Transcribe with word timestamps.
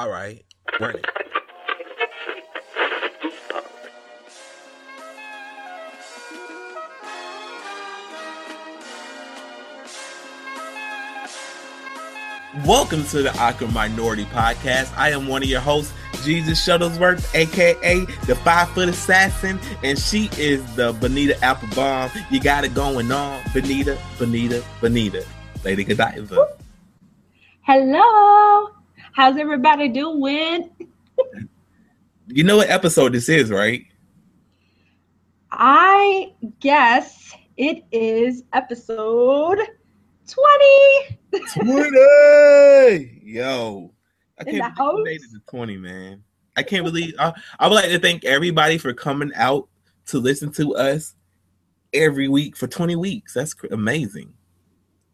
All 0.00 0.08
right, 0.08 0.42
run 0.80 0.94
it. 0.94 1.04
Welcome 12.64 13.04
to 13.08 13.20
the 13.20 13.30
Awkward 13.38 13.74
Minority 13.74 14.24
Podcast. 14.24 14.96
I 14.96 15.10
am 15.10 15.28
one 15.28 15.42
of 15.42 15.50
your 15.50 15.60
hosts, 15.60 15.92
Jesus 16.24 16.66
Shuttlesworth, 16.66 17.34
aka 17.34 18.06
the 18.24 18.36
five 18.36 18.70
foot 18.70 18.88
assassin, 18.88 19.60
and 19.82 19.98
she 19.98 20.30
is 20.38 20.64
the 20.76 20.94
Benita 20.94 21.38
Applebaum. 21.44 22.10
You 22.30 22.40
got 22.40 22.64
it 22.64 22.72
going 22.72 23.12
on, 23.12 23.42
Benita, 23.52 23.98
Benita, 24.18 24.64
Benita, 24.80 25.26
Lady 25.62 25.84
Godiva. 25.84 26.56
Hello, 27.60 28.70
how's 29.12 29.36
everybody 29.36 29.88
doing? 29.88 30.70
you 32.26 32.44
know 32.44 32.58
what 32.58 32.70
episode 32.70 33.12
this 33.12 33.28
is, 33.28 33.50
right? 33.50 33.84
I 35.52 36.32
guess 36.60 37.34
it 37.56 37.84
is 37.92 38.44
episode 38.52 39.58
20. 40.28 41.18
20! 41.54 43.20
Yo. 43.22 43.92
I 44.38 44.48
In 44.48 44.60
can't 44.60 44.76
believe 44.76 44.94
we 44.94 45.02
made 45.02 45.20
it 45.22 45.30
to 45.32 45.40
20, 45.50 45.76
man. 45.76 46.22
I 46.56 46.62
can't 46.62 46.84
believe 46.84 47.14
I, 47.18 47.32
I 47.58 47.68
would 47.68 47.74
like 47.74 47.90
to 47.90 47.98
thank 47.98 48.24
everybody 48.24 48.78
for 48.78 48.92
coming 48.92 49.32
out 49.34 49.68
to 50.06 50.18
listen 50.18 50.52
to 50.52 50.74
us 50.74 51.14
every 51.92 52.28
week 52.28 52.56
for 52.56 52.66
20 52.66 52.96
weeks. 52.96 53.34
That's 53.34 53.54
amazing. 53.70 54.32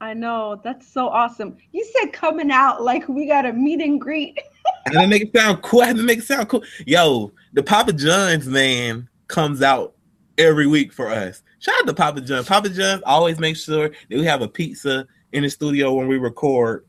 I 0.00 0.12
know, 0.12 0.60
that's 0.62 0.86
so 0.86 1.08
awesome. 1.08 1.56
You 1.72 1.84
said 1.84 2.12
coming 2.12 2.50
out 2.50 2.82
like 2.82 3.08
we 3.08 3.26
got 3.26 3.46
a 3.46 3.52
meet 3.52 3.80
and 3.80 4.00
greet. 4.00 4.38
I 4.86 4.92
had 4.92 5.02
to 5.02 5.08
make 5.08 5.22
it 5.22 5.36
sound 5.36 5.62
cool. 5.62 5.80
I 5.80 5.86
had 5.86 5.96
to 5.96 6.02
make 6.02 6.18
it 6.18 6.24
sound 6.24 6.48
cool. 6.48 6.62
Yo, 6.86 7.32
the 7.54 7.62
Papa 7.62 7.92
John's 7.92 8.46
man 8.46 9.08
comes 9.28 9.62
out 9.62 9.94
every 10.38 10.66
week 10.66 10.92
for 10.92 11.10
us. 11.10 11.42
Shout 11.60 11.74
out 11.80 11.86
to 11.86 11.94
Papa 11.94 12.20
John. 12.20 12.44
Papa 12.44 12.68
John's 12.68 13.02
always 13.06 13.38
make 13.38 13.56
sure 13.56 13.88
that 13.88 13.96
we 14.10 14.24
have 14.24 14.42
a 14.42 14.48
pizza 14.48 15.06
in 15.32 15.42
the 15.42 15.50
studio 15.50 15.94
when 15.94 16.08
we 16.08 16.18
record. 16.18 16.84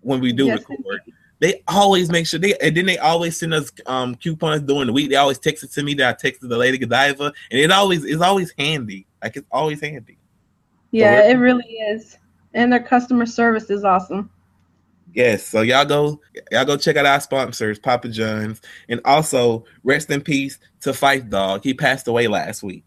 When 0.00 0.20
we 0.20 0.32
do 0.32 0.46
Yes, 0.46 0.60
record, 0.60 1.02
they 1.40 1.62
always 1.68 2.10
make 2.10 2.26
sure 2.26 2.40
they 2.40 2.54
and 2.54 2.74
then 2.74 2.86
they 2.86 2.96
always 2.96 3.36
send 3.38 3.52
us 3.52 3.70
um 3.84 4.14
coupons 4.14 4.62
during 4.62 4.86
the 4.86 4.92
week. 4.94 5.10
They 5.10 5.16
always 5.16 5.38
text 5.38 5.62
it 5.62 5.72
to 5.72 5.82
me 5.82 5.92
that 5.94 6.24
I 6.24 6.28
texted 6.28 6.48
the 6.48 6.56
lady 6.56 6.78
Godiva, 6.78 7.32
and 7.50 7.60
it 7.60 7.70
always 7.70 8.04
is 8.04 8.22
always 8.22 8.54
handy. 8.56 9.06
Like 9.22 9.36
it's 9.36 9.46
always 9.52 9.82
handy. 9.82 10.16
Yeah, 10.90 11.28
it 11.28 11.34
really 11.34 11.64
is. 11.64 12.18
And 12.54 12.72
their 12.72 12.82
customer 12.82 13.26
service 13.26 13.70
is 13.70 13.84
awesome. 13.84 14.30
Yes, 15.12 15.44
so 15.44 15.62
y'all 15.62 15.84
go, 15.84 16.20
y'all 16.52 16.64
go 16.64 16.76
check 16.76 16.96
out 16.96 17.06
our 17.06 17.20
sponsors, 17.20 17.78
Papa 17.78 18.08
John's, 18.08 18.60
and 18.88 19.00
also 19.04 19.64
rest 19.82 20.10
in 20.10 20.20
peace 20.20 20.58
to 20.82 20.90
Phife 20.90 21.28
Dawg. 21.28 21.64
He 21.64 21.74
passed 21.74 22.06
away 22.06 22.28
last 22.28 22.62
week. 22.62 22.84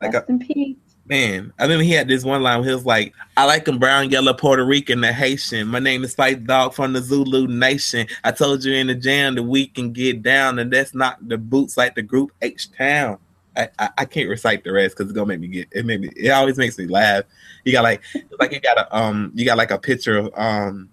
Like, 0.00 0.14
Rest 0.14 0.30
uh, 0.30 0.32
in 0.32 0.38
peace. 0.38 0.78
man, 1.04 1.52
I 1.58 1.64
remember 1.64 1.84
he 1.84 1.92
had 1.92 2.08
this 2.08 2.24
one 2.24 2.42
line. 2.42 2.60
Where 2.60 2.68
he 2.70 2.74
was 2.74 2.86
like, 2.86 3.12
"I 3.36 3.44
like 3.44 3.66
them 3.66 3.78
brown, 3.78 4.08
yellow, 4.08 4.32
Puerto 4.32 4.64
Rican, 4.64 5.02
the 5.02 5.12
Haitian. 5.12 5.68
My 5.68 5.78
name 5.78 6.04
is 6.04 6.16
Phife 6.16 6.46
Dawg 6.46 6.72
from 6.72 6.94
the 6.94 7.02
Zulu 7.02 7.46
Nation. 7.48 8.06
I 8.24 8.32
told 8.32 8.64
you 8.64 8.72
in 8.72 8.86
the 8.86 8.94
jam 8.94 9.34
that 9.34 9.42
we 9.42 9.66
can 9.66 9.92
get 9.92 10.22
down, 10.22 10.58
and 10.58 10.72
that's 10.72 10.94
not 10.94 11.28
the 11.28 11.36
boots 11.36 11.76
like 11.76 11.94
the 11.94 12.02
group 12.02 12.32
H 12.40 12.72
Town." 12.72 13.18
I, 13.60 13.68
I, 13.78 13.90
I 13.98 14.04
can't 14.04 14.28
recite 14.28 14.64
the 14.64 14.72
rest 14.72 14.96
because 14.96 15.10
it's 15.10 15.16
gonna 15.16 15.26
make 15.26 15.40
me 15.40 15.48
get 15.48 15.68
it. 15.72 15.84
Made 15.84 16.00
me. 16.00 16.10
It 16.16 16.30
always 16.30 16.56
makes 16.56 16.78
me 16.78 16.86
laugh. 16.86 17.24
You 17.64 17.72
got 17.72 17.82
like, 17.82 18.02
like 18.38 18.52
you 18.52 18.60
got 18.60 18.78
a 18.78 18.96
um, 18.96 19.32
you 19.34 19.44
got 19.44 19.58
like 19.58 19.70
a 19.70 19.78
picture 19.78 20.18
of 20.18 20.30
um, 20.34 20.88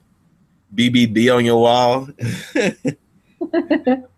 BBD 0.75 1.33
on 1.33 1.45
your 1.45 1.61
wall. 1.61 2.05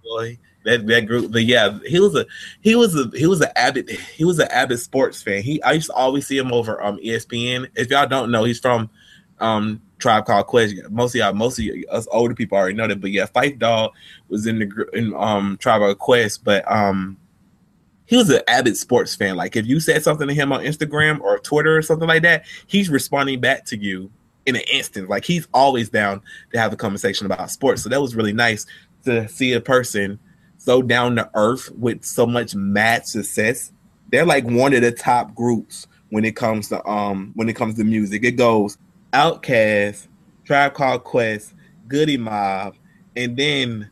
Boy, 0.03 0.39
that 0.65 0.87
that 0.87 1.05
group. 1.05 1.31
But 1.31 1.45
yeah, 1.45 1.77
he 1.85 1.99
was 1.99 2.15
a 2.15 2.25
he 2.61 2.75
was 2.75 2.95
a 2.95 3.09
he 3.15 3.27
was 3.27 3.41
an 3.41 3.49
avid 3.55 3.89
he 3.89 4.25
was 4.25 4.39
an 4.39 4.47
avid 4.49 4.79
sports 4.79 5.21
fan. 5.21 5.43
He 5.43 5.61
I 5.63 5.73
used 5.73 5.87
to 5.87 5.93
always 5.93 6.25
see 6.25 6.37
him 6.37 6.51
over 6.51 6.81
um 6.83 6.97
ESPN. 6.97 7.69
If 7.75 7.89
y'all 7.89 8.07
don't 8.07 8.31
know, 8.31 8.43
he's 8.43 8.59
from 8.59 8.89
um 9.39 9.81
Tribe 9.99 10.25
Called 10.25 10.47
Quest. 10.47 10.75
Most 10.89 11.13
of 11.13 11.19
y'all, 11.19 11.33
most 11.33 11.59
of 11.59 11.65
us 11.91 12.07
older 12.11 12.33
people 12.33 12.57
already 12.57 12.75
know 12.75 12.87
that. 12.87 13.01
But 13.01 13.11
yeah, 13.11 13.25
Phife 13.27 13.59
Dawg 13.59 13.91
was 14.27 14.47
in 14.47 14.59
the 14.59 14.89
in 14.93 15.13
um 15.13 15.57
Tribe 15.59 15.81
Called 15.81 15.99
Quest, 15.99 16.43
but 16.43 16.69
um 16.71 17.17
he 18.09 18.17
was 18.17 18.29
an 18.31 18.41
avid 18.47 18.75
sports 18.75 19.15
fan. 19.15 19.35
Like 19.35 19.55
if 19.55 19.67
you 19.67 19.79
said 19.79 20.01
something 20.01 20.27
to 20.27 20.33
him 20.33 20.51
on 20.51 20.61
Instagram 20.61 21.21
or 21.21 21.37
Twitter 21.37 21.77
or 21.77 21.83
something 21.83 22.07
like 22.07 22.23
that, 22.23 22.43
he's 22.65 22.89
responding 22.89 23.39
back 23.39 23.65
to 23.65 23.77
you 23.77 24.11
in 24.47 24.55
an 24.55 24.63
instant. 24.73 25.09
Like 25.09 25.25
he's 25.25 25.47
always 25.53 25.89
down 25.89 26.23
to 26.51 26.59
have 26.59 26.73
a 26.73 26.75
conversation 26.75 27.27
about 27.27 27.51
sports. 27.51 27.83
So 27.83 27.89
that 27.89 28.01
was 28.01 28.15
really 28.15 28.33
nice 28.33 28.65
to 29.05 29.27
see 29.27 29.53
a 29.53 29.61
person 29.61 30.17
so 30.57 30.81
down 30.81 31.17
to 31.17 31.29
earth 31.35 31.69
with 31.77 32.03
so 32.03 32.25
much 32.25 32.55
mad 32.55 33.05
success. 33.05 33.71
They're 34.11 34.25
like 34.25 34.43
one 34.43 34.73
of 34.73 34.81
the 34.81 34.91
top 34.91 35.35
groups 35.35 35.85
when 36.09 36.25
it 36.25 36.35
comes 36.35 36.67
to 36.69 36.83
um 36.87 37.31
when 37.35 37.47
it 37.47 37.55
comes 37.55 37.75
to 37.75 37.83
music. 37.83 38.23
It 38.23 38.31
goes 38.31 38.79
Outkast, 39.13 40.07
Tribe 40.45 40.73
Called 40.73 41.03
Quest, 41.03 41.53
Goodie 41.87 42.17
Mob, 42.17 42.73
and 43.15 43.37
then 43.37 43.91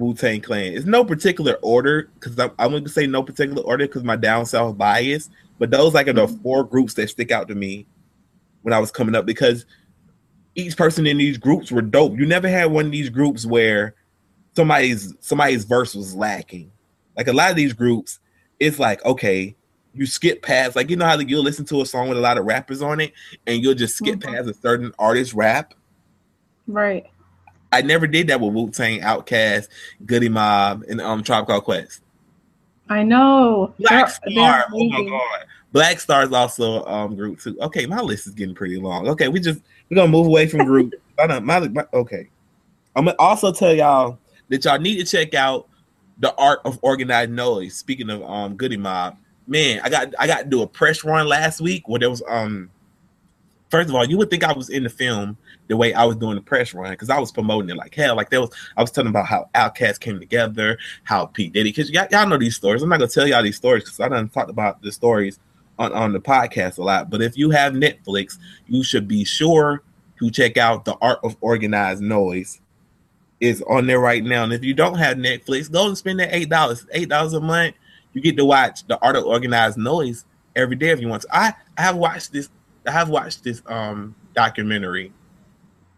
Wu 0.00 0.14
Tang 0.14 0.40
Clan. 0.40 0.72
It's 0.72 0.86
no 0.86 1.04
particular 1.04 1.54
order 1.62 2.08
because 2.14 2.38
I'm, 2.38 2.50
I'm 2.58 2.70
going 2.70 2.84
to 2.84 2.90
say 2.90 3.06
no 3.06 3.22
particular 3.22 3.62
order 3.62 3.86
because 3.86 4.02
my 4.02 4.16
down 4.16 4.46
south 4.46 4.78
bias. 4.78 5.28
But 5.58 5.70
those 5.70 5.92
like 5.94 6.08
are 6.08 6.14
the 6.14 6.26
four 6.26 6.64
groups 6.64 6.94
that 6.94 7.10
stick 7.10 7.30
out 7.30 7.48
to 7.48 7.54
me 7.54 7.86
when 8.62 8.72
I 8.72 8.78
was 8.78 8.90
coming 8.90 9.14
up 9.14 9.26
because 9.26 9.66
each 10.54 10.76
person 10.76 11.06
in 11.06 11.18
these 11.18 11.36
groups 11.36 11.70
were 11.70 11.82
dope. 11.82 12.18
You 12.18 12.26
never 12.26 12.48
had 12.48 12.72
one 12.72 12.86
of 12.86 12.92
these 12.92 13.10
groups 13.10 13.44
where 13.44 13.94
somebody's 14.56 15.14
somebody's 15.20 15.64
verse 15.64 15.94
was 15.94 16.14
lacking. 16.14 16.72
Like 17.16 17.28
a 17.28 17.32
lot 17.32 17.50
of 17.50 17.56
these 17.56 17.74
groups, 17.74 18.18
it's 18.58 18.78
like 18.78 19.04
okay, 19.04 19.54
you 19.92 20.06
skip 20.06 20.40
past 20.42 20.76
like 20.76 20.88
you 20.88 20.96
know 20.96 21.04
how 21.04 21.18
you'll 21.18 21.42
listen 21.42 21.66
to 21.66 21.82
a 21.82 21.86
song 21.86 22.08
with 22.08 22.16
a 22.16 22.22
lot 22.22 22.38
of 22.38 22.46
rappers 22.46 22.80
on 22.80 23.00
it, 23.00 23.12
and 23.46 23.62
you'll 23.62 23.74
just 23.74 23.96
skip 23.96 24.18
Mhm. 24.20 24.32
past 24.32 24.48
a 24.48 24.54
certain 24.54 24.92
artist 24.98 25.34
rap. 25.34 25.74
Right. 26.66 27.09
I 27.72 27.82
never 27.82 28.06
did 28.06 28.26
that 28.28 28.40
with 28.40 28.52
Wu 28.52 28.70
Tang, 28.70 29.00
Outkast, 29.00 29.68
Goodie 30.06 30.28
Mob, 30.28 30.84
and 30.88 31.00
um 31.00 31.22
Tribe 31.22 31.46
Called 31.46 31.64
Quest. 31.64 32.02
I 32.88 33.02
know. 33.02 33.72
Black 33.78 33.90
They're- 33.90 34.34
they're 34.34 34.44
Star, 34.44 34.64
oh 34.72 34.88
my 34.88 35.04
god, 35.04 35.44
Black 35.72 36.00
Star 36.00 36.24
is 36.24 36.32
also 36.32 36.84
um 36.86 37.14
group 37.14 37.40
too. 37.40 37.56
Okay, 37.60 37.86
my 37.86 38.00
list 38.00 38.26
is 38.26 38.34
getting 38.34 38.54
pretty 38.54 38.78
long. 38.78 39.08
Okay, 39.08 39.28
we 39.28 39.38
just 39.40 39.60
we're 39.88 39.96
gonna 39.96 40.10
move 40.10 40.26
away 40.26 40.46
from 40.46 40.64
group. 40.64 40.94
I 41.18 41.26
don't, 41.26 41.44
my, 41.44 41.60
my, 41.68 41.84
okay, 41.94 42.28
I'm 42.96 43.04
gonna 43.04 43.16
also 43.18 43.52
tell 43.52 43.72
y'all 43.74 44.18
that 44.48 44.64
y'all 44.64 44.78
need 44.78 44.96
to 44.96 45.04
check 45.04 45.34
out 45.34 45.68
the 46.18 46.34
art 46.34 46.60
of 46.64 46.78
Organized 46.82 47.30
Noize. 47.30 47.72
Speaking 47.72 48.10
of 48.10 48.22
um 48.24 48.56
Goodie 48.56 48.76
Mob, 48.76 49.16
man, 49.46 49.80
I 49.84 49.88
got 49.88 50.12
I 50.18 50.26
got 50.26 50.42
to 50.42 50.48
do 50.48 50.62
a 50.62 50.66
press 50.66 51.04
run 51.04 51.28
last 51.28 51.60
week 51.60 51.88
where 51.88 52.00
there 52.00 52.10
was 52.10 52.22
um. 52.28 52.70
First 53.70 53.88
of 53.88 53.94
all, 53.94 54.04
you 54.04 54.18
would 54.18 54.30
think 54.30 54.42
I 54.42 54.52
was 54.52 54.68
in 54.68 54.82
the 54.82 54.88
film 54.90 55.36
the 55.70 55.76
way 55.76 55.94
I 55.94 56.04
was 56.04 56.16
doing 56.16 56.34
the 56.34 56.42
press 56.42 56.74
run 56.74 56.90
because 56.90 57.10
I 57.10 57.20
was 57.20 57.30
promoting 57.30 57.70
it 57.70 57.76
like 57.76 57.94
hell. 57.94 58.16
Like 58.16 58.28
there 58.28 58.40
was, 58.40 58.50
I 58.76 58.82
was 58.82 58.90
telling 58.90 59.08
about 59.08 59.26
how 59.26 59.48
Outkast 59.54 60.00
came 60.00 60.18
together, 60.18 60.76
how 61.04 61.26
P 61.26 61.48
Diddy. 61.48 61.70
Because 61.70 61.90
y'all, 61.90 62.08
y'all 62.10 62.28
know 62.28 62.36
these 62.36 62.56
stories. 62.56 62.82
I'm 62.82 62.88
not 62.88 62.98
gonna 62.98 63.08
tell 63.08 63.26
y'all 63.26 63.42
these 63.42 63.56
stories 63.56 63.84
because 63.84 64.00
I 64.00 64.08
done 64.08 64.28
talked 64.28 64.50
about 64.50 64.82
the 64.82 64.90
stories 64.90 65.38
on 65.78 65.92
on 65.92 66.12
the 66.12 66.18
podcast 66.18 66.78
a 66.78 66.82
lot. 66.82 67.08
But 67.08 67.22
if 67.22 67.38
you 67.38 67.50
have 67.50 67.72
Netflix, 67.72 68.36
you 68.66 68.82
should 68.82 69.06
be 69.06 69.24
sure 69.24 69.84
to 70.18 70.30
check 70.30 70.56
out 70.56 70.84
the 70.84 70.96
Art 71.00 71.20
of 71.22 71.36
Organized 71.40 72.02
Noize. 72.02 72.58
Is 73.38 73.62
on 73.62 73.86
there 73.86 74.00
right 74.00 74.22
now. 74.22 74.42
And 74.44 74.52
if 74.52 74.62
you 74.62 74.74
don't 74.74 74.98
have 74.98 75.16
Netflix, 75.16 75.70
go 75.70 75.86
and 75.86 75.96
spend 75.96 76.18
that 76.18 76.34
eight 76.34 76.50
dollars. 76.50 76.84
Eight 76.92 77.08
dollars 77.08 77.32
a 77.32 77.40
month, 77.40 77.76
you 78.12 78.20
get 78.20 78.36
to 78.36 78.44
watch 78.44 78.86
the 78.88 78.98
Art 79.00 79.16
of 79.16 79.24
Organized 79.24 79.78
Noize 79.78 80.24
every 80.56 80.76
day 80.76 80.90
if 80.90 81.00
you 81.00 81.08
want 81.08 81.22
to. 81.22 81.28
I, 81.32 81.54
I 81.78 81.82
have 81.82 81.96
watched 81.96 82.32
this. 82.32 82.50
I 82.86 82.90
have 82.90 83.08
watched 83.08 83.44
this 83.44 83.62
um 83.66 84.16
documentary 84.34 85.12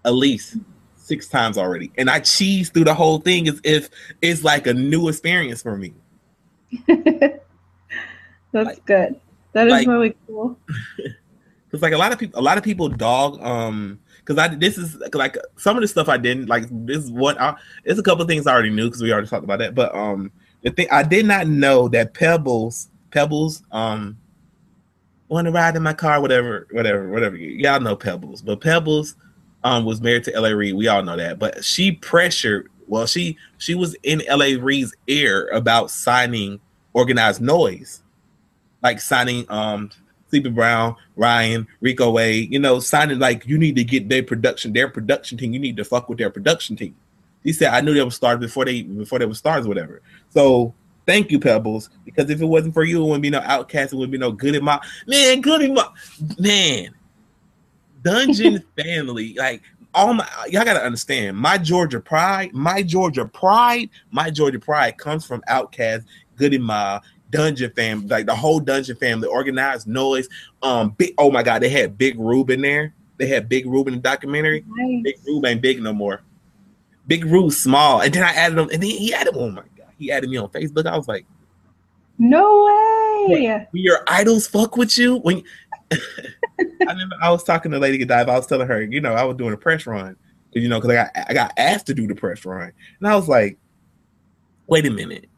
at 0.04 0.14
least 0.14 0.56
six 0.96 1.28
times 1.28 1.58
already, 1.58 1.90
and 1.98 2.08
I 2.10 2.20
cheese 2.20 2.70
through 2.70 2.84
the 2.84 2.94
whole 2.94 3.18
thing 3.18 3.48
as 3.48 3.60
if 3.64 3.90
it's 4.22 4.42
like 4.44 4.66
a 4.66 4.74
new 4.74 5.08
experience 5.08 5.62
for 5.62 5.76
me. 5.76 5.92
That's 6.86 7.40
Like- 8.52 8.84
good. 8.84 9.20
That 9.52 9.66
is 9.66 9.72
like- 9.72 9.86
really 9.88 10.16
cool. 10.26 10.58
Because 11.68 11.80
like 11.80 11.94
a 11.94 11.96
lot 11.98 12.12
of 12.12 12.18
people, 12.18 12.38
a 12.38 12.42
lot 12.42 12.58
of 12.58 12.64
people 12.64 12.86
dog 12.90 13.40
um 13.42 13.98
because 14.18 14.36
I 14.36 14.54
this 14.54 14.76
is 14.76 14.94
like 15.14 15.38
some 15.56 15.74
of 15.74 15.80
the 15.80 15.88
stuff 15.88 16.06
I 16.06 16.18
didn't 16.18 16.46
like. 16.46 16.64
This 16.70 16.98
is 17.02 17.10
what 17.10 17.40
I, 17.40 17.54
it's 17.84 17.98
a 17.98 18.02
couple 18.02 18.20
of 18.20 18.28
things 18.28 18.46
I 18.46 18.52
already 18.52 18.68
knew 18.68 18.88
because 18.88 19.00
we 19.02 19.10
already 19.10 19.26
talked 19.26 19.42
about 19.42 19.58
that. 19.60 19.74
But 19.74 19.94
um 19.94 20.30
the 20.60 20.70
thing 20.70 20.86
I 20.92 21.02
did 21.02 21.24
not 21.24 21.46
know 21.46 21.88
that 21.88 22.12
Pebbles 22.12 22.90
Pebbles 23.10 23.62
um 23.72 24.18
want 25.30 25.46
to 25.46 25.50
ride 25.50 25.74
in 25.74 25.82
my 25.82 25.94
car 25.94 26.20
whatever 26.20 26.68
whatever 26.72 27.08
whatever 27.08 27.36
y'all 27.36 27.80
know 27.80 27.96
Pebbles 27.96 28.42
but 28.42 28.60
Pebbles 28.60 29.16
um 29.64 29.84
was 29.84 30.00
married 30.00 30.24
to 30.24 30.34
L.A. 30.34 30.54
Reid 30.54 30.74
we 30.74 30.88
all 30.88 31.02
know 31.02 31.16
that 31.16 31.38
but 31.38 31.64
she 31.64 31.92
pressured 31.92 32.68
well 32.86 33.06
she 33.06 33.36
she 33.58 33.74
was 33.74 33.94
in 34.02 34.22
L.A. 34.26 34.56
Reid's 34.56 34.94
ear 35.06 35.48
about 35.52 35.90
signing 35.90 36.60
Organized 36.92 37.40
Noize 37.40 38.00
like 38.82 39.00
signing 39.00 39.46
um 39.48 39.90
Sleepy 40.32 40.48
Brown, 40.48 40.96
Ryan, 41.14 41.66
Rico 41.82 42.10
Wade, 42.10 42.50
you 42.50 42.58
know, 42.58 42.80
signing 42.80 43.18
like 43.18 43.46
you 43.46 43.58
need 43.58 43.76
to 43.76 43.84
get 43.84 44.08
their 44.08 44.22
production, 44.22 44.72
their 44.72 44.88
production 44.88 45.36
team. 45.36 45.52
You 45.52 45.58
need 45.58 45.76
to 45.76 45.84
fuck 45.84 46.08
with 46.08 46.16
their 46.16 46.30
production 46.30 46.74
team. 46.74 46.96
He 47.44 47.52
said, 47.52 47.74
I 47.74 47.82
knew 47.82 47.92
they 47.92 48.02
were 48.02 48.10
stars 48.10 48.40
before 48.40 48.64
they 48.64 48.80
before 48.80 49.18
they 49.18 49.26
were 49.26 49.34
stars, 49.34 49.68
whatever. 49.68 50.00
So 50.30 50.72
thank 51.06 51.30
you, 51.30 51.38
Pebbles, 51.38 51.90
because 52.06 52.30
if 52.30 52.40
it 52.40 52.46
wasn't 52.46 52.72
for 52.72 52.82
you, 52.82 53.02
it 53.02 53.04
wouldn't 53.04 53.22
be 53.22 53.28
no 53.28 53.42
outcast, 53.44 53.92
it 53.92 53.96
wouldn't 53.96 54.12
be 54.12 54.16
no 54.16 54.32
good 54.32 54.54
in 54.54 54.64
my 54.64 54.80
man, 55.06 55.42
good 55.42 55.60
in 55.60 55.74
my 55.74 55.86
man. 56.38 56.94
Dungeon 58.02 58.62
family, 58.76 59.34
like 59.34 59.62
all 59.94 60.14
my 60.14 60.28
y'all 60.48 60.64
gotta 60.64 60.82
understand 60.82 61.36
my 61.36 61.58
Georgia 61.58 62.00
pride, 62.00 62.52
my 62.52 62.82
Georgia 62.82 63.24
pride, 63.24 63.90
my 64.10 64.30
Georgia 64.30 64.58
pride 64.58 64.98
comes 64.98 65.24
from 65.24 65.42
Outkast, 65.48 66.04
Goodie 66.36 66.58
Mob, 66.58 67.02
Dungeon 67.30 67.72
fam, 67.74 68.06
like 68.06 68.26
the 68.26 68.34
whole 68.34 68.60
Dungeon 68.60 68.96
family, 68.96 69.28
Organized 69.28 69.86
Noize. 69.86 70.26
Um, 70.62 70.90
big 70.90 71.14
oh 71.18 71.30
my 71.30 71.42
god, 71.42 71.62
they 71.62 71.68
had 71.68 71.98
Big 71.98 72.18
Ruben 72.18 72.62
there. 72.62 72.94
They 73.18 73.26
had 73.26 73.48
Big 73.48 73.66
Ruben 73.66 73.94
in 73.94 74.00
the 74.00 74.02
documentary. 74.02 74.64
Nice. 74.66 75.02
Big 75.02 75.16
Ruben 75.26 75.50
ain't 75.50 75.62
big 75.62 75.82
no 75.82 75.92
more. 75.92 76.22
Big 77.06 77.24
Rube 77.24 77.52
small, 77.52 78.00
and 78.00 78.12
then 78.12 78.22
I 78.22 78.32
added 78.32 78.58
him, 78.58 78.68
and 78.72 78.82
then 78.82 78.90
he 78.90 79.12
added 79.12 79.34
oh 79.36 79.50
my 79.50 79.62
god, 79.76 79.88
he 79.98 80.10
added 80.10 80.30
me 80.30 80.36
on 80.38 80.48
Facebook. 80.48 80.86
I 80.86 80.96
was 80.96 81.08
like, 81.08 81.26
no 82.18 82.64
way. 83.28 83.66
When 83.70 83.82
your 83.82 84.00
idols 84.08 84.46
fuck 84.46 84.76
with 84.76 84.96
you 84.96 85.16
when. 85.16 85.42
I 86.88 86.92
remember 86.92 87.16
I 87.20 87.30
was 87.30 87.44
talking 87.44 87.70
to 87.72 87.78
Lady 87.78 87.98
Godiva. 87.98 88.30
I 88.30 88.36
was 88.36 88.46
telling 88.46 88.68
her, 88.68 88.82
you 88.82 89.00
know, 89.00 89.14
I 89.14 89.24
was 89.24 89.36
doing 89.36 89.52
a 89.52 89.56
press 89.56 89.86
run, 89.86 90.16
you 90.52 90.68
know, 90.68 90.80
because 90.80 90.90
I 90.90 90.94
got 90.94 91.10
I 91.30 91.34
got 91.34 91.52
asked 91.56 91.86
to 91.86 91.94
do 91.94 92.06
the 92.06 92.14
press 92.14 92.44
run, 92.44 92.72
and 92.98 93.08
I 93.08 93.14
was 93.16 93.28
like, 93.28 93.58
wait 94.66 94.86
a 94.86 94.90
minute, 94.90 95.28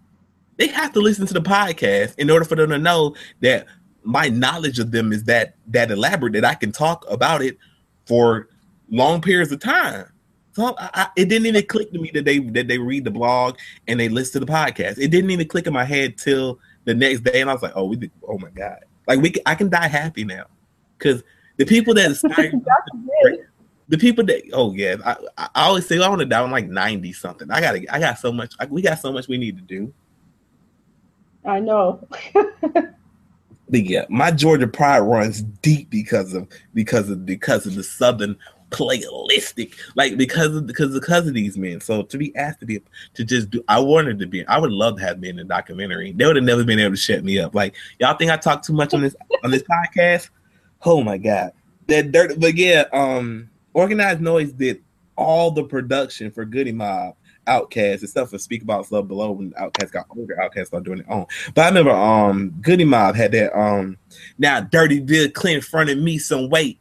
they 0.57 0.69
have 0.69 0.93
to 0.93 1.01
listen 1.01 1.27
to 1.27 1.35
the 1.35 1.43
podcast 1.43 2.19
in 2.19 2.31
order 2.31 2.45
for 2.45 2.57
them 2.57 2.71
to 2.71 2.79
know 2.79 3.15
that 3.41 3.67
my 4.03 4.29
knowledge 4.29 4.79
of 4.79 4.91
them 4.91 5.13
is 5.13 5.25
that 5.25 5.57
that 5.69 5.91
elaborate 5.91 6.35
that 6.35 6.45
I 6.45 6.55
can 6.55 6.73
talk 6.73 7.05
about 7.11 7.43
it 7.43 7.59
for 8.07 8.49
long 8.91 9.21
periods 9.21 9.53
of 9.53 9.61
time. 9.61 10.07
So 10.53 10.75
I, 10.79 10.91
I, 10.95 11.09
it 11.17 11.29
didn't 11.29 11.47
even 11.47 11.67
click 11.67 11.91
to 11.93 11.99
me 11.99 12.11
that 12.15 12.25
they 12.25 12.39
that 12.39 12.69
they 12.69 12.79
read 12.79 13.05
the 13.05 13.11
blog 13.11 13.59
and 13.89 13.99
they 13.99 14.09
listen 14.09 14.41
to 14.41 14.47
the 14.47 14.53
podcast. 14.53 14.99
It 14.99 15.09
didn't 15.09 15.31
even 15.31 15.49
click 15.49 15.67
in 15.67 15.73
my 15.73 15.85
head 15.85 16.17
till 16.17 16.61
the 16.85 16.95
next 16.95 17.21
day, 17.21 17.41
and 17.41 17.51
I 17.51 17.55
was 17.55 17.63
like, 17.63 17.73
"Oh, 17.75 17.85
we 17.87 18.11
oh 18.29 18.39
my 18.39 18.51
god!" 18.51 18.85
Like 19.07 19.21
we, 19.21 19.35
I 19.47 19.55
can 19.55 19.69
die 19.69 19.89
happy 19.89 20.25
now 20.25 20.45
because 20.99 21.23
the 21.57 21.65
people 21.65 21.95
that 21.95 22.07
inspire 22.23 22.53
the 23.89 23.99
people 23.99 24.25
that 24.25 24.43
oh 24.53 24.73
yeah, 24.75 24.97
I, 25.05 25.49
I 25.55 25.67
always 25.67 25.87
say 25.87 26.01
I 26.03 26.09
want 26.09 26.21
to 26.21 26.27
die. 26.27 26.43
I'm 26.43 26.51
like 26.51 26.69
ninety 26.69 27.13
something. 27.13 27.51
I 27.51 27.61
gotta 27.61 27.85
I 27.95 28.01
got 28.01 28.19
so 28.19 28.33
much. 28.33 28.55
I, 28.59 28.67
we 28.67 28.83
got 28.83 28.99
so 28.99 29.13
much 29.13 29.29
we 29.29 29.39
need 29.39 29.57
to 29.57 29.63
do. 29.63 29.93
I 31.45 31.61
know. 31.61 32.07
but 32.33 32.95
yeah, 33.71 34.07
my 34.09 34.31
Georgia 34.31 34.67
pride 34.67 35.01
runs 35.01 35.43
deep 35.43 35.91
because 35.91 36.33
of 36.33 36.49
because 36.73 37.11
of 37.11 37.27
because 37.27 37.67
of 37.67 37.75
the 37.75 37.83
Southern 37.83 38.37
playalistic, 38.71 39.75
like 39.95 40.17
because 40.17 40.57
of 40.57 40.67
because 40.67 40.99
because 40.99 41.29
of 41.29 41.35
these 41.35 41.59
men. 41.59 41.81
So 41.81 42.03
to 42.05 42.17
be 42.17 42.35
asked 42.37 42.61
to 42.61 42.67
be 42.67 42.81
to 43.13 43.25
just 43.25 43.51
do, 43.51 43.63
I 43.69 43.81
wanted 43.81 44.19
to 44.21 44.27
be. 44.27 44.47
I 44.47 44.59
would 44.59 44.73
love 44.73 44.97
to 44.97 45.05
have 45.05 45.21
been 45.21 45.39
in 45.39 45.47
a 45.47 45.49
documentary. 45.49 46.13
They 46.13 46.25
would 46.25 46.37
have 46.37 46.45
never 46.45 46.65
been 46.65 46.81
able 46.81 46.95
to 46.95 47.01
shut 47.01 47.23
me 47.23 47.39
up. 47.39 47.55
Like 47.55 47.75
y'all 47.99 48.17
think 48.17 48.31
I 48.31 48.39
talk 48.39 48.63
too 48.63 48.73
much 48.73 48.95
on 48.95 49.03
this 49.03 49.15
on 49.43 49.51
this 49.51 49.63
podcast? 49.63 50.31
Oh 50.85 51.03
my 51.03 51.19
god, 51.19 51.53
that 51.87 52.13
dirt. 52.13 52.39
But 52.39 52.57
yeah, 52.57 52.85
um, 52.93 53.51
Organized 53.73 54.21
Noize 54.21 54.57
did 54.57 54.83
all 55.17 55.51
the 55.51 55.65
production 55.65 56.31
for 56.31 56.45
Goodie 56.45 56.73
Mob. 56.73 57.17
Outkast, 57.47 58.01
and 58.01 58.09
stuff 58.09 58.31
for 58.31 58.39
Speak 58.39 58.63
About 58.63 58.91
Love 58.91 59.07
Below 59.07 59.33
when 59.33 59.53
Outkast 59.53 59.93
got 59.93 60.07
older, 60.17 60.35
Outkast 60.41 60.69
started 60.69 60.87
doing 60.87 61.01
it 61.01 61.09
on. 61.11 61.27
But 61.55 61.67
I 61.67 61.69
remember 61.69 61.91
um 61.91 62.55
Goodie 62.63 62.87
Mob 62.87 63.15
had 63.15 63.33
that 63.33 63.55
um 63.55 63.99
now 64.39 64.61
Dirty 64.61 65.01
Bill 65.01 65.31
Clinton 65.31 65.61
fronted 65.61 66.03
me 66.03 66.17
some 66.17 66.49
weight 66.49 66.81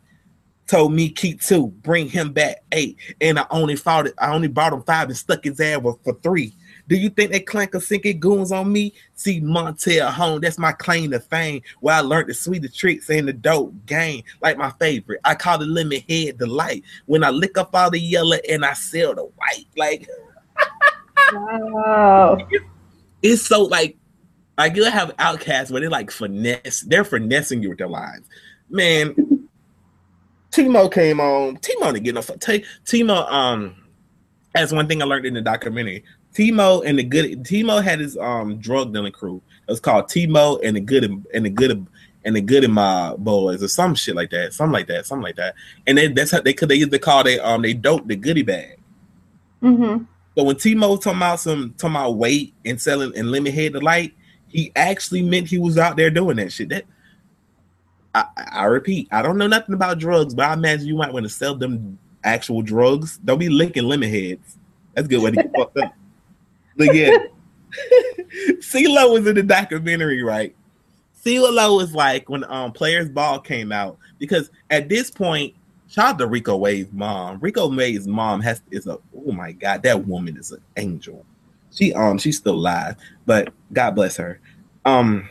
told 0.68 0.94
me 0.94 1.10
keep 1.10 1.42
two, 1.42 1.68
bring 1.68 2.08
him 2.08 2.32
back 2.32 2.58
eight, 2.72 2.98
and 3.22 3.40
I 3.40 3.46
only 3.50 3.76
fought 3.76 4.08
it. 4.08 4.14
I 4.18 4.34
only 4.34 4.48
bought 4.48 4.74
him 4.74 4.84
five 4.84 5.08
and 5.08 5.18
stuck 5.18 5.44
his 5.44 5.60
ass 5.60 5.82
for 5.82 6.14
three. 6.22 6.54
Do 6.94 7.00
you 7.00 7.10
think 7.10 7.32
that 7.32 7.48
clank 7.48 7.74
of 7.74 7.84
sinking 7.84 8.20
goons 8.20 8.52
on 8.52 8.72
me? 8.72 8.94
See 9.16 9.42
Montel 9.42 10.12
home. 10.12 10.42
That's 10.42 10.60
my 10.60 10.74
claim 10.74 11.10
to 11.10 11.20
fame. 11.20 11.64
Where 11.80 11.96
I 11.96 12.02
learned 12.02 12.30
the 12.30 12.36
sweetest 12.36 12.78
tricks 12.78 13.10
and 13.10 13.28
the 13.28 13.34
dope 13.34 13.74
game. 13.88 14.22
Like 14.44 14.60
my 14.60 14.70
favorite. 14.80 15.20
I 15.26 15.34
call 15.34 15.58
the 15.58 15.66
lemon 15.66 16.02
head 16.08 16.38
the 16.38 16.46
light. 16.46 16.84
When 17.08 17.24
I 17.24 17.32
lick 17.32 17.58
up 17.58 17.74
all 17.74 17.90
the 17.90 18.00
yellow 18.00 18.38
and 18.48 18.64
I 18.64 18.74
sell 18.74 19.16
the 19.16 19.24
white. 19.24 19.66
Like 19.76 20.08
wow. 21.34 22.38
It's 23.24 23.42
so 23.42 23.64
like 23.64 23.98
like 24.60 24.76
you 24.76 24.84
have 24.84 25.16
outcasts 25.18 25.72
where 25.72 25.82
they 25.82 25.88
like 25.88 26.12
finesse, 26.12 26.82
they're 26.82 27.04
finessing 27.04 27.64
you 27.64 27.70
with 27.70 27.80
their 27.80 27.88
lines. 27.88 28.28
Man, 28.70 29.48
T-Mo 30.52 30.90
came 30.90 31.20
on. 31.20 31.58
T-Mo 31.58 31.92
didn't 31.92 32.04
get 32.04 32.14
no. 32.14 32.22
T- 32.22 32.64
T-Mo, 32.86 33.16
um, 33.16 33.78
that's 34.54 34.72
one 34.72 34.88
thing 34.88 35.02
I 35.02 35.06
learned 35.06 35.26
in 35.26 35.34
the 35.34 35.42
documentary. 35.42 36.04
T-Mo 36.34 36.82
and 36.82 36.98
the 36.98 37.04
good 37.04 37.46
T-Mo 37.46 37.80
had 37.80 38.00
his 38.00 38.18
um 38.18 38.58
drug 38.58 38.94
dealing 38.94 39.12
crew. 39.12 39.42
It 39.68 39.72
was 39.72 39.80
called 39.80 40.10
T-Mo 40.10 40.60
and 40.64 40.76
the 40.76 40.82
good 40.82 41.04
and 41.04 41.46
the 41.46 41.50
good 41.50 41.88
and 42.26 42.36
the 42.36 42.42
good 42.42 42.64
in 42.64 42.72
my 42.72 43.16
boys 43.18 43.62
or 43.62 43.68
some 43.68 43.96
shit 43.96 44.16
like 44.16 44.30
that, 44.32 44.54
something 44.54 44.74
like 44.74 44.88
that, 44.88 45.06
something 45.06 45.24
like 45.24 45.36
that. 45.36 45.56
And 45.88 45.98
they, 45.98 46.08
that's 46.08 46.32
how 46.32 46.42
they 46.42 46.54
could 46.54 46.70
they 46.70 46.76
used 46.76 46.92
to 46.92 47.00
call 47.00 47.24
they 47.24 47.40
um 47.40 47.62
they 47.62 47.74
dope 47.74 48.08
the 48.08 48.16
goodie 48.16 48.44
bag. 48.44 48.80
Mm-hmm. 49.62 50.04
So 50.36 50.44
when 50.44 50.56
T-Mo 50.56 50.98
talking 50.98 51.18
about 51.18 51.40
some 51.40 51.74
talking 51.78 51.96
about 51.96 52.18
weight 52.18 52.54
and 52.66 52.82
selling 52.82 53.16
and 53.16 53.32
limit 53.32 53.54
head 53.54 53.74
to 53.74 53.80
light, 53.80 54.14
he 54.48 54.72
actually 54.76 55.22
meant 55.22 55.48
he 55.48 55.60
was 55.60 55.78
out 55.78 55.98
there 55.98 56.10
doing 56.10 56.38
that 56.38 56.52
shit. 56.52 56.70
That 56.70 56.86
I, 58.16 58.26
I 58.36 58.64
repeat, 58.66 59.08
I 59.12 59.22
don't 59.22 59.38
know 59.38 59.48
nothing 59.48 59.76
about 59.76 60.00
drugs, 60.00 60.34
but 60.34 60.50
I 60.50 60.54
imagine 60.54 60.88
you 60.88 60.96
might 60.96 61.14
want 61.14 61.24
to 61.24 61.30
sell 61.30 61.56
them 61.56 62.00
actual 62.24 62.62
drugs. 62.62 63.20
Don't 63.24 63.40
be 63.40 63.50
licking 63.50 63.84
lemon 63.84 64.10
heads. 64.10 64.58
That's 64.94 65.06
a 65.06 65.10
good 65.10 65.22
way 65.22 65.32
to 65.32 65.36
get 65.38 65.52
fucked 65.56 65.78
up. 65.78 65.94
But 66.78 66.96
yeah, 66.96 67.18
CeeLo 68.60 69.14
was 69.14 69.28
in 69.28 69.36
the 69.36 69.44
documentary, 69.44 70.24
right? 70.24 70.56
CeeLo 71.24 71.78
was 71.78 71.94
like 71.94 72.30
when 72.30 72.44
um 72.46 72.72
Players 72.72 73.10
Ball 73.10 73.40
came 73.40 73.72
out 73.72 73.98
because 74.20 74.52
at 74.70 74.90
this 74.90 75.10
point, 75.12 75.54
shout 75.88 76.06
out 76.06 76.20
to 76.20 76.28
Rico 76.28 76.58
Wade's 76.58 76.92
mom. 76.92 77.40
Rico 77.40 77.68
Wade's 77.74 78.08
mom 78.08 78.42
has 78.42 78.62
is 78.72 78.88
a 78.88 78.98
oh 79.16 79.32
my 79.32 79.52
god, 79.52 79.84
that 79.84 80.06
woman 80.06 80.38
is 80.38 80.52
an 80.52 80.62
angel. 80.78 81.26
She 81.72 81.94
um 81.94 82.18
she's 82.18 82.38
still 82.38 82.56
alive, 82.56 82.96
but 83.26 83.54
God 83.72 83.92
bless 83.92 84.18
her. 84.18 84.40
Um 84.86 85.28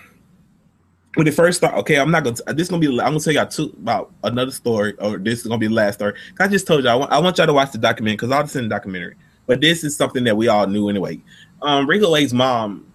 when 1.15 1.27
it 1.27 1.35
first 1.35 1.59
started, 1.59 1.79
okay, 1.81 1.99
I'm 1.99 2.11
not 2.11 2.25
gonna. 2.25 2.37
This 2.55 2.67
is 2.67 2.69
gonna 2.71 2.81
be. 2.81 2.89
I'm 2.89 2.97
gonna 2.97 3.21
tell 3.21 3.35
y'all 3.35 3.47
two 3.47 3.75
about 3.83 4.13
another 4.25 4.51
story, 4.51 4.95
or 4.99 5.19
this 5.19 5.41
is 5.41 5.47
gonna 5.47 5.59
be 5.59 5.67
the 5.67 5.75
last 5.75 5.97
story. 5.97 6.15
I 6.41 6.49
just 6.49 6.67
told 6.67 6.85
y'all. 6.85 6.93
I 6.93 6.97
want, 6.97 7.13
I 7.13 7.19
want 7.19 7.39
y'all 7.39 7.47
to 7.47 7.53
watch 7.53 7.73
the 7.73 7.79
documentary 7.79 8.17
because 8.17 8.31
I'll 8.31 8.47
send 8.47 8.67
the 8.67 8.71
documentary. 8.71 9.17
But 9.53 9.61
this 9.61 9.85
is 9.85 9.95
something 9.95 10.25
that 10.25 10.35
we 10.35 10.49
all 10.49 10.67
knew 10.67 10.89
anyway. 10.89 11.21
Um, 11.61 11.87
Rico 11.87 12.11
Wade's 12.11 12.33
mom, 12.33 12.91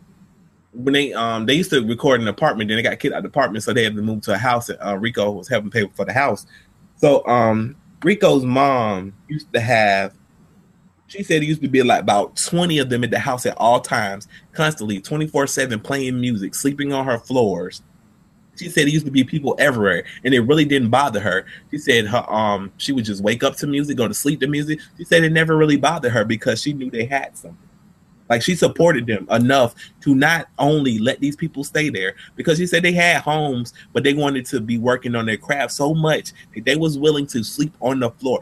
when 0.73 0.91
they 0.91 1.13
um 1.13 1.45
they 1.45 1.53
used 1.53 1.69
to 1.69 1.85
record 1.85 2.19
in 2.19 2.27
an 2.27 2.33
apartment, 2.33 2.67
then 2.67 2.77
they 2.77 2.81
got 2.81 2.97
kicked 2.97 3.13
out 3.13 3.19
of 3.19 3.23
the 3.25 3.29
apartment, 3.29 3.63
so 3.63 3.73
they 3.73 3.83
had 3.83 3.95
to 3.95 4.01
move 4.01 4.23
to 4.23 4.33
a 4.33 4.39
house. 4.39 4.67
And 4.69 4.79
uh, 4.81 4.97
Rico 4.97 5.29
was 5.29 5.47
helping 5.47 5.69
pay 5.69 5.87
for 5.93 6.03
the 6.03 6.13
house. 6.13 6.47
So 6.95 7.23
um, 7.27 7.75
Rico's 8.01 8.43
mom 8.43 9.13
used 9.27 9.53
to 9.53 9.59
have. 9.59 10.15
She 11.05 11.21
said 11.21 11.43
it 11.43 11.45
used 11.45 11.61
to 11.61 11.67
be 11.67 11.83
like 11.83 12.01
about 12.01 12.35
20 12.37 12.79
of 12.79 12.89
them 12.89 13.03
at 13.03 13.11
the 13.11 13.19
house 13.19 13.45
at 13.45 13.55
all 13.57 13.79
times, 13.79 14.27
constantly 14.51 14.99
24 14.99 15.45
7 15.45 15.79
playing 15.79 16.19
music, 16.19 16.55
sleeping 16.55 16.91
on 16.91 17.05
her 17.05 17.19
floors 17.19 17.83
she 18.57 18.69
said 18.69 18.87
it 18.87 18.93
used 18.93 19.05
to 19.05 19.11
be 19.11 19.23
people 19.23 19.55
everywhere, 19.59 20.03
and 20.23 20.33
it 20.33 20.41
really 20.41 20.65
didn't 20.65 20.89
bother 20.89 21.19
her. 21.19 21.45
She 21.71 21.77
said 21.77 22.07
her 22.07 22.29
um 22.31 22.71
she 22.77 22.91
would 22.91 23.05
just 23.05 23.23
wake 23.23 23.43
up 23.43 23.55
to 23.57 23.67
music, 23.67 23.97
go 23.97 24.07
to 24.07 24.13
sleep 24.13 24.39
to 24.41 24.47
music. 24.47 24.79
She 24.97 25.03
said 25.03 25.23
it 25.23 25.31
never 25.31 25.57
really 25.57 25.77
bothered 25.77 26.11
her 26.11 26.25
because 26.25 26.61
she 26.61 26.73
knew 26.73 26.89
they 26.89 27.05
had 27.05 27.37
something. 27.37 27.57
Like 28.29 28.41
she 28.41 28.55
supported 28.55 29.07
them 29.07 29.27
enough 29.31 29.75
to 30.01 30.13
not 30.13 30.47
only 30.59 30.99
let 30.99 31.19
these 31.19 31.35
people 31.35 31.63
stay 31.63 31.89
there 31.89 32.15
because 32.35 32.57
she 32.57 32.67
said 32.67 32.83
they 32.83 32.91
had 32.91 33.21
homes, 33.21 33.73
but 33.93 34.03
they 34.03 34.13
wanted 34.13 34.45
to 34.47 34.59
be 34.59 34.77
working 34.77 35.15
on 35.15 35.25
their 35.25 35.37
craft 35.37 35.71
so 35.71 35.93
much 35.93 36.33
that 36.53 36.65
they 36.65 36.75
was 36.75 36.97
willing 36.97 37.25
to 37.27 37.43
sleep 37.43 37.73
on 37.81 37.99
the 37.99 38.09
floor. 38.11 38.39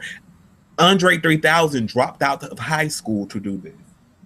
Andre 0.78 1.18
3000 1.18 1.88
dropped 1.88 2.22
out 2.22 2.42
of 2.42 2.58
high 2.58 2.88
school 2.88 3.26
to 3.26 3.40
do 3.40 3.56
this. 3.58 3.72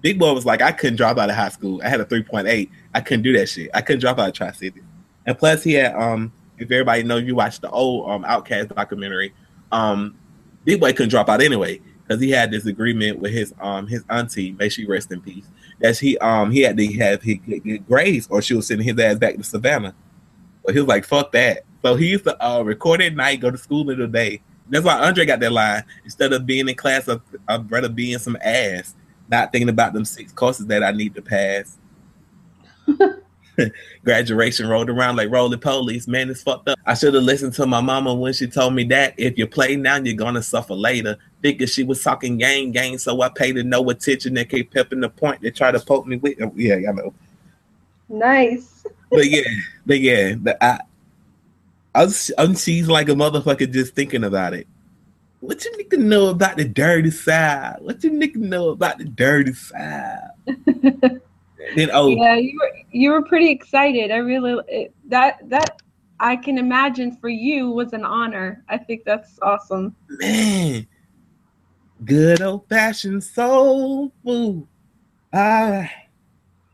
Big 0.00 0.18
Boy 0.18 0.32
was 0.32 0.46
like, 0.46 0.62
I 0.62 0.72
couldn't 0.72 0.96
drop 0.96 1.18
out 1.18 1.28
of 1.28 1.36
high 1.36 1.50
school. 1.50 1.80
I 1.84 1.88
had 1.88 2.00
a 2.00 2.04
3.8. 2.06 2.70
I 2.94 3.00
couldn't 3.00 3.22
do 3.22 3.34
that 3.34 3.48
shit. 3.48 3.70
I 3.74 3.82
couldn't 3.82 4.00
drop 4.00 4.18
out 4.18 4.28
of 4.28 4.34
Tri 4.34 4.50
City. 4.52 4.80
And 5.26 5.38
plus, 5.38 5.62
he 5.62 5.74
had 5.74 5.94
um, 5.94 6.32
if 6.58 6.70
everybody 6.70 7.02
knows, 7.02 7.24
you 7.24 7.34
watched 7.34 7.62
the 7.62 7.70
old 7.70 8.10
um 8.10 8.24
Outkast 8.24 8.74
documentary, 8.74 9.34
um, 9.72 10.16
Big 10.64 10.80
Boy 10.80 10.92
couldn't 10.92 11.10
drop 11.10 11.28
out 11.28 11.40
anyway 11.40 11.80
because 12.02 12.20
he 12.20 12.30
had 12.30 12.50
this 12.50 12.66
agreement 12.66 13.18
with 13.18 13.32
his 13.32 13.54
um 13.60 13.86
his 13.86 14.04
auntie, 14.10 14.52
may 14.52 14.68
she 14.68 14.86
rest 14.86 15.10
in 15.10 15.20
peace, 15.20 15.46
that 15.80 15.98
he 15.98 16.18
um 16.18 16.50
he 16.50 16.60
had 16.60 16.76
to 16.76 16.92
have 16.98 17.22
he 17.22 17.36
get, 17.36 17.86
grades 17.86 18.28
or 18.30 18.42
she 18.42 18.54
was 18.54 18.66
sending 18.66 18.86
his 18.86 18.98
ass 18.98 19.18
back 19.18 19.36
to 19.36 19.42
Savannah. 19.42 19.94
But 20.64 20.74
he 20.74 20.80
was 20.80 20.88
like, 20.88 21.06
fuck 21.06 21.32
that. 21.32 21.64
So 21.82 21.94
he 21.94 22.08
used 22.08 22.24
to 22.24 22.44
uh, 22.44 22.60
record 22.62 23.00
at 23.00 23.14
night, 23.14 23.40
go 23.40 23.50
to 23.50 23.56
school 23.56 23.88
in 23.88 23.98
the 23.98 24.06
day. 24.06 24.42
That's 24.68 24.84
why 24.84 24.98
Andre 24.98 25.24
got 25.24 25.40
that 25.40 25.52
line. 25.52 25.82
Instead 26.04 26.32
of 26.34 26.44
being 26.44 26.68
in 26.68 26.74
class, 26.74 27.08
I'd, 27.08 27.20
I'd 27.48 27.70
rather 27.70 27.88
be 27.88 28.12
in 28.12 28.18
some 28.18 28.36
ass, 28.42 28.94
not 29.28 29.50
thinking 29.50 29.70
about 29.70 29.94
them 29.94 30.04
six 30.04 30.32
courses 30.32 30.66
that 30.66 30.84
I 30.84 30.92
need 30.92 31.14
to 31.14 31.22
pass. 31.22 31.78
Graduation 34.04 34.68
rolled 34.68 34.90
around 34.90 35.16
like 35.16 35.30
roly 35.30 35.56
polies. 35.56 36.08
Man, 36.08 36.30
it's 36.30 36.42
fucked 36.42 36.68
up. 36.68 36.78
I 36.86 36.94
should 36.94 37.14
have 37.14 37.22
listened 37.22 37.54
to 37.54 37.66
my 37.66 37.80
mama 37.80 38.14
when 38.14 38.32
she 38.32 38.46
told 38.46 38.74
me 38.74 38.84
that 38.84 39.14
if 39.16 39.38
you 39.38 39.46
play 39.46 39.76
now, 39.76 39.96
you're 39.96 40.14
gonna 40.14 40.42
suffer 40.42 40.74
later. 40.74 41.16
Because 41.40 41.72
she 41.72 41.84
was 41.84 42.02
talking 42.02 42.36
gang 42.36 42.70
gang, 42.70 42.98
so 42.98 43.22
I 43.22 43.30
paid 43.30 43.56
her 43.56 43.62
no 43.62 43.88
attention 43.88 44.36
and 44.36 44.48
kept 44.48 44.74
pepping 44.74 45.00
the 45.00 45.08
point 45.08 45.40
they 45.40 45.50
try 45.50 45.70
to 45.70 45.80
poke 45.80 46.06
me 46.06 46.16
with. 46.16 46.40
Oh, 46.42 46.52
yeah, 46.54 46.76
I 46.76 46.92
know. 46.92 47.14
Nice. 48.08 48.86
But 49.12 49.28
yeah, 49.28 49.42
but 49.84 49.98
yeah, 49.98 50.34
the, 50.40 50.64
I, 50.64 50.78
I 51.96 52.04
was, 52.04 52.30
I'm, 52.38 52.54
she's 52.54 52.86
like 52.88 53.08
a 53.08 53.12
motherfucker 53.12 53.68
just 53.68 53.96
thinking 53.96 54.22
about 54.22 54.54
it. 54.54 54.68
What 55.40 55.64
you 55.64 55.72
nigga 55.72 55.98
know 55.98 56.28
about 56.28 56.56
the 56.56 56.64
dirty 56.64 57.10
side? 57.10 57.78
What 57.80 58.04
you 58.04 58.12
nigga 58.12 58.36
know 58.36 58.68
about 58.68 58.98
the 58.98 59.06
dirty 59.06 59.52
side? 59.54 60.30
then 61.76 61.90
oh 61.92 62.08
yeah, 62.08 62.36
you 62.36 62.58
were 62.60 62.72
you 62.90 63.10
were 63.10 63.22
pretty 63.22 63.50
excited. 63.50 64.10
I 64.10 64.16
really 64.16 64.60
it, 64.68 64.94
that 65.08 65.48
that 65.48 65.80
I 66.18 66.36
can 66.36 66.58
imagine 66.58 67.16
for 67.16 67.28
you 67.28 67.70
was 67.70 67.92
an 67.92 68.04
honor. 68.04 68.64
I 68.68 68.76
think 68.78 69.04
that's 69.04 69.38
awesome. 69.42 69.96
Man, 70.08 70.86
good 72.04 72.42
old 72.42 72.68
fashioned 72.68 73.24
soul 73.24 74.12
food. 74.24 74.66
Ah, 75.32 75.90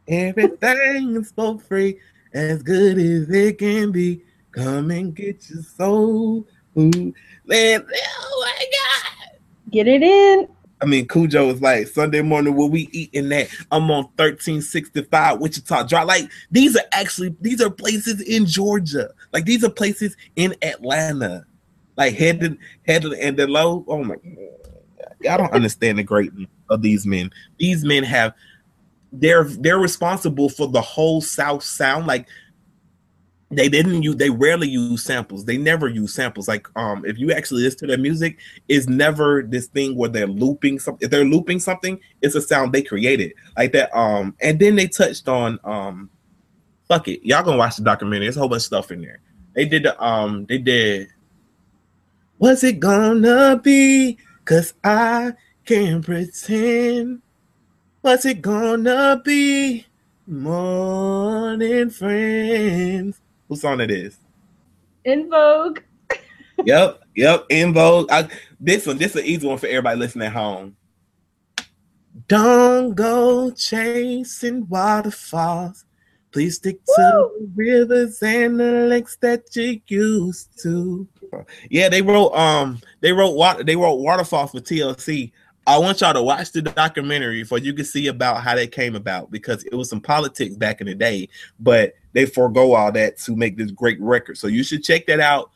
everything 0.08 1.16
is 1.16 1.32
for 1.32 1.58
free, 1.58 2.00
as 2.32 2.62
good 2.62 2.98
as 2.98 3.30
it 3.30 3.58
can 3.58 3.92
be. 3.92 4.22
Come 4.50 4.90
and 4.90 5.14
get 5.14 5.48
your 5.50 5.62
soul 5.62 6.46
food, 6.74 7.14
man. 7.44 7.86
Oh 7.86 8.44
my 8.46 8.64
god, 8.64 9.38
get 9.70 9.86
it 9.86 10.02
in. 10.02 10.48
I 10.80 10.84
mean, 10.84 11.08
Cujo 11.08 11.46
was 11.46 11.62
like 11.62 11.86
Sunday 11.86 12.20
morning 12.20 12.54
where 12.54 12.68
we 12.68 12.88
eating 12.92 13.30
that. 13.30 13.48
I'm 13.70 13.90
on 13.90 14.04
1365 14.16 15.40
Wichita 15.40 15.84
Drive. 15.84 16.06
Like 16.06 16.30
these 16.50 16.76
are 16.76 16.84
actually 16.92 17.34
these 17.40 17.62
are 17.62 17.70
places 17.70 18.20
in 18.20 18.46
Georgia. 18.46 19.10
Like 19.32 19.46
these 19.46 19.64
are 19.64 19.70
places 19.70 20.16
in 20.36 20.54
Atlanta. 20.62 21.46
Like 21.96 22.14
headed 22.14 22.58
headed 22.86 23.14
and 23.14 23.38
the 23.38 23.46
low. 23.46 23.84
Oh 23.88 24.04
my 24.04 24.16
god. 24.16 25.30
I 25.30 25.36
don't 25.38 25.52
understand 25.52 25.98
the 25.98 26.02
greatness 26.02 26.48
of 26.68 26.82
these 26.82 27.06
men. 27.06 27.30
These 27.58 27.84
men 27.84 28.04
have 28.04 28.34
they're 29.12 29.44
they're 29.44 29.78
responsible 29.78 30.50
for 30.50 30.68
the 30.68 30.82
whole 30.82 31.22
South 31.22 31.62
Sound. 31.62 32.06
Like 32.06 32.26
they 33.50 33.68
didn't 33.68 34.02
use 34.02 34.16
they 34.16 34.30
rarely 34.30 34.68
use 34.68 35.02
samples. 35.02 35.44
They 35.44 35.56
never 35.56 35.88
use 35.88 36.12
samples. 36.12 36.48
Like 36.48 36.66
um 36.76 37.04
if 37.04 37.18
you 37.18 37.32
actually 37.32 37.62
listen 37.62 37.80
to 37.80 37.86
their 37.86 37.98
music 37.98 38.38
is 38.68 38.88
never 38.88 39.42
this 39.42 39.66
thing 39.68 39.94
where 39.96 40.08
they're 40.08 40.26
looping 40.26 40.80
something 40.80 41.04
if 41.04 41.10
they're 41.10 41.24
looping 41.24 41.60
something 41.60 42.00
it's 42.22 42.34
a 42.34 42.40
sound 42.40 42.72
they 42.72 42.82
created. 42.82 43.34
Like 43.56 43.72
that 43.72 43.96
um 43.96 44.34
and 44.40 44.58
then 44.58 44.74
they 44.74 44.88
touched 44.88 45.28
on 45.28 45.60
um 45.64 46.10
fuck 46.88 47.06
it. 47.06 47.24
Y'all 47.24 47.44
gonna 47.44 47.56
watch 47.56 47.76
the 47.76 47.84
documentary. 47.84 48.26
There's 48.26 48.36
a 48.36 48.40
whole 48.40 48.48
bunch 48.48 48.60
of 48.60 48.66
stuff 48.66 48.90
in 48.90 49.00
there. 49.00 49.20
They 49.54 49.64
did 49.64 49.84
the 49.84 50.02
um 50.04 50.46
they 50.46 50.58
did 50.58 51.08
what's 52.38 52.64
it 52.64 52.80
gonna 52.80 53.60
be? 53.62 54.18
Cause 54.44 54.74
i 54.82 55.32
can't 55.64 56.04
pretend. 56.04 57.22
What's 58.00 58.24
it 58.24 58.42
gonna 58.42 59.20
be 59.24 59.86
than 60.26 61.90
friends 61.90 63.20
Whose 63.48 63.60
song 63.60 63.80
it 63.80 63.90
is? 63.90 64.18
En 65.04 65.30
Vogue. 65.30 65.80
yep, 66.64 67.02
yep, 67.14 67.44
En 67.50 67.72
Vogue. 67.72 68.08
I, 68.10 68.28
this 68.58 68.86
one, 68.86 68.98
this 68.98 69.14
is 69.14 69.22
an 69.22 69.26
easy 69.26 69.46
one 69.46 69.58
for 69.58 69.66
everybody 69.66 69.98
listening 69.98 70.26
at 70.26 70.32
home. 70.32 70.76
Don't 72.28 72.94
go 72.94 73.50
chasing 73.50 74.66
waterfalls. 74.68 75.84
Please 76.32 76.56
stick 76.56 76.84
to 76.84 76.92
the 76.96 77.50
rivers 77.54 78.22
and 78.22 78.58
the 78.58 78.86
lakes 78.88 79.16
that 79.20 79.54
you 79.54 79.80
used 79.86 80.58
to. 80.62 81.06
Yeah, 81.70 81.88
they 81.88 82.02
wrote 82.02 82.32
um 82.34 82.80
they 83.00 83.12
wrote 83.12 83.36
water 83.36 83.62
they 83.64 83.76
wrote 83.76 83.96
waterfalls 83.96 84.50
for 84.50 84.60
TLC. 84.60 85.32
I 85.66 85.78
want 85.78 86.00
y'all 86.00 86.14
to 86.14 86.22
watch 86.22 86.52
the 86.52 86.62
documentary 86.62 87.42
for 87.42 87.58
you 87.58 87.72
can 87.72 87.84
see 87.84 88.06
about 88.06 88.42
how 88.42 88.54
they 88.54 88.68
came 88.68 88.94
about 88.94 89.32
because 89.32 89.64
it 89.64 89.74
was 89.74 89.90
some 89.90 90.00
politics 90.00 90.54
back 90.54 90.80
in 90.80 90.86
the 90.86 90.94
day, 90.94 91.28
but 91.58 91.94
they 92.12 92.24
forego 92.24 92.74
all 92.74 92.92
that 92.92 93.18
to 93.18 93.34
make 93.34 93.56
this 93.56 93.72
great 93.72 94.00
record. 94.00 94.38
So 94.38 94.46
you 94.46 94.62
should 94.62 94.84
check 94.84 95.06
that 95.06 95.18
out. 95.18 95.50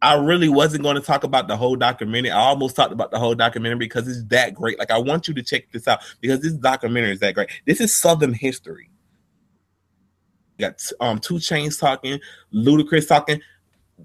I 0.00 0.14
really 0.14 0.48
wasn't 0.48 0.84
going 0.84 0.94
to 0.94 1.02
talk 1.02 1.24
about 1.24 1.48
the 1.48 1.56
whole 1.56 1.76
documentary. 1.76 2.30
I 2.30 2.38
almost 2.38 2.76
talked 2.76 2.92
about 2.92 3.10
the 3.10 3.18
whole 3.18 3.34
documentary 3.34 3.80
because 3.80 4.06
it's 4.06 4.24
that 4.28 4.54
great. 4.54 4.78
Like 4.78 4.92
I 4.92 4.98
want 4.98 5.26
you 5.26 5.34
to 5.34 5.42
check 5.42 5.70
this 5.72 5.88
out 5.88 6.00
because 6.20 6.40
this 6.40 6.52
documentary 6.52 7.12
is 7.12 7.20
that 7.20 7.34
great. 7.34 7.50
This 7.66 7.80
is 7.80 7.94
Southern 7.94 8.32
history. 8.32 8.90
You 10.56 10.68
got 10.68 10.80
um 11.00 11.18
2 11.18 11.34
Chainz 11.34 11.80
talking, 11.80 12.20
Ludacris 12.54 13.08
talking. 13.08 13.40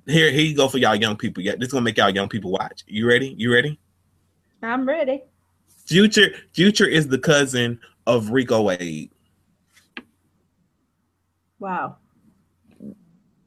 Here, 0.07 0.31
here 0.31 0.41
you 0.41 0.55
go 0.55 0.67
for 0.67 0.79
y'all 0.79 0.95
young 0.95 1.15
people. 1.15 1.43
Yeah, 1.43 1.55
this 1.55 1.67
is 1.67 1.73
gonna 1.73 1.83
make 1.83 1.97
y'all 1.97 2.09
young 2.09 2.27
people 2.27 2.51
watch. 2.51 2.83
You 2.87 3.07
ready? 3.07 3.33
You 3.37 3.53
ready? 3.53 3.79
I'm 4.65 4.87
ready. 4.87 5.23
Future 5.85 6.29
Future 6.53 6.87
is 6.87 7.07
the 7.07 7.19
cousin 7.19 7.79
of 8.07 8.31
Rico 8.31 8.61
Wade. 8.63 9.11
Wow. 11.59 11.97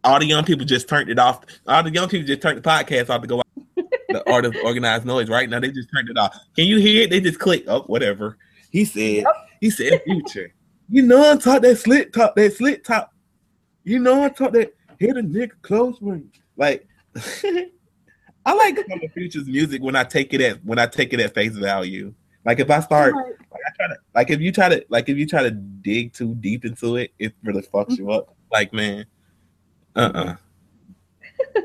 All 0.05 0.19
the 0.19 0.27
young 0.27 0.45
people 0.45 0.65
just 0.65 0.89
turned 0.89 1.11
it 1.11 1.19
off. 1.19 1.45
All 1.67 1.83
the 1.83 1.91
young 1.91 2.09
people 2.09 2.27
just 2.27 2.41
turned 2.41 2.59
the 2.59 2.63
podcast 2.63 3.11
off 3.11 3.21
to 3.23 3.27
go 3.27 3.39
out. 3.39 3.47
the 4.09 4.31
art 4.31 4.45
of 4.45 4.57
Organized 4.65 5.05
Noize 5.05 5.29
right 5.29 5.49
now. 5.51 5.61
They 5.61 5.71
just 5.71 5.89
turned 5.95 6.09
it 6.09 6.17
off. 6.17 6.37
Can 6.57 6.67
you 6.67 6.79
hear 6.79 7.03
it? 7.03 7.11
They 7.11 7.21
just 7.21 7.39
click. 7.39 7.65
Oh, 7.67 7.83
whatever. 7.83 8.39
He 8.71 8.85
said. 8.85 9.25
Yep. 9.25 9.27
He 9.61 9.71
said 9.71 10.03
future. 10.05 10.55
you 10.89 11.03
know 11.03 11.33
I 11.33 11.37
taught 11.37 11.63
that 11.63 11.77
slit 11.77 12.13
top, 12.13 12.37
that 12.37 12.53
slit 12.55 12.85
top. 12.85 13.13
You 13.83 13.99
know 13.99 14.23
I 14.23 14.29
taught 14.29 14.53
that 14.53 14.73
hit 14.99 15.17
a 15.17 15.23
nigga 15.23 15.51
close 15.63 15.97
ring. 16.01 16.31
Like 16.57 16.87
I 18.49 18.55
like 18.55 18.79
some 18.89 19.01
of 19.03 19.13
Future's 19.13 19.47
music 19.47 19.83
when 19.83 19.95
I 19.95 20.05
take 20.05 20.33
it 20.33 20.41
at 20.41 20.65
when 20.65 20.79
I 20.79 20.87
take 20.87 21.13
it 21.13 21.21
at 21.21 21.35
face 21.35 21.53
value. 21.53 22.15
Like 22.47 22.61
if 22.61 22.71
I 22.71 22.81
start, 22.81 23.15
like 23.15 23.61
I 23.67 23.77
try 23.77 23.89
to, 23.89 23.97
like 24.15 24.31
if 24.31 24.41
you 24.41 24.51
try 24.51 24.71
to, 24.71 24.85
like 24.89 25.11
if 25.11 25.19
you 25.19 25.27
try 25.27 25.43
to 25.43 25.51
dig 25.51 26.15
too 26.15 26.35
deep 26.37 26.65
into 26.65 26.97
it, 26.97 27.13
it 27.19 27.35
really 27.45 27.63
fucks 27.63 27.97
you 27.99 28.11
up. 28.11 28.35
Like 28.51 28.73
man, 28.73 29.05
uh, 29.95 30.11
uh-uh. 30.15 30.37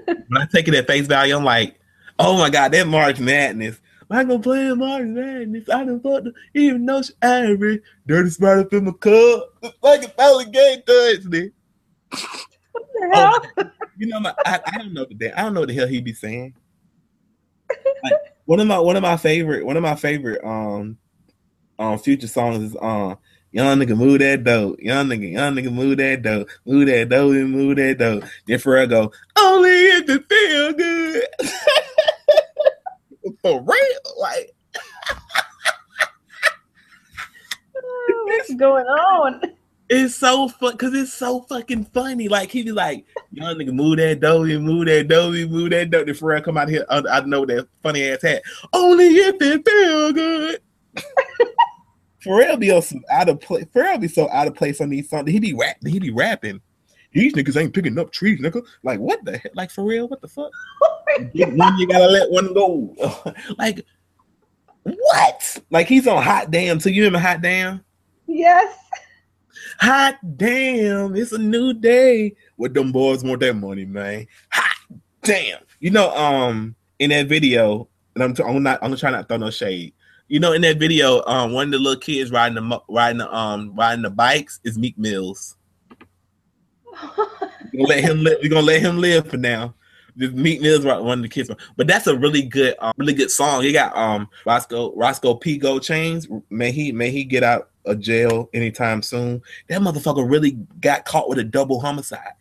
when 0.05 0.37
I 0.37 0.45
take 0.53 0.67
it 0.67 0.73
at 0.73 0.85
face 0.85 1.07
value, 1.07 1.33
I'm 1.33 1.45
like, 1.45 1.79
oh 2.19 2.37
my 2.37 2.49
god, 2.49 2.73
that 2.73 2.85
March 2.89 3.21
Madness. 3.21 3.79
I 4.09 4.25
gonna 4.25 4.39
play 4.39 4.67
in 4.67 4.79
March 4.79 5.05
Madness. 5.05 5.69
I 5.69 5.85
done 5.85 6.01
fucked 6.01 6.27
even 6.53 6.85
though 6.85 7.01
she 7.01 7.13
average. 7.21 7.81
Dirty 8.05 8.31
spot 8.31 8.59
up 8.59 8.73
in 8.73 8.83
my 8.83 8.91
cup. 8.91 9.53
It's 9.61 9.77
like 9.81 10.03
a 10.03 10.09
fellow 10.09 10.43
game 10.43 10.81
touch 10.85 11.23
me. 11.23 11.51
Oh, 13.15 13.39
you 13.97 14.07
know, 14.07 14.19
my, 14.19 14.35
I, 14.45 14.59
I 14.65 14.77
don't 14.79 14.93
know 14.93 15.05
the 15.09 15.39
I 15.39 15.43
don't 15.43 15.53
know 15.53 15.61
what 15.61 15.69
the 15.69 15.75
hell 15.75 15.87
he 15.87 16.01
be 16.01 16.11
saying 16.11 16.53
one 18.45 18.59
of 18.59 18.67
my 18.67 18.79
one 18.79 18.95
of 18.95 19.03
my 19.03 19.17
favorite 19.17 19.65
one 19.65 19.77
of 19.77 19.83
my 19.83 19.95
favorite 19.95 20.43
um 20.43 20.97
um 21.79 21.97
future 21.97 22.27
songs 22.27 22.63
is 22.63 22.77
um 22.81 23.17
Young 23.53 23.77
nigga 23.77 23.95
move 23.95 24.19
that 24.19 24.43
dope. 24.43 24.79
Young 24.79 25.07
nigga, 25.09 25.31
young 25.31 25.53
nigga 25.53 25.71
move 25.71 25.97
that 25.97 26.23
dope. 26.23 26.49
Move 26.65 26.87
that 26.87 27.09
dope 27.09 27.33
and 27.33 27.51
move 27.51 27.75
that 27.75 27.99
dope. 27.99 28.23
Then 28.47 28.57
Pharrell 28.57 28.89
go, 28.89 29.11
only 29.37 29.69
if 29.69 30.09
it 30.09 30.27
feel 30.27 30.73
good. 30.73 31.23
For 33.43 33.61
real. 33.61 33.99
Like 34.19 34.55
what's 38.25 38.55
going 38.55 38.87
on? 38.87 39.39
It's 39.95 40.15
so 40.15 40.47
fun 40.47 40.71
because 40.71 40.95
it's 40.95 41.13
so 41.13 41.41
fucking 41.41 41.85
funny. 41.93 42.27
Like 42.27 42.49
he 42.49 42.63
be 42.63 42.71
like, 42.71 43.05
you 43.31 43.43
young 43.43 43.57
nigga, 43.57 43.71
move 43.71 43.97
that 43.97 44.21
doughy, 44.21 44.57
move 44.57 44.87
that 44.87 45.07
doughy, 45.07 45.47
move 45.47 45.69
that 45.69 45.91
doughy. 45.91 46.05
The 46.05 46.11
Pharrell 46.13 46.43
come 46.43 46.57
out 46.57 46.67
here, 46.67 46.83
I, 46.89 47.03
I 47.11 47.19
know 47.25 47.45
that 47.45 47.67
funny 47.83 48.09
ass 48.09 48.23
hat. 48.23 48.41
Only 48.73 49.05
if 49.05 49.35
it 49.39 49.69
feel 49.69 50.11
good. 50.11 50.61
Pharrell 52.25 52.59
be 52.59 52.69
so 52.81 52.99
out 53.11 53.29
of 53.29 53.39
place. 53.39 53.65
Pharrell 53.65 54.01
be 54.01 54.07
so 54.07 54.27
out 54.31 54.47
of 54.47 54.55
place 54.55 54.81
on 54.81 54.89
these 54.89 55.07
songs. 55.07 55.29
He 55.29 55.39
be 55.39 55.53
rap, 55.53 55.77
he 55.85 55.99
be 55.99 56.09
rapping. 56.09 56.59
These 57.11 57.33
niggas 57.33 57.61
ain't 57.61 57.75
picking 57.75 57.99
up 57.99 58.11
trees, 58.11 58.41
nigga. 58.41 58.65
Like 58.81 58.99
what 58.99 59.23
the 59.23 59.37
heck? 59.37 59.55
Like 59.55 59.69
for 59.69 59.83
real? 59.83 60.07
What 60.07 60.21
the 60.21 60.27
fuck? 60.27 60.49
One 61.35 61.77
you 61.77 61.87
gotta 61.87 62.07
let 62.07 62.31
one 62.31 62.51
go. 62.55 62.95
like 63.59 63.85
what? 64.81 65.59
Like 65.69 65.87
he's 65.87 66.07
on 66.07 66.23
hot 66.23 66.49
damn. 66.49 66.79
So 66.79 66.89
you 66.89 67.03
remember 67.03 67.19
hot 67.19 67.43
damn? 67.43 67.85
Yes. 68.25 68.75
Hot 69.79 70.17
damn, 70.37 71.15
it's 71.15 71.31
a 71.31 71.37
new 71.37 71.73
day. 71.73 72.35
What 72.55 72.73
them 72.73 72.91
boys 72.91 73.23
want 73.23 73.41
that 73.41 73.55
money, 73.55 73.85
man? 73.85 74.27
Hot 74.51 74.75
damn. 75.23 75.59
You 75.79 75.91
know, 75.91 76.15
um, 76.15 76.75
in 76.99 77.09
that 77.09 77.27
video, 77.27 77.87
and 78.15 78.23
I'm, 78.23 78.33
t- 78.33 78.43
I'm 78.43 78.61
not, 78.63 78.79
I'm 78.81 78.95
trying 78.95 79.13
not 79.13 79.21
to 79.21 79.27
throw 79.27 79.37
no 79.37 79.49
shade. 79.49 79.93
You 80.27 80.39
know, 80.39 80.53
in 80.53 80.61
that 80.61 80.77
video, 80.77 81.23
um, 81.25 81.51
one 81.53 81.67
of 81.67 81.71
the 81.71 81.79
little 81.79 81.99
kids 81.99 82.31
riding 82.31 82.55
the 82.55 82.81
riding 82.87 83.17
the 83.17 83.35
um 83.35 83.73
riding 83.75 84.03
the 84.03 84.09
bikes 84.09 84.59
is 84.63 84.77
Meek 84.77 84.97
Mills. 84.97 85.57
we're 87.17 87.87
gonna 87.87 87.87
let 87.87 88.03
him 88.03 88.21
live. 88.21 88.37
We're 88.41 88.49
gonna 88.49 88.61
let 88.61 88.81
him 88.81 88.99
live 88.99 89.29
for 89.29 89.37
now. 89.37 89.75
Meek 90.15 90.61
Mill's 90.61 90.85
one 90.85 91.19
of 91.19 91.21
the 91.21 91.29
kids, 91.29 91.49
but 91.75 91.87
that's 91.87 92.07
a 92.07 92.15
really 92.15 92.43
good, 92.43 92.75
um, 92.79 92.93
really 92.97 93.13
good 93.13 93.31
song. 93.31 93.63
He 93.63 93.71
got 93.71 93.95
um 93.97 94.29
Roscoe 94.45 94.93
Roscoe 94.95 95.35
P. 95.35 95.59
Coldchain. 95.59 96.43
May 96.49 96.71
he 96.71 96.91
may 96.91 97.11
he 97.11 97.23
get 97.23 97.43
out 97.43 97.69
of 97.85 97.99
jail 97.99 98.49
anytime 98.53 99.01
soon. 99.01 99.41
That 99.69 99.81
motherfucker 99.81 100.29
really 100.29 100.51
got 100.79 101.05
caught 101.05 101.29
with 101.29 101.39
a 101.39 101.43
double 101.43 101.79
homicide. 101.79 102.33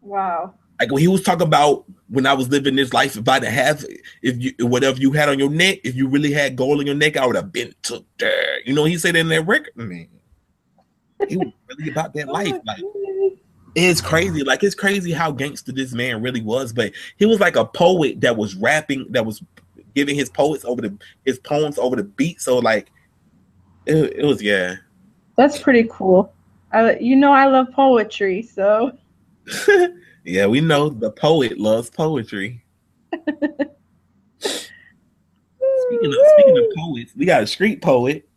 Wow. 0.00 0.54
Like 0.80 0.90
when 0.90 1.02
he 1.02 1.08
was 1.08 1.22
talking 1.22 1.46
about 1.46 1.84
when 2.08 2.26
I 2.26 2.32
was 2.32 2.48
living 2.48 2.74
this 2.74 2.94
life, 2.94 3.16
if 3.16 3.28
I'd 3.28 3.44
have 3.44 3.84
if 4.22 4.36
you 4.42 4.66
whatever 4.66 4.98
you 4.98 5.12
had 5.12 5.28
on 5.28 5.38
your 5.38 5.50
neck, 5.50 5.80
if 5.84 5.94
you 5.94 6.08
really 6.08 6.32
had 6.32 6.56
gold 6.56 6.80
on 6.80 6.86
your 6.86 6.94
neck, 6.94 7.16
I 7.16 7.26
would 7.26 7.36
have 7.36 7.52
been 7.52 7.74
took 7.82 8.04
there. 8.18 8.60
You 8.66 8.74
know, 8.74 8.84
he 8.84 8.96
said 8.96 9.14
in 9.14 9.28
that 9.28 9.46
record, 9.46 9.76
man. 9.76 10.08
He 11.28 11.36
was 11.36 11.52
really 11.68 11.90
about 11.90 12.14
that 12.14 12.28
life. 12.28 12.54
Like 12.64 12.82
it's 13.74 14.00
crazy. 14.00 14.42
Like 14.42 14.62
it's 14.62 14.74
crazy 14.74 15.12
how 15.12 15.30
gangster 15.30 15.72
this 15.72 15.92
man 15.92 16.22
really 16.22 16.42
was. 16.42 16.72
But 16.72 16.92
he 17.16 17.26
was 17.26 17.40
like 17.40 17.56
a 17.56 17.64
poet 17.64 18.20
that 18.20 18.36
was 18.36 18.54
rapping, 18.54 19.06
that 19.10 19.24
was 19.24 19.42
giving 19.94 20.14
his 20.14 20.28
poets 20.28 20.64
over 20.64 20.82
the 20.82 20.96
his 21.24 21.38
poems 21.38 21.78
over 21.78 21.96
the 21.96 22.04
beat. 22.04 22.40
So 22.40 22.58
like 22.58 22.90
it, 23.86 24.14
it 24.16 24.24
was 24.24 24.42
yeah. 24.42 24.76
That's 25.36 25.58
pretty 25.58 25.88
cool. 25.90 26.32
I 26.72 26.96
you 26.98 27.16
know 27.16 27.32
I 27.32 27.46
love 27.46 27.68
poetry, 27.72 28.42
so 28.42 28.92
yeah, 30.24 30.46
we 30.46 30.60
know 30.60 30.88
the 30.88 31.10
poet 31.10 31.58
loves 31.58 31.90
poetry. 31.90 32.62
speaking 33.18 33.74
of 36.06 36.14
speaking 36.38 36.58
of 36.58 36.64
poets, 36.76 37.12
we 37.16 37.24
got 37.24 37.42
a 37.42 37.46
street 37.46 37.82
poet. 37.82 38.28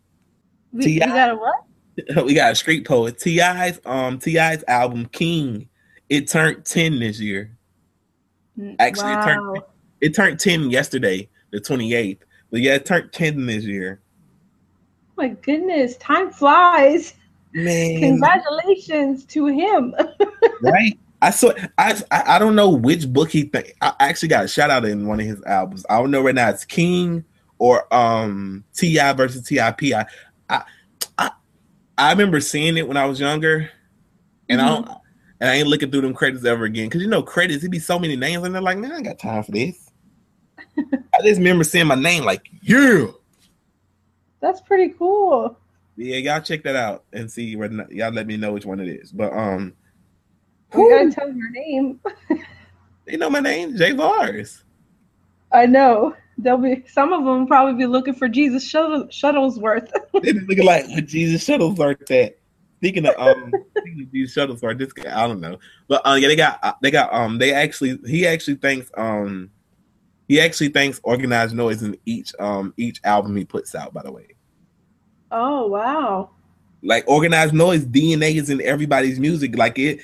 We, 0.71 0.85
we 0.85 0.99
got 0.99 1.29
a 1.29 1.35
what? 1.35 1.63
we 2.23 2.33
got 2.33 2.51
a 2.51 2.55
street 2.55 2.87
poet. 2.87 3.19
T.I.'s 3.19 3.79
um 3.85 4.19
T.I.'s 4.19 4.63
album 4.67 5.05
King. 5.07 5.69
It 6.09 6.27
turned 6.27 6.65
10 6.65 6.99
this 6.99 7.19
year. 7.19 7.57
Mm, 8.57 8.75
Actually, 8.79 9.15
wow. 9.15 9.21
it 9.21 9.25
turned 9.25 9.61
it 10.01 10.15
turned 10.15 10.39
10 10.39 10.69
yesterday, 10.69 11.29
the 11.51 11.59
28th. 11.59 12.19
But 12.51 12.61
yeah, 12.61 12.75
it 12.75 12.85
turned 12.85 13.11
10 13.11 13.45
this 13.45 13.63
year. 13.63 14.01
Oh 15.17 15.23
my 15.23 15.29
goodness, 15.29 15.97
time 15.97 16.31
flies. 16.31 17.13
Man. 17.53 17.99
Congratulations 17.99 19.25
to 19.25 19.45
him. 19.45 19.95
right? 20.61 20.97
I 21.21 21.29
saw 21.29 21.53
I, 21.77 22.01
I 22.11 22.37
don't 22.37 22.55
know 22.55 22.69
which 22.69 23.07
book 23.11 23.31
he 23.31 23.43
think 23.43 23.75
I 23.81 23.93
actually 23.99 24.27
got 24.27 24.43
a 24.43 24.47
shout 24.47 24.69
out 24.69 24.83
in 24.83 25.07
one 25.07 25.19
of 25.21 25.25
his 25.25 25.41
albums. 25.43 25.85
I 25.89 25.97
don't 25.97 26.11
know 26.11 26.21
right 26.21 26.35
now 26.35 26.49
it's 26.49 26.65
King 26.65 27.23
or 27.59 27.91
um 27.93 28.65
T.I. 28.75 29.13
versus 29.13 29.47
T.I.P. 29.47 29.93
I, 29.93 30.05
I 30.49 30.63
I 31.97 32.11
remember 32.11 32.39
seeing 32.39 32.77
it 32.77 32.87
when 32.87 32.97
I 32.97 33.05
was 33.05 33.19
younger, 33.19 33.69
and 34.49 34.59
mm-hmm. 34.59 34.67
I 34.67 34.71
don't, 34.73 34.89
and 35.39 35.49
I 35.49 35.55
ain't 35.55 35.67
looking 35.67 35.91
through 35.91 36.01
them 36.01 36.13
credits 36.13 36.45
ever 36.45 36.63
again 36.65 36.87
because 36.87 37.01
you 37.01 37.09
know 37.09 37.21
credits 37.21 37.57
it'd 37.57 37.71
be 37.71 37.79
so 37.79 37.99
many 37.99 38.15
names 38.15 38.43
and 38.43 38.55
they're 38.55 38.61
like, 38.61 38.77
man, 38.77 38.93
I 38.93 39.01
got 39.01 39.19
time 39.19 39.43
for 39.43 39.51
this. 39.51 39.91
I 40.77 41.21
just 41.21 41.37
remember 41.37 41.63
seeing 41.63 41.87
my 41.87 41.95
name 41.95 42.23
like, 42.23 42.49
yeah. 42.61 43.07
That's 44.39 44.61
pretty 44.61 44.93
cool. 44.97 45.57
Yeah, 45.95 46.17
y'all 46.17 46.41
check 46.41 46.63
that 46.63 46.75
out 46.75 47.03
and 47.13 47.31
see 47.31 47.55
where 47.55 47.71
y'all 47.91 48.11
let 48.11 48.25
me 48.25 48.37
know 48.37 48.53
which 48.53 48.65
one 48.65 48.79
it 48.79 48.87
is. 48.87 49.11
But 49.11 49.33
um, 49.33 49.73
you 50.73 50.89
gotta 50.89 51.11
tell 51.11 51.31
your 51.31 51.51
name. 51.51 51.99
they 53.05 53.17
know 53.17 53.29
my 53.29 53.39
name, 53.39 53.75
Javaris. 53.75 54.63
I 55.51 55.65
know. 55.65 56.15
They'll 56.37 56.57
be 56.57 56.83
some 56.87 57.13
of 57.13 57.23
them 57.23 57.47
probably 57.47 57.75
be 57.75 57.85
looking 57.85 58.15
for 58.15 58.27
Jesus 58.27 58.67
Shuttle, 58.67 59.05
Shuttlesworth. 59.05 59.91
they 60.23 60.33
be 60.33 60.39
looking 60.39 60.65
like 60.65 60.87
Jesus 61.05 61.45
Shuttlesworth 61.47 62.09
at. 62.11 62.37
Speaking 62.77 63.05
of 63.05 63.15
um, 63.17 63.53
speaking 63.77 64.01
of 64.01 64.11
Jesus 64.11 64.35
Shuttlesworth, 64.35 64.77
this 64.77 64.91
guy 64.91 65.23
I 65.23 65.25
don't 65.25 65.39
know, 65.39 65.57
but 65.87 66.05
uh, 66.05 66.15
yeah, 66.15 66.27
they 66.27 66.35
got 66.35 66.59
uh, 66.63 66.73
they 66.81 66.91
got 66.91 67.13
um 67.13 67.37
they 67.37 67.53
actually 67.53 67.97
he 68.05 68.27
actually 68.27 68.55
thinks 68.55 68.91
um 68.97 69.51
he 70.27 70.41
actually 70.41 70.69
thanks 70.69 70.99
Organized 71.03 71.55
Noize 71.55 71.81
in 71.81 71.97
each 72.05 72.33
um 72.39 72.73
each 72.75 72.99
album 73.03 73.35
he 73.35 73.45
puts 73.45 73.75
out. 73.75 73.93
By 73.93 74.03
the 74.03 74.11
way. 74.11 74.27
Oh 75.31 75.67
wow! 75.67 76.31
Like 76.81 77.07
Organized 77.07 77.53
Noize 77.53 77.85
DNA 77.85 78.35
is 78.35 78.49
in 78.49 78.59
everybody's 78.61 79.19
music. 79.19 79.55
Like 79.55 79.79
it, 79.79 80.01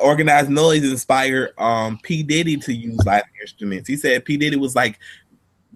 Organized 0.00 0.50
Noize 0.50 0.90
inspired 0.90 1.52
um 1.58 1.98
P 2.02 2.22
Diddy 2.22 2.56
to 2.56 2.72
use 2.72 2.98
live 3.06 3.22
instruments. 3.40 3.88
He 3.88 3.96
said 3.96 4.24
P 4.24 4.36
Diddy 4.36 4.56
was 4.56 4.74
like 4.74 4.98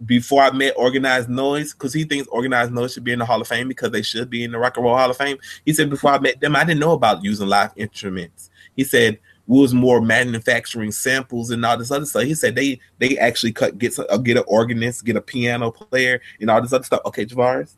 before 0.07 0.42
I 0.42 0.50
met 0.50 0.75
Organized 0.76 1.28
Noize, 1.28 1.73
because 1.73 1.92
he 1.92 2.04
thinks 2.04 2.28
Organized 2.28 2.73
Noize 2.73 2.95
should 2.95 3.04
be 3.04 3.12
in 3.12 3.19
the 3.19 3.26
Hall 3.26 3.40
of 3.40 3.49
Fame 3.49 3.69
because 3.69 3.90
they 3.90 4.02
should 4.02 4.30
be 4.30 4.45
in 4.45 4.52
the 4.52 4.59
Rock 4.59 4.76
and 4.76 4.85
Roll 4.85 4.97
Hall 4.97 5.11
of 5.11 5.16
Fame. 5.16 5.38
He 5.64 5.73
said 5.73 5.90
before 5.90 6.12
I 6.12 6.19
met 6.19 6.40
them, 6.40 6.57
I 6.57 6.64
didn't 6.64 6.80
know 6.80 6.92
about 6.92 7.22
using 7.22 7.48
live 7.48 7.72
instruments. 7.77 8.51
He 8.77 8.85
said 8.85 9.18
was 9.46 9.75
more 9.75 10.01
manufacturing 10.01 10.92
samples 10.92 11.51
and 11.51 11.66
all 11.66 11.77
this 11.77 11.90
other 11.90 12.07
stuff. 12.07 12.22
He 12.22 12.35
said 12.35 12.55
they 12.55 12.79
they 12.98 13.18
actually 13.18 13.53
cut 13.53 13.79
get 13.79 13.98
uh, 13.98 14.07
a, 14.09 14.18
get 14.18 14.37
an 14.37 14.44
organist, 14.46 15.05
get 15.05 15.16
a 15.16 15.20
piano 15.20 15.72
player, 15.72 16.20
and 16.40 16.48
all 16.48 16.62
this 16.62 16.72
other 16.72 16.85
stuff. 16.85 17.01
Okay, 17.07 17.27
Javaris, 17.27 17.75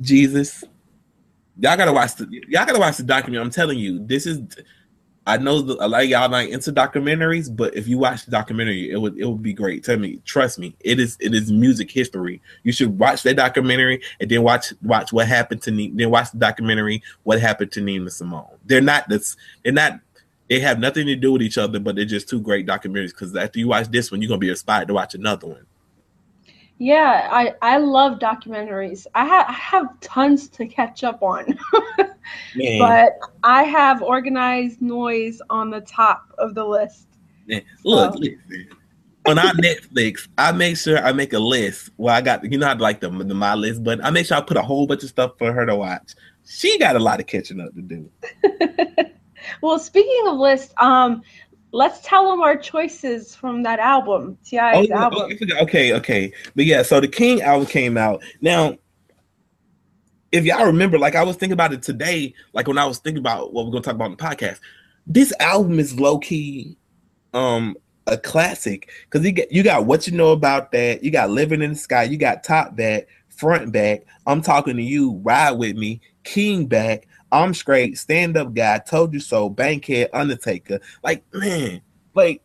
Jesus, 0.00 0.64
y'all 1.60 1.76
gotta 1.76 1.92
watch 1.92 2.16
the 2.16 2.26
y'all 2.48 2.66
gotta 2.66 2.80
watch 2.80 2.96
the 2.96 3.04
documentary. 3.04 3.44
I'm 3.44 3.50
telling 3.50 3.78
you, 3.78 4.04
this 4.04 4.26
is 4.26 4.40
I 5.28 5.36
know 5.36 5.58
a 5.58 5.86
lot 5.86 6.04
of 6.04 6.08
y'all 6.08 6.28
not 6.30 6.46
into 6.46 6.72
documentaries, 6.72 7.54
but 7.54 7.76
if 7.76 7.86
you 7.86 7.98
watch 7.98 8.24
the 8.24 8.30
documentary, 8.30 8.90
it 8.90 8.96
would 8.96 9.18
it 9.18 9.26
would 9.26 9.42
be 9.42 9.52
great. 9.52 9.84
Tell 9.84 9.98
me, 9.98 10.20
trust 10.24 10.58
me, 10.58 10.74
it 10.80 10.98
is 10.98 11.18
it 11.20 11.34
is 11.34 11.52
music 11.52 11.90
history. 11.90 12.40
You 12.62 12.72
should 12.72 12.98
watch 12.98 13.24
that 13.24 13.36
documentary 13.36 14.00
and 14.20 14.30
then 14.30 14.42
watch 14.42 14.72
watch 14.82 15.12
what 15.12 15.28
happened 15.28 15.60
to 15.62 15.70
Nina, 15.70 15.94
then 15.94 16.10
watch 16.10 16.30
the 16.32 16.38
documentary 16.38 17.02
what 17.24 17.42
happened 17.42 17.72
to 17.72 17.82
Nina 17.82 18.08
Simone. 18.08 18.46
They're 18.64 18.80
not 18.80 19.06
this 19.10 19.36
they're 19.62 19.74
not 19.74 20.00
they 20.48 20.60
have 20.60 20.78
nothing 20.78 21.06
to 21.06 21.14
do 21.14 21.32
with 21.32 21.42
each 21.42 21.58
other, 21.58 21.78
but 21.78 21.94
they're 21.94 22.06
just 22.06 22.30
two 22.30 22.40
great 22.40 22.66
documentaries. 22.66 23.08
Because 23.10 23.36
after 23.36 23.58
you 23.58 23.68
watch 23.68 23.88
this 23.88 24.10
one, 24.10 24.22
you're 24.22 24.30
gonna 24.30 24.38
be 24.38 24.48
inspired 24.48 24.88
to 24.88 24.94
watch 24.94 25.14
another 25.14 25.46
one. 25.46 25.66
Yeah, 26.78 27.28
I 27.30 27.54
I 27.60 27.78
love 27.78 28.20
documentaries. 28.20 29.06
I 29.14 29.24
have 29.24 29.46
I 29.48 29.52
have 29.52 30.00
tons 30.00 30.48
to 30.50 30.66
catch 30.66 31.02
up 31.02 31.22
on, 31.22 31.58
but 32.78 33.18
I 33.42 33.64
have 33.64 34.00
Organized 34.00 34.78
Noize 34.80 35.38
on 35.50 35.70
the 35.70 35.80
top 35.80 36.32
of 36.38 36.54
the 36.54 36.64
list. 36.64 37.08
Man, 37.48 37.62
look, 37.84 38.14
so. 38.14 38.20
listen. 38.20 38.68
On 39.26 39.38
our 39.38 39.52
Netflix, 39.54 40.28
I 40.38 40.52
make 40.52 40.78
sure 40.78 40.98
I 40.98 41.12
make 41.12 41.32
a 41.32 41.38
list. 41.38 41.90
where 41.96 42.14
I 42.14 42.20
got 42.20 42.50
you 42.50 42.56
know 42.56 42.68
I 42.68 42.74
like 42.74 43.00
the, 43.00 43.10
the 43.10 43.34
my 43.34 43.54
list, 43.54 43.82
but 43.82 44.02
I 44.04 44.10
make 44.10 44.26
sure 44.26 44.36
I 44.36 44.40
put 44.40 44.56
a 44.56 44.62
whole 44.62 44.86
bunch 44.86 45.02
of 45.02 45.08
stuff 45.08 45.32
for 45.36 45.52
her 45.52 45.66
to 45.66 45.74
watch. 45.74 46.14
She 46.46 46.78
got 46.78 46.94
a 46.94 47.00
lot 47.00 47.18
of 47.18 47.26
catching 47.26 47.60
up 47.60 47.74
to 47.74 47.82
do. 47.82 48.10
well, 49.62 49.78
speaking 49.78 50.28
of 50.28 50.36
lists, 50.36 50.72
um, 50.78 51.22
let's 51.72 52.00
tell 52.00 52.30
them 52.30 52.40
our 52.40 52.56
choices 52.56 53.34
from 53.34 53.62
that 53.62 53.78
album, 53.78 54.38
T.I.'s 54.44 54.88
oh, 54.90 54.94
album. 54.94 55.38
Okay, 55.62 55.92
okay, 55.92 56.32
but 56.56 56.64
yeah, 56.64 56.82
so 56.82 57.00
the 57.00 57.08
King 57.08 57.42
album 57.42 57.66
came 57.66 57.96
out. 57.96 58.22
Now, 58.40 58.76
if 60.32 60.44
y'all 60.44 60.66
remember, 60.66 60.98
like 60.98 61.14
I 61.14 61.22
was 61.22 61.36
thinking 61.36 61.54
about 61.54 61.72
it 61.72 61.82
today, 61.82 62.34
like 62.52 62.66
when 62.66 62.78
I 62.78 62.86
was 62.86 62.98
thinking 62.98 63.20
about 63.20 63.52
what 63.52 63.66
we're 63.66 63.72
gonna 63.72 63.82
talk 63.82 63.94
about 63.94 64.10
in 64.10 64.16
the 64.16 64.24
podcast, 64.24 64.60
this 65.06 65.32
album 65.40 65.78
is 65.78 65.98
low 65.98 66.18
key, 66.18 66.76
um, 67.34 67.76
a 68.06 68.16
classic 68.16 68.90
because 69.04 69.24
you 69.24 69.32
get 69.32 69.52
you 69.52 69.62
got 69.62 69.86
what 69.86 70.06
you 70.06 70.16
know 70.16 70.32
about 70.32 70.72
that, 70.72 71.02
you 71.02 71.10
got 71.10 71.30
living 71.30 71.62
in 71.62 71.70
the 71.70 71.76
sky, 71.76 72.02
you 72.04 72.16
got 72.16 72.44
top 72.44 72.76
back, 72.76 73.06
front 73.28 73.72
back. 73.72 74.04
I'm 74.26 74.42
talking 74.42 74.76
to 74.76 74.82
you, 74.82 75.12
ride 75.22 75.52
with 75.52 75.76
me, 75.76 76.00
King 76.24 76.66
back, 76.66 77.06
I'm 77.30 77.54
straight, 77.54 77.98
stand 77.98 78.36
up 78.36 78.54
guy, 78.54 78.78
told 78.78 79.12
you 79.12 79.20
so, 79.20 79.48
Bankhead, 79.48 80.10
Undertaker. 80.12 80.80
Like, 81.02 81.24
man, 81.32 81.82
like 82.14 82.42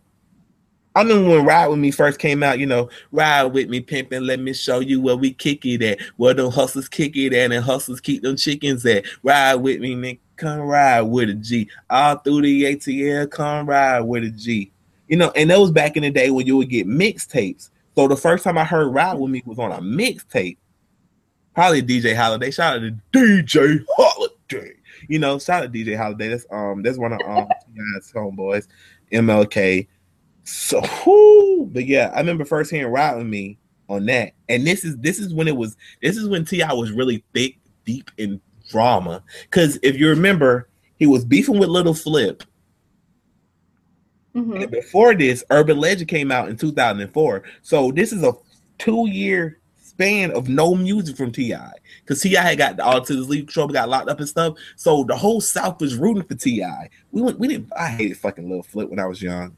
I 0.95 1.01
remember 1.01 1.29
when 1.29 1.45
Ride 1.45 1.67
With 1.67 1.79
Me 1.79 1.89
first 1.89 2.19
came 2.19 2.43
out, 2.43 2.59
you 2.59 2.67
know, 2.67 2.89
Ride 3.11 3.45
With 3.45 3.69
Me, 3.69 3.79
pimping, 3.79 4.23
let 4.23 4.39
me 4.39 4.53
show 4.53 4.79
you 4.79 5.01
where 5.01 5.15
we 5.15 5.33
kick 5.33 5.65
it 5.65 5.81
at, 5.81 5.99
where 6.17 6.35
them 6.35 6.51
hustlers 6.51 6.87
kick 6.87 7.15
it 7.15 7.33
at, 7.33 7.51
and 7.51 7.63
hustlers 7.63 7.99
keep 7.99 8.21
them 8.21 8.35
chickens 8.35 8.85
at. 8.85 9.05
Ride 9.23 9.55
with 9.55 9.79
me, 9.79 9.95
nigga, 9.95 10.19
come 10.35 10.59
ride 10.59 11.01
with 11.01 11.29
a 11.29 11.33
G. 11.33 11.69
All 11.89 12.17
through 12.17 12.41
the 12.43 12.63
ATL, 12.63 13.31
come 13.31 13.67
ride 13.67 14.01
with 14.01 14.23
a 14.23 14.29
G. 14.29 14.71
You 15.07 15.17
know, 15.17 15.31
and 15.35 15.49
that 15.49 15.59
was 15.59 15.71
back 15.71 15.97
in 15.97 16.03
the 16.03 16.11
day 16.11 16.29
when 16.29 16.45
you 16.45 16.57
would 16.57 16.69
get 16.69 16.87
mixtapes. 16.87 17.69
So 17.95 18.07
the 18.07 18.15
first 18.15 18.43
time 18.43 18.57
I 18.57 18.63
heard 18.63 18.93
Ride 18.93 19.17
With 19.17 19.31
Me 19.31 19.41
was 19.45 19.59
on 19.59 19.71
a 19.71 19.79
mixtape. 19.79 20.57
Probably 21.55 21.81
DJ 21.81 22.15
Holiday. 22.15 22.51
Shout 22.51 22.77
out 22.77 22.81
to 22.81 22.95
DJ 23.11 23.83
Holiday. 23.89 24.32
You 25.07 25.19
know, 25.19 25.39
shout 25.39 25.63
out 25.63 25.73
to 25.73 25.79
DJ 25.79 25.97
Holiday. 25.97 26.29
That's 26.29 26.45
um 26.51 26.81
that's 26.81 26.97
one 26.97 27.13
of 27.13 27.19
um 27.21 27.47
guys 27.75 28.11
homeboys, 28.13 28.67
MLK. 29.11 29.87
So 30.43 30.81
whoo, 31.05 31.69
but 31.71 31.85
yeah, 31.85 32.11
I 32.13 32.19
remember 32.19 32.45
first 32.45 32.71
hearing 32.71 32.91
Ride 32.91 33.17
with 33.17 33.27
Me 33.27 33.57
on 33.89 34.05
that. 34.07 34.33
And 34.49 34.65
this 34.65 34.83
is 34.83 34.97
this 34.97 35.19
is 35.19 35.33
when 35.33 35.47
it 35.47 35.55
was 35.55 35.77
this 36.01 36.17
is 36.17 36.27
when 36.27 36.45
T.I. 36.45 36.73
was 36.73 36.91
really 36.91 37.23
thick, 37.33 37.57
deep 37.85 38.11
in 38.17 38.41
drama. 38.69 39.23
Cause 39.51 39.79
if 39.83 39.97
you 39.97 40.09
remember, 40.09 40.69
he 40.97 41.07
was 41.07 41.25
beefing 41.25 41.59
with 41.59 41.69
Little 41.69 41.93
Flip. 41.93 42.43
Mm-hmm. 44.35 44.63
And 44.63 44.71
before 44.71 45.13
this, 45.13 45.43
Urban 45.51 45.77
Legend 45.77 46.09
came 46.09 46.31
out 46.31 46.49
in 46.49 46.57
2004. 46.57 47.43
So 47.61 47.91
this 47.91 48.11
is 48.11 48.23
a 48.23 48.33
two 48.79 49.07
year 49.07 49.59
span 49.93 50.31
of 50.31 50.49
no 50.49 50.75
music 50.75 51.15
from 51.15 51.31
T.I. 51.31 51.71
because 52.01 52.21
T.I. 52.21 52.41
had 52.41 52.57
got 52.57 52.79
all 52.79 53.01
to 53.01 53.15
his 53.15 53.29
league 53.29 53.47
trouble, 53.47 53.73
got 53.73 53.89
locked 53.89 54.09
up 54.09 54.19
and 54.19 54.27
stuff. 54.27 54.57
So 54.75 55.03
the 55.03 55.15
whole 55.15 55.41
South 55.41 55.79
was 55.79 55.95
rooting 55.95 56.23
for 56.23 56.35
T.I. 56.35 56.89
We 57.11 57.21
went, 57.21 57.39
we 57.39 57.47
didn't. 57.47 57.71
I 57.77 57.89
hated 57.89 58.17
fucking 58.17 58.49
Lil 58.49 58.63
Flip 58.63 58.89
when 58.89 58.99
I 58.99 59.05
was 59.05 59.21
young. 59.21 59.55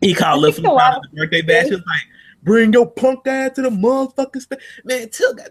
He 0.00 0.14
called 0.14 0.40
Lil 0.40 0.52
Flip 0.52 0.66
out 0.66 1.02
the 1.02 1.16
birthday 1.16 1.42
bash. 1.42 1.66
He 1.66 1.72
was 1.72 1.80
like, 1.80 2.02
"Bring 2.42 2.72
your 2.72 2.86
punk 2.86 3.26
ass 3.26 3.52
to 3.56 3.62
the 3.62 3.70
motherfucking 3.70 4.40
space." 4.40 4.58
Man, 4.84 5.08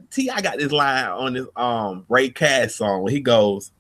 T.I. 0.10 0.42
got 0.42 0.58
this 0.58 0.72
line 0.72 1.08
on 1.08 1.34
this 1.34 1.48
um 1.56 2.06
Ray 2.10 2.30
Cash 2.30 2.76
song 2.76 3.04
where 3.04 3.14
he 3.14 3.20
goes. 3.20 3.72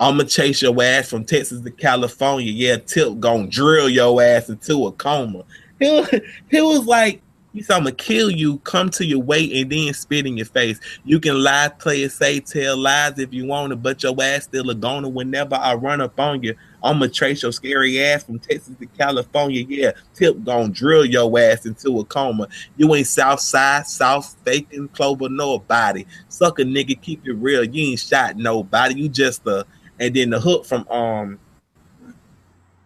I'ma 0.00 0.22
chase 0.22 0.62
your 0.62 0.80
ass 0.80 1.10
from 1.10 1.24
Texas 1.24 1.60
to 1.60 1.70
California. 1.72 2.52
Yeah, 2.52 2.76
Tip 2.76 3.18
gonna 3.18 3.48
drill 3.48 3.88
your 3.88 4.22
ass 4.22 4.48
into 4.48 4.86
a 4.86 4.92
coma. 4.92 5.42
He, 5.80 5.90
was, 5.90 6.08
he 6.48 6.60
was 6.60 6.86
like, 6.86 7.20
he 7.52 7.62
said, 7.62 7.76
I'm 7.76 7.84
gonna 7.84 7.94
kill 7.94 8.30
you, 8.30 8.58
come 8.58 8.90
to 8.90 9.06
your 9.06 9.22
weight, 9.22 9.52
and 9.52 9.72
then 9.72 9.94
spit 9.94 10.26
in 10.26 10.36
your 10.36 10.46
face. 10.46 10.78
You 11.04 11.18
can 11.18 11.42
lie, 11.42 11.68
play 11.68 12.06
say, 12.08 12.40
tell 12.40 12.76
lies 12.76 13.18
if 13.18 13.32
you 13.32 13.46
want 13.46 13.70
to, 13.70 13.76
but 13.76 14.02
your 14.02 14.14
ass 14.22 14.44
still 14.44 14.68
a 14.70 14.74
goner 14.74 15.08
whenever 15.08 15.54
I 15.54 15.74
run 15.74 16.00
up 16.00 16.18
on 16.20 16.42
you. 16.42 16.54
I'm 16.82 16.98
gonna 16.98 17.08
trace 17.08 17.42
your 17.42 17.52
scary 17.52 18.02
ass 18.02 18.24
from 18.24 18.38
Texas 18.38 18.74
to 18.78 18.86
California. 18.86 19.64
Yeah, 19.66 19.92
tip 20.14 20.44
gonna 20.44 20.68
drill 20.68 21.06
your 21.06 21.36
ass 21.38 21.64
into 21.64 21.98
a 21.98 22.04
coma. 22.04 22.48
You 22.76 22.94
ain't 22.94 23.06
South 23.06 23.40
Side, 23.40 23.86
South 23.86 24.36
faking 24.44 24.88
Clover 24.88 25.28
nobody. 25.28 26.04
Suck 26.28 26.58
a 26.58 26.62
nigga, 26.62 27.00
keep 27.00 27.26
it 27.26 27.32
real. 27.32 27.64
You 27.64 27.92
ain't 27.92 28.00
shot 28.00 28.36
nobody. 28.36 29.00
You 29.00 29.08
just 29.08 29.46
a 29.46 29.64
and 29.98 30.14
then 30.14 30.30
the 30.30 30.38
hook 30.38 30.66
from 30.66 30.86
um 30.88 31.38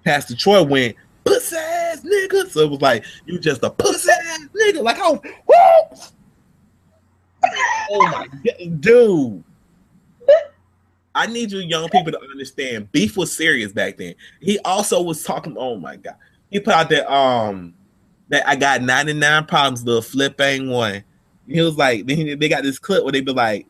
Pastor 0.04 0.36
Troy 0.36 0.62
went 0.62 0.96
pussy 1.24 1.81
ass 1.92 2.00
nigga. 2.00 2.48
So 2.50 2.60
it 2.60 2.70
was 2.70 2.80
like 2.80 3.04
you 3.26 3.38
just 3.38 3.62
a 3.62 3.70
pussy 3.70 4.10
ass 4.10 4.48
nigga. 4.60 4.82
Like 4.82 4.96
oh 5.00 5.22
what? 5.46 6.12
oh 7.90 8.08
my 8.10 8.28
god, 8.44 8.80
dude. 8.80 9.44
I 11.14 11.26
need 11.26 11.52
you 11.52 11.58
young 11.58 11.88
people 11.90 12.10
to 12.12 12.20
understand 12.20 12.90
beef 12.90 13.16
was 13.16 13.36
serious 13.36 13.72
back 13.72 13.98
then. 13.98 14.14
He 14.40 14.58
also 14.60 15.02
was 15.02 15.22
talking, 15.22 15.56
oh 15.58 15.76
my 15.76 15.96
god. 15.96 16.16
He 16.50 16.58
put 16.58 16.74
out 16.74 16.88
that 16.90 17.12
um 17.12 17.74
that 18.28 18.48
I 18.48 18.56
got 18.56 18.82
99 18.82 19.44
problems, 19.44 19.84
the 19.84 20.00
flip 20.00 20.40
ain't 20.40 20.68
one. 20.68 21.04
He 21.46 21.60
was 21.60 21.76
like, 21.76 22.06
they 22.06 22.48
got 22.48 22.62
this 22.62 22.78
clip 22.78 23.02
where 23.02 23.12
they 23.12 23.20
be 23.20 23.32
like, 23.32 23.66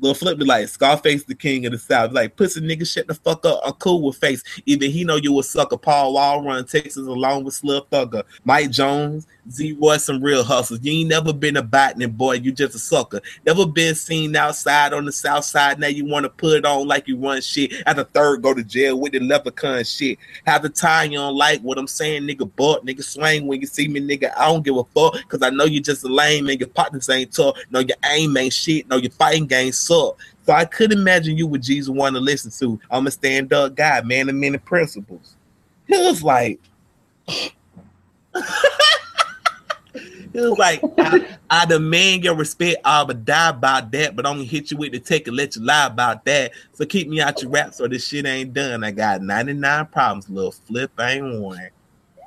Lil 0.00 0.14
Flip 0.14 0.38
be 0.38 0.44
like, 0.44 0.68
Scarface 0.68 1.24
the 1.24 1.34
king 1.34 1.64
of 1.66 1.72
the 1.72 1.78
South. 1.78 2.12
Like, 2.12 2.36
pussy 2.36 2.60
nigga, 2.60 2.86
shut 2.86 3.06
the 3.06 3.14
fuck 3.14 3.46
up. 3.46 3.60
I'm 3.64 3.72
cool 3.74 4.02
with 4.02 4.16
face. 4.16 4.42
Even 4.66 4.90
he 4.90 5.04
know 5.04 5.16
you 5.16 5.38
a 5.38 5.42
sucker. 5.42 5.76
Paul 5.76 6.14
Wall 6.14 6.42
run 6.44 6.64
Texas 6.66 7.06
along 7.06 7.44
with 7.44 7.54
Slim 7.54 7.82
Thugger. 7.90 8.24
Mike 8.44 8.70
Jones, 8.70 9.26
Z-Ro, 9.50 9.98
some 9.98 10.22
real 10.22 10.42
hustlers. 10.42 10.80
You 10.82 11.00
ain't 11.00 11.08
never 11.08 11.32
been 11.32 11.56
a 11.56 11.62
botany 11.62 12.06
boy. 12.06 12.34
You 12.34 12.52
just 12.52 12.74
a 12.74 12.78
sucker. 12.78 13.20
Never 13.46 13.66
been 13.66 13.94
seen 13.94 14.34
outside 14.34 14.92
on 14.92 15.04
the 15.04 15.12
south 15.12 15.44
side. 15.44 15.78
Now 15.78 15.88
you 15.88 16.04
want 16.04 16.24
to 16.24 16.30
put 16.30 16.58
it 16.58 16.64
on 16.64 16.86
like 16.86 17.06
you 17.08 17.16
run 17.16 17.40
shit. 17.40 17.72
At 17.86 17.96
the 17.96 18.04
third, 18.04 18.42
go 18.42 18.54
to 18.54 18.62
jail 18.62 18.98
with 18.98 19.12
the 19.12 19.20
leprechaun 19.20 19.84
shit. 19.84 20.18
Have 20.46 20.62
the 20.62 20.68
time 20.68 21.12
you 21.12 21.18
don't 21.18 21.36
like 21.36 21.60
what 21.60 21.78
I'm 21.78 21.86
saying, 21.86 22.22
nigga. 22.22 22.50
But 22.56 22.84
nigga, 22.84 23.02
swing 23.02 23.46
when 23.46 23.60
you 23.60 23.66
see 23.66 23.88
me, 23.88 24.00
nigga. 24.00 24.32
I 24.36 24.46
don't 24.46 24.64
give 24.64 24.76
a 24.76 24.84
fuck 24.84 25.14
because 25.14 25.42
I 25.42 25.50
know 25.50 25.64
you 25.64 25.80
just 25.80 26.04
a 26.04 26.08
lame 26.08 26.48
and 26.48 26.58
your 26.58 26.68
partners 26.68 27.08
ain't 27.08 27.32
tough. 27.32 27.56
No, 27.70 27.80
your 27.80 27.96
aim 28.10 28.36
ain't 28.36 28.52
shit. 28.52 28.88
No, 28.88 28.96
your 28.96 29.12
fighting 29.12 29.46
game 29.46 29.72
suck. 29.86 30.18
So 30.44 30.52
I 30.52 30.64
could 30.64 30.92
imagine 30.92 31.36
you 31.36 31.46
with 31.46 31.62
Jesus 31.62 31.88
want 31.88 32.14
to 32.14 32.20
listen 32.20 32.50
to. 32.58 32.80
I'm 32.90 33.06
a 33.06 33.10
stand 33.10 33.52
up 33.52 33.74
guy, 33.74 34.00
man 34.02 34.28
of 34.28 34.34
many 34.34 34.58
principles. 34.58 35.36
He 35.86 35.96
was 35.96 36.22
like, 36.22 36.60
It 40.34 40.40
was 40.40 40.58
like, 40.58 40.82
I, 40.98 41.38
I, 41.50 41.66
demand 41.66 42.24
your 42.24 42.34
respect. 42.34 42.80
I 42.84 43.02
would 43.02 43.24
die 43.24 43.50
about 43.50 43.90
that, 43.92 44.16
but 44.16 44.26
I'm 44.26 44.36
gonna 44.36 44.44
hit 44.44 44.70
you 44.70 44.78
with 44.78 44.92
the 44.92 44.98
take 44.98 45.28
and 45.28 45.36
let 45.36 45.56
you 45.56 45.62
lie 45.62 45.86
about 45.86 46.24
that. 46.24 46.52
So 46.72 46.86
keep 46.86 47.08
me 47.08 47.20
out 47.20 47.42
your 47.42 47.50
rap 47.50 47.74
so 47.74 47.86
this 47.86 48.08
shit 48.08 48.24
ain't 48.24 48.54
done. 48.54 48.82
I 48.82 48.92
got 48.92 49.20
99 49.20 49.86
problems, 49.86 50.30
little 50.30 50.52
flip 50.52 50.90
ain't 50.98 51.38
one. 51.40 51.68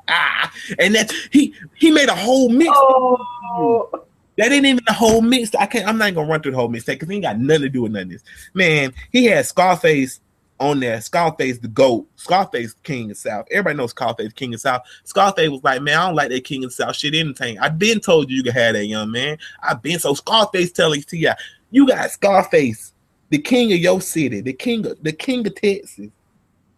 Ah, 0.07 0.51
and 0.77 0.93
that's 0.93 1.13
he 1.31 1.55
he 1.73 1.89
made 1.89 2.09
a 2.09 2.15
whole 2.15 2.49
mix. 2.49 2.71
Oh. 2.75 4.05
That 4.37 4.51
ain't 4.51 4.65
even 4.65 4.83
the 4.85 4.93
whole 4.93 5.21
mix. 5.21 5.53
I 5.55 5.65
can't. 5.65 5.87
I'm 5.87 5.97
not 5.97 6.13
gonna 6.13 6.29
run 6.29 6.41
through 6.41 6.51
the 6.51 6.57
whole 6.57 6.69
mixtape 6.69 6.87
because 6.87 7.09
he 7.09 7.15
ain't 7.15 7.23
got 7.23 7.39
nothing 7.39 7.63
to 7.63 7.69
do 7.69 7.83
with 7.83 7.93
none 7.93 8.03
of 8.03 8.09
this. 8.09 8.23
Man, 8.53 8.93
he 9.11 9.25
had 9.25 9.45
Scarface 9.45 10.19
on 10.59 10.79
there. 10.79 10.99
Scarface 11.01 11.59
the 11.59 11.67
GOAT. 11.67 12.07
Scarface 12.15 12.73
King 12.83 13.11
of 13.11 13.17
South. 13.17 13.45
Everybody 13.51 13.77
knows 13.77 13.91
Scarface 13.91 14.33
King 14.33 14.53
of 14.53 14.61
South. 14.61 14.81
Scarface 15.03 15.49
was 15.49 15.63
like, 15.63 15.81
man, 15.81 15.97
I 15.97 16.05
don't 16.07 16.15
like 16.15 16.29
that 16.29 16.43
King 16.43 16.63
of 16.65 16.73
South 16.73 16.95
shit 16.95 17.15
anything. 17.15 17.59
I've 17.59 17.79
been 17.79 17.99
told 17.99 18.29
you 18.29 18.37
you 18.37 18.43
can 18.43 18.53
have 18.53 18.73
that 18.73 18.85
young 18.85 19.11
man. 19.11 19.37
I've 19.63 19.81
been 19.81 19.99
so 19.99 20.13
Scarface 20.13 20.71
telling 20.71 21.01
Ti, 21.01 21.29
you 21.71 21.87
got 21.87 22.11
Scarface, 22.11 22.93
the 23.29 23.37
king 23.37 23.71
of 23.73 23.79
your 23.79 24.01
city, 24.01 24.41
the 24.41 24.53
king 24.53 24.85
of 24.85 25.01
the 25.01 25.11
king 25.11 25.45
of 25.47 25.55
Texas, 25.55 26.09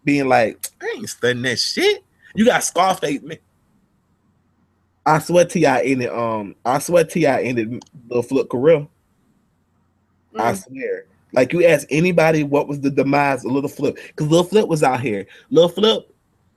being 0.03 0.27
like, 0.27 0.69
I 0.81 0.95
ain't 0.97 1.09
studying 1.09 1.43
that 1.43 1.59
shit. 1.59 2.03
You 2.35 2.45
got 2.45 2.63
Scarface, 2.63 3.21
man. 3.21 3.37
I 5.07 5.19
swear 5.19 5.45
T.I. 5.45 5.81
ended 5.83 6.09
um 6.09 6.53
I 6.65 6.79
swear 6.79 7.05
T.I. 7.05 7.41
ended 7.41 7.81
the 8.09 8.21
flip 8.21 8.49
career. 8.49 8.85
Mm. 10.35 10.39
I 10.41 10.53
swear. 10.53 11.05
Like 11.33 11.53
you 11.53 11.65
ask 11.65 11.87
anybody 11.89 12.43
what 12.43 12.67
was 12.67 12.81
the 12.81 12.89
demise 12.89 13.45
of 13.45 13.51
Little 13.51 13.69
Flip, 13.69 13.95
because 13.95 14.27
Little 14.27 14.43
Flip 14.43 14.67
was 14.67 14.83
out 14.83 14.99
here. 15.01 15.25
Little 15.49 15.69
Flip 15.69 16.13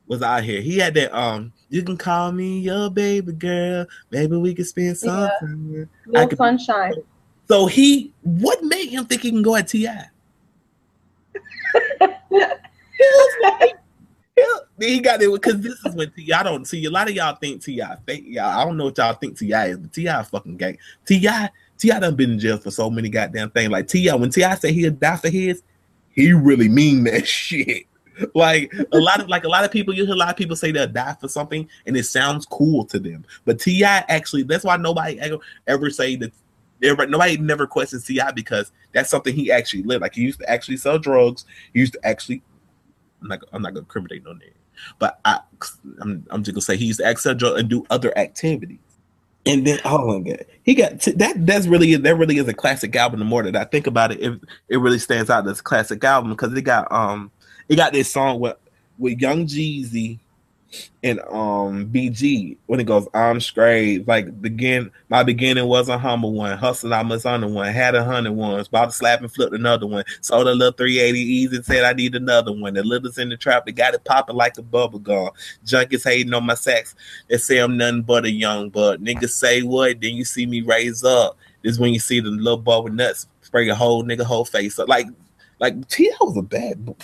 was 0.09 0.21
out 0.23 0.43
here. 0.43 0.61
He 0.61 0.79
had 0.79 0.95
that 0.95 1.17
um, 1.17 1.53
you 1.69 1.83
can 1.85 1.97
call 1.97 2.33
me 2.33 2.59
your 2.59 2.91
baby 2.91 3.33
girl. 3.33 3.87
Maybe 4.11 4.37
we 4.37 4.55
could 4.55 4.67
spend 4.67 4.99
some 4.99 5.23
yeah. 5.23 5.31
time. 5.41 5.89
Little 6.07 6.37
sunshine. 6.37 6.95
So 7.47 7.67
he, 7.67 8.13
what 8.23 8.63
made 8.63 8.91
him 8.91 9.05
think 9.07 9.23
he 9.23 9.31
can 9.31 9.43
go 9.43 9.57
at 9.57 9.69
Ti? 9.69 9.89
he 14.89 15.01
got 15.01 15.23
it 15.23 15.33
because 15.33 15.61
this 15.61 15.79
is 15.85 15.95
when 15.95 16.11
Ti. 16.13 16.33
I 16.33 16.43
don't 16.43 16.67
see 16.67 16.85
a 16.85 16.91
lot 16.91 17.09
of 17.09 17.15
y'all 17.15 17.37
think 17.37 17.63
Ti 17.63 17.83
fake. 18.07 18.25
Y'all, 18.27 18.59
I 18.59 18.65
don't 18.65 18.77
know 18.77 18.87
what 18.87 18.99
y'all 18.99 19.15
think 19.15 19.39
Ti 19.39 19.53
is, 19.53 19.79
but 19.79 19.93
Ti 19.93 20.07
fucking 20.31 20.57
gang. 20.57 20.79
Ti 21.07 21.21
T.I. 21.81 21.99
done 21.99 22.15
been 22.15 22.33
in 22.33 22.39
jail 22.39 22.59
for 22.59 22.71
so 22.71 22.91
many 22.91 23.09
goddamn 23.09 23.51
things. 23.51 23.71
Like 23.71 23.89
T.I. 23.89 24.15
when 24.15 24.31
T.I. 24.31 24.55
say 24.57 24.71
he'll 24.71 24.93
die 24.93 25.17
for 25.17 25.31
his, 25.31 25.63
he 26.11 26.33
really 26.35 26.69
mean 26.69 27.05
that 27.05 27.27
shit. 27.27 27.87
Like 28.35 28.71
a 28.93 28.99
lot 28.99 29.21
of 29.21 29.29
like 29.29 29.45
a 29.45 29.49
lot 29.49 29.65
of 29.65 29.71
people, 29.71 29.95
you 29.95 30.05
hear 30.05 30.15
a 30.15 30.19
lot 30.19 30.29
of 30.29 30.37
people 30.37 30.55
say 30.55 30.73
they'll 30.73 30.87
die 30.87 31.17
for 31.19 31.27
something, 31.27 31.67
and 31.87 31.97
it 31.97 32.05
sounds 32.05 32.45
cool 32.45 32.85
to 32.85 32.99
them. 32.99 33.25
But 33.47 33.61
T.I. 33.61 34.05
actually, 34.09 34.43
that's 34.43 34.63
why 34.63 34.77
nobody 34.77 35.19
ever, 35.21 35.39
ever 35.67 35.89
say 35.91 36.17
that. 36.17 36.33
Nobody 36.83 37.39
never 37.39 37.67
questions 37.67 38.05
T.I. 38.05 38.31
because 38.33 38.73
that's 38.93 39.11
something 39.11 39.35
he 39.35 39.51
actually 39.51 39.83
lived. 39.83 40.03
Like 40.03 40.15
he 40.15 40.23
used 40.23 40.41
to 40.41 40.51
actually 40.51 40.77
sell 40.77 40.99
drugs. 40.99 41.47
He 41.73 41.81
used 41.81 41.95
to 41.95 42.07
actually. 42.07 42.43
I'm 43.23 43.29
not. 43.29 43.41
I'm 43.55 43.63
not 43.63 43.73
gonna 43.73 43.87
criminate 43.87 44.25
no 44.25 44.35
name, 44.35 44.51
but 44.99 45.21
I. 45.25 45.41
I'm. 46.01 46.27
I'm 46.31 46.43
just 46.43 46.55
gonna 46.55 46.63
say 46.63 46.77
he 46.77 46.87
used 46.87 47.01
to 47.01 47.17
sell 47.17 47.35
drugs 47.35 47.61
and 47.61 47.69
do 47.69 47.85
other 47.91 48.17
activities. 48.17 48.79
And 49.47 49.67
then 49.67 49.79
oh 49.85 50.19
my 50.19 50.31
god, 50.31 50.45
he 50.63 50.75
got 50.75 51.01
that. 51.01 51.47
That's 51.47 51.67
really 51.67 51.97
that 51.97 52.17
really 52.17 52.37
is 52.37 52.49
a 52.49 52.55
classic 52.55 52.95
album. 52.95 53.21
The 53.21 53.25
more 53.25 53.43
that 53.43 53.57
I 53.57 53.65
think 53.65 53.87
about 53.87 54.13
it, 54.13 54.21
it, 54.21 54.41
it 54.69 54.77
really 54.77 54.99
stands 54.99 55.31
out 55.31 55.47
as 55.49 55.61
a 55.61 55.63
classic 55.63 56.05
album 56.05 56.31
because 56.31 56.53
it 56.55 56.63
got 56.63 56.91
um 56.93 57.31
it 57.69 57.77
got 57.77 57.93
this 57.93 58.13
song 58.13 58.41
with 58.41 58.57
with 58.99 59.19
Young 59.19 59.47
Jeezy 59.47 60.19
and 61.03 61.21
um 61.31 61.87
BG 61.87 62.57
when 62.67 62.81
it 62.81 62.85
goes 62.85 63.09
I'm 63.15 63.41
straight 63.41 64.07
like 64.07 64.41
begin 64.41 64.91
my 65.09 65.23
beginning 65.23 65.67
was 65.67 65.89
a 65.89 65.99
humble 65.99 66.33
one 66.33 66.57
hustling 66.57 66.93
I 66.93 67.03
must 67.03 67.27
on 67.27 67.53
one 67.55 67.73
had 67.73 67.95
a 67.95 68.05
hundred 68.05 68.33
ones 68.33 68.69
about 68.69 68.87
to 68.87 68.93
slap 68.93 69.21
and 69.21 69.33
flip 69.33 69.53
another 69.53 69.87
one 69.87 70.05
sold 70.21 70.47
a 70.47 70.53
little 70.53 70.73
380 70.73 71.19
easy 71.19 71.63
said 71.63 71.85
I 71.85 71.93
need 71.93 72.15
another 72.15 72.53
one 72.53 72.75
the 72.75 72.83
littles 72.83 73.19
in 73.19 73.29
the 73.29 73.37
trap 73.37 73.69
it 73.69 73.73
got 73.73 73.95
it 73.95 74.05
popping 74.05 74.37
like 74.37 74.59
a 74.59 74.63
bubble 74.63 74.99
gum 74.99 75.31
junkies 75.65 76.05
hating 76.05 76.35
on 76.35 76.47
my 76.47 76.55
sex 76.55 76.95
they 77.29 77.37
say 77.37 77.59
I'm 77.59 77.77
nothing 77.77 78.03
but 78.03 78.25
a 78.25 78.31
young 78.31 78.71
but 78.71 79.03
niggas 79.03 79.31
say 79.31 79.63
what 79.63 80.01
then 80.01 80.15
you 80.15 80.25
see 80.25 80.47
me 80.47 80.61
raise 80.61 81.03
up 81.03 81.37
this 81.63 81.79
when 81.79 81.93
you 81.93 82.01
see 82.01 82.21
the 82.21 82.31
little 82.31 82.83
with 82.83 82.95
nuts 82.95 83.27
spray 83.43 83.69
a 83.69 83.75
whole 83.75 84.05
nigga 84.05 84.23
whole 84.23 84.45
face 84.45 84.79
up 84.79 84.89
like 84.89 85.07
like 85.59 85.89
T 85.89 86.11
was 86.21 86.37
a 86.37 86.43
bad 86.43 86.85
boy 86.85 86.95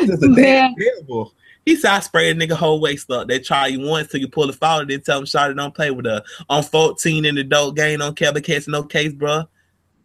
was 0.00 0.10
just 0.10 0.22
a 0.22 0.34
damn 0.34 0.74
terrible. 0.74 1.34
He 1.64 1.74
said 1.74 1.90
I 1.90 2.00
sprayed 2.00 2.36
a 2.36 2.46
nigga 2.46 2.52
whole 2.52 2.80
waist 2.80 3.10
up. 3.10 3.26
They 3.26 3.40
try 3.40 3.66
you 3.66 3.80
once 3.80 4.08
till 4.08 4.20
you 4.20 4.28
pull 4.28 4.46
the 4.46 4.52
foul, 4.52 4.80
and 4.80 4.90
then 4.90 5.00
tell 5.00 5.18
him 5.18 5.24
Shotty 5.24 5.56
don't 5.56 5.74
play 5.74 5.90
with 5.90 6.06
her. 6.06 6.22
On 6.48 6.62
14 6.62 7.24
in 7.24 7.34
the 7.34 7.42
dope 7.42 7.76
game, 7.76 7.98
don't 7.98 8.08
on 8.08 8.14
Kevin 8.14 8.42
Case, 8.42 8.68
no 8.68 8.84
case, 8.84 9.12
bro. 9.12 9.44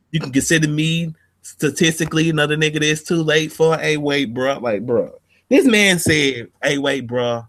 You 0.09 0.19
can 0.19 0.31
consider 0.31 0.67
me 0.67 1.13
statistically 1.43 2.29
another 2.29 2.57
nigga 2.57 2.79
that's 2.79 3.03
too 3.03 3.23
late 3.23 3.51
for 3.51 3.79
a 3.79 3.97
wait, 3.97 4.33
bro. 4.33 4.59
Like, 4.59 4.85
bro. 4.85 5.13
This 5.49 5.65
man 5.65 5.99
said, 5.99 6.49
Hey, 6.63 6.77
wait, 6.77 7.07
bro. 7.07 7.43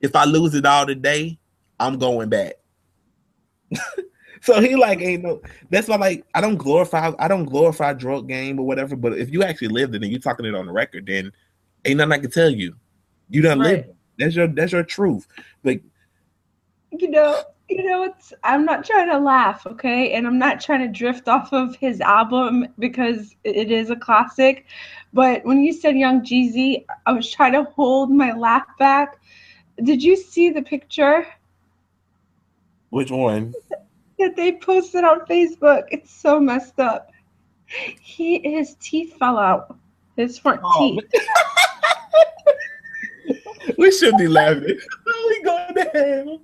If 0.00 0.14
I 0.14 0.24
lose 0.24 0.54
it 0.54 0.66
all 0.66 0.86
today, 0.86 1.38
I'm 1.80 1.98
going 1.98 2.28
back. 2.28 2.54
so 4.40 4.60
he 4.60 4.76
like 4.76 5.00
ain't 5.00 5.22
no 5.22 5.40
that's 5.70 5.88
why 5.88 5.96
like 5.96 6.24
I 6.34 6.40
don't 6.40 6.56
glorify 6.56 7.12
I 7.18 7.28
don't 7.28 7.44
glorify 7.44 7.92
drug 7.92 8.28
game 8.28 8.58
or 8.58 8.66
whatever, 8.66 8.96
but 8.96 9.18
if 9.18 9.30
you 9.30 9.42
actually 9.42 9.68
lived 9.68 9.94
it 9.94 10.02
and 10.02 10.12
you 10.12 10.18
talking 10.18 10.46
it 10.46 10.54
on 10.54 10.66
the 10.66 10.72
record, 10.72 11.06
then 11.06 11.32
ain't 11.84 11.98
nothing 11.98 12.12
I 12.12 12.18
can 12.18 12.30
tell 12.30 12.50
you. 12.50 12.74
You 13.30 13.42
don't 13.42 13.58
right. 13.58 13.86
live. 13.86 13.86
That's 14.18 14.34
your 14.34 14.48
that's 14.48 14.72
your 14.72 14.82
truth. 14.82 15.26
Like 15.64 15.82
you 16.92 17.10
know, 17.10 17.42
you 17.68 17.84
know, 17.84 18.04
it's 18.04 18.32
I'm 18.44 18.64
not 18.64 18.84
trying 18.84 19.10
to 19.10 19.18
laugh, 19.18 19.66
okay? 19.66 20.12
And 20.12 20.26
I'm 20.26 20.38
not 20.38 20.60
trying 20.60 20.80
to 20.80 20.88
drift 20.88 21.28
off 21.28 21.52
of 21.52 21.76
his 21.76 22.00
album 22.00 22.68
because 22.78 23.34
it 23.44 23.70
is 23.70 23.90
a 23.90 23.96
classic. 23.96 24.66
But 25.12 25.44
when 25.44 25.62
you 25.62 25.72
said 25.72 25.96
Young 25.96 26.20
Jeezy, 26.20 26.84
I 27.06 27.12
was 27.12 27.30
trying 27.30 27.52
to 27.52 27.64
hold 27.64 28.10
my 28.10 28.32
laugh 28.32 28.66
back. 28.78 29.18
Did 29.82 30.02
you 30.02 30.16
see 30.16 30.50
the 30.50 30.62
picture? 30.62 31.26
Which 32.90 33.10
one? 33.10 33.52
That 34.18 34.34
they 34.36 34.52
posted 34.52 35.04
on 35.04 35.20
Facebook. 35.20 35.84
It's 35.90 36.10
so 36.10 36.40
messed 36.40 36.80
up. 36.80 37.10
He 37.66 38.40
his 38.42 38.76
teeth 38.80 39.16
fell 39.18 39.38
out. 39.38 39.76
His 40.16 40.38
front 40.38 40.60
oh, 40.64 40.98
teeth. 41.00 41.04
we 43.78 43.90
should 43.90 44.16
be 44.16 44.28
laughing. 44.28 44.78
we 45.06 45.42
going 45.42 45.74
to 45.74 45.90
hell 45.92 46.40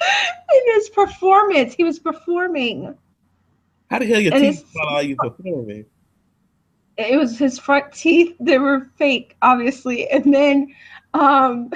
in 0.00 0.74
his 0.74 0.88
performance. 0.90 1.74
He 1.74 1.84
was 1.84 1.98
performing. 1.98 2.96
How 3.90 3.98
the 3.98 4.06
hell 4.06 4.20
your 4.20 4.34
and 4.34 4.42
teeth 4.42 4.64
fall 4.72 4.96
out 4.96 5.06
you 5.06 5.16
performing? 5.16 5.86
It 6.96 7.18
was 7.18 7.38
his 7.38 7.58
front 7.58 7.92
teeth. 7.92 8.34
They 8.40 8.58
were 8.58 8.90
fake, 8.96 9.36
obviously. 9.42 10.08
And 10.08 10.32
then 10.32 10.74
um 11.14 11.70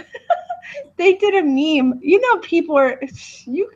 they 0.96 1.14
did 1.14 1.35
a 1.35 1.42
meme. 1.42 2.00
You 2.02 2.20
know, 2.20 2.38
people 2.40 2.76
are 2.76 3.00
you 3.46 3.70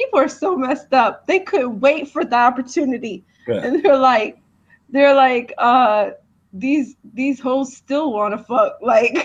people 0.00 0.20
are 0.20 0.28
so 0.28 0.56
messed 0.56 0.92
up. 0.92 1.26
They 1.26 1.40
couldn't 1.40 1.80
wait 1.80 2.08
for 2.08 2.24
the 2.24 2.36
opportunity. 2.36 3.24
Yeah. 3.46 3.56
And 3.56 3.82
they're 3.82 3.98
like, 3.98 4.38
they're 4.88 5.14
like, 5.14 5.52
uh, 5.58 6.10
these 6.52 6.96
these 7.14 7.38
hoes 7.38 7.76
still 7.76 8.12
wanna 8.12 8.38
fuck. 8.38 8.78
Like 8.82 9.14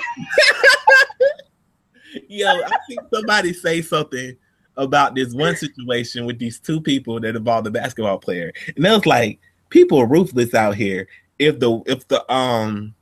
Yo, 2.29 2.47
I 2.47 2.77
think 2.87 3.01
somebody 3.13 3.51
say 3.51 3.81
something 3.81 4.37
about 4.77 5.15
this 5.15 5.33
one 5.33 5.55
situation 5.55 6.25
with 6.25 6.37
these 6.37 6.59
two 6.59 6.79
people 6.79 7.19
that 7.19 7.35
involved 7.35 7.65
the 7.65 7.71
basketball 7.71 8.19
player, 8.19 8.53
and 8.75 8.85
it 8.85 8.89
was 8.89 9.05
like 9.05 9.39
people 9.69 9.97
are 9.97 10.07
ruthless 10.07 10.53
out 10.53 10.75
here. 10.75 11.07
If 11.39 11.59
the 11.59 11.81
if 11.87 12.07
the 12.07 12.31
um 12.31 12.93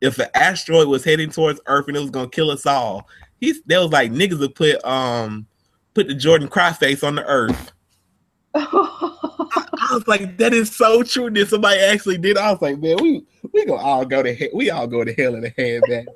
if 0.00 0.18
an 0.18 0.28
asteroid 0.34 0.88
was 0.88 1.04
heading 1.04 1.30
towards 1.30 1.60
Earth 1.66 1.88
and 1.88 1.96
it 1.96 2.00
was 2.00 2.10
gonna 2.10 2.28
kill 2.28 2.50
us 2.50 2.66
all, 2.66 3.08
he's 3.40 3.62
there 3.62 3.80
was 3.80 3.90
like 3.90 4.12
niggas 4.12 4.38
would 4.38 4.54
put 4.54 4.82
um 4.84 5.46
put 5.94 6.08
the 6.08 6.14
Jordan 6.14 6.48
cry 6.48 6.72
face 6.72 7.02
on 7.02 7.14
the 7.14 7.24
Earth. 7.24 7.72
I, 8.54 9.66
I, 9.90 9.94
was 9.94 10.06
like, 10.06 10.36
that 10.38 10.52
is 10.52 10.74
so 10.74 11.02
true. 11.02 11.30
That 11.30 11.48
somebody 11.48 11.80
actually 11.80 12.18
did. 12.18 12.36
I 12.36 12.50
was 12.52 12.60
like, 12.60 12.78
man, 12.78 12.96
we 13.00 13.24
we 13.52 13.64
gonna 13.64 13.80
all 13.80 14.04
go 14.04 14.22
to 14.22 14.34
hell. 14.34 14.48
We 14.52 14.70
all 14.70 14.86
go 14.86 15.04
to 15.04 15.12
hell 15.12 15.34
in 15.34 15.44
a 15.44 15.52
handbag 15.56 16.06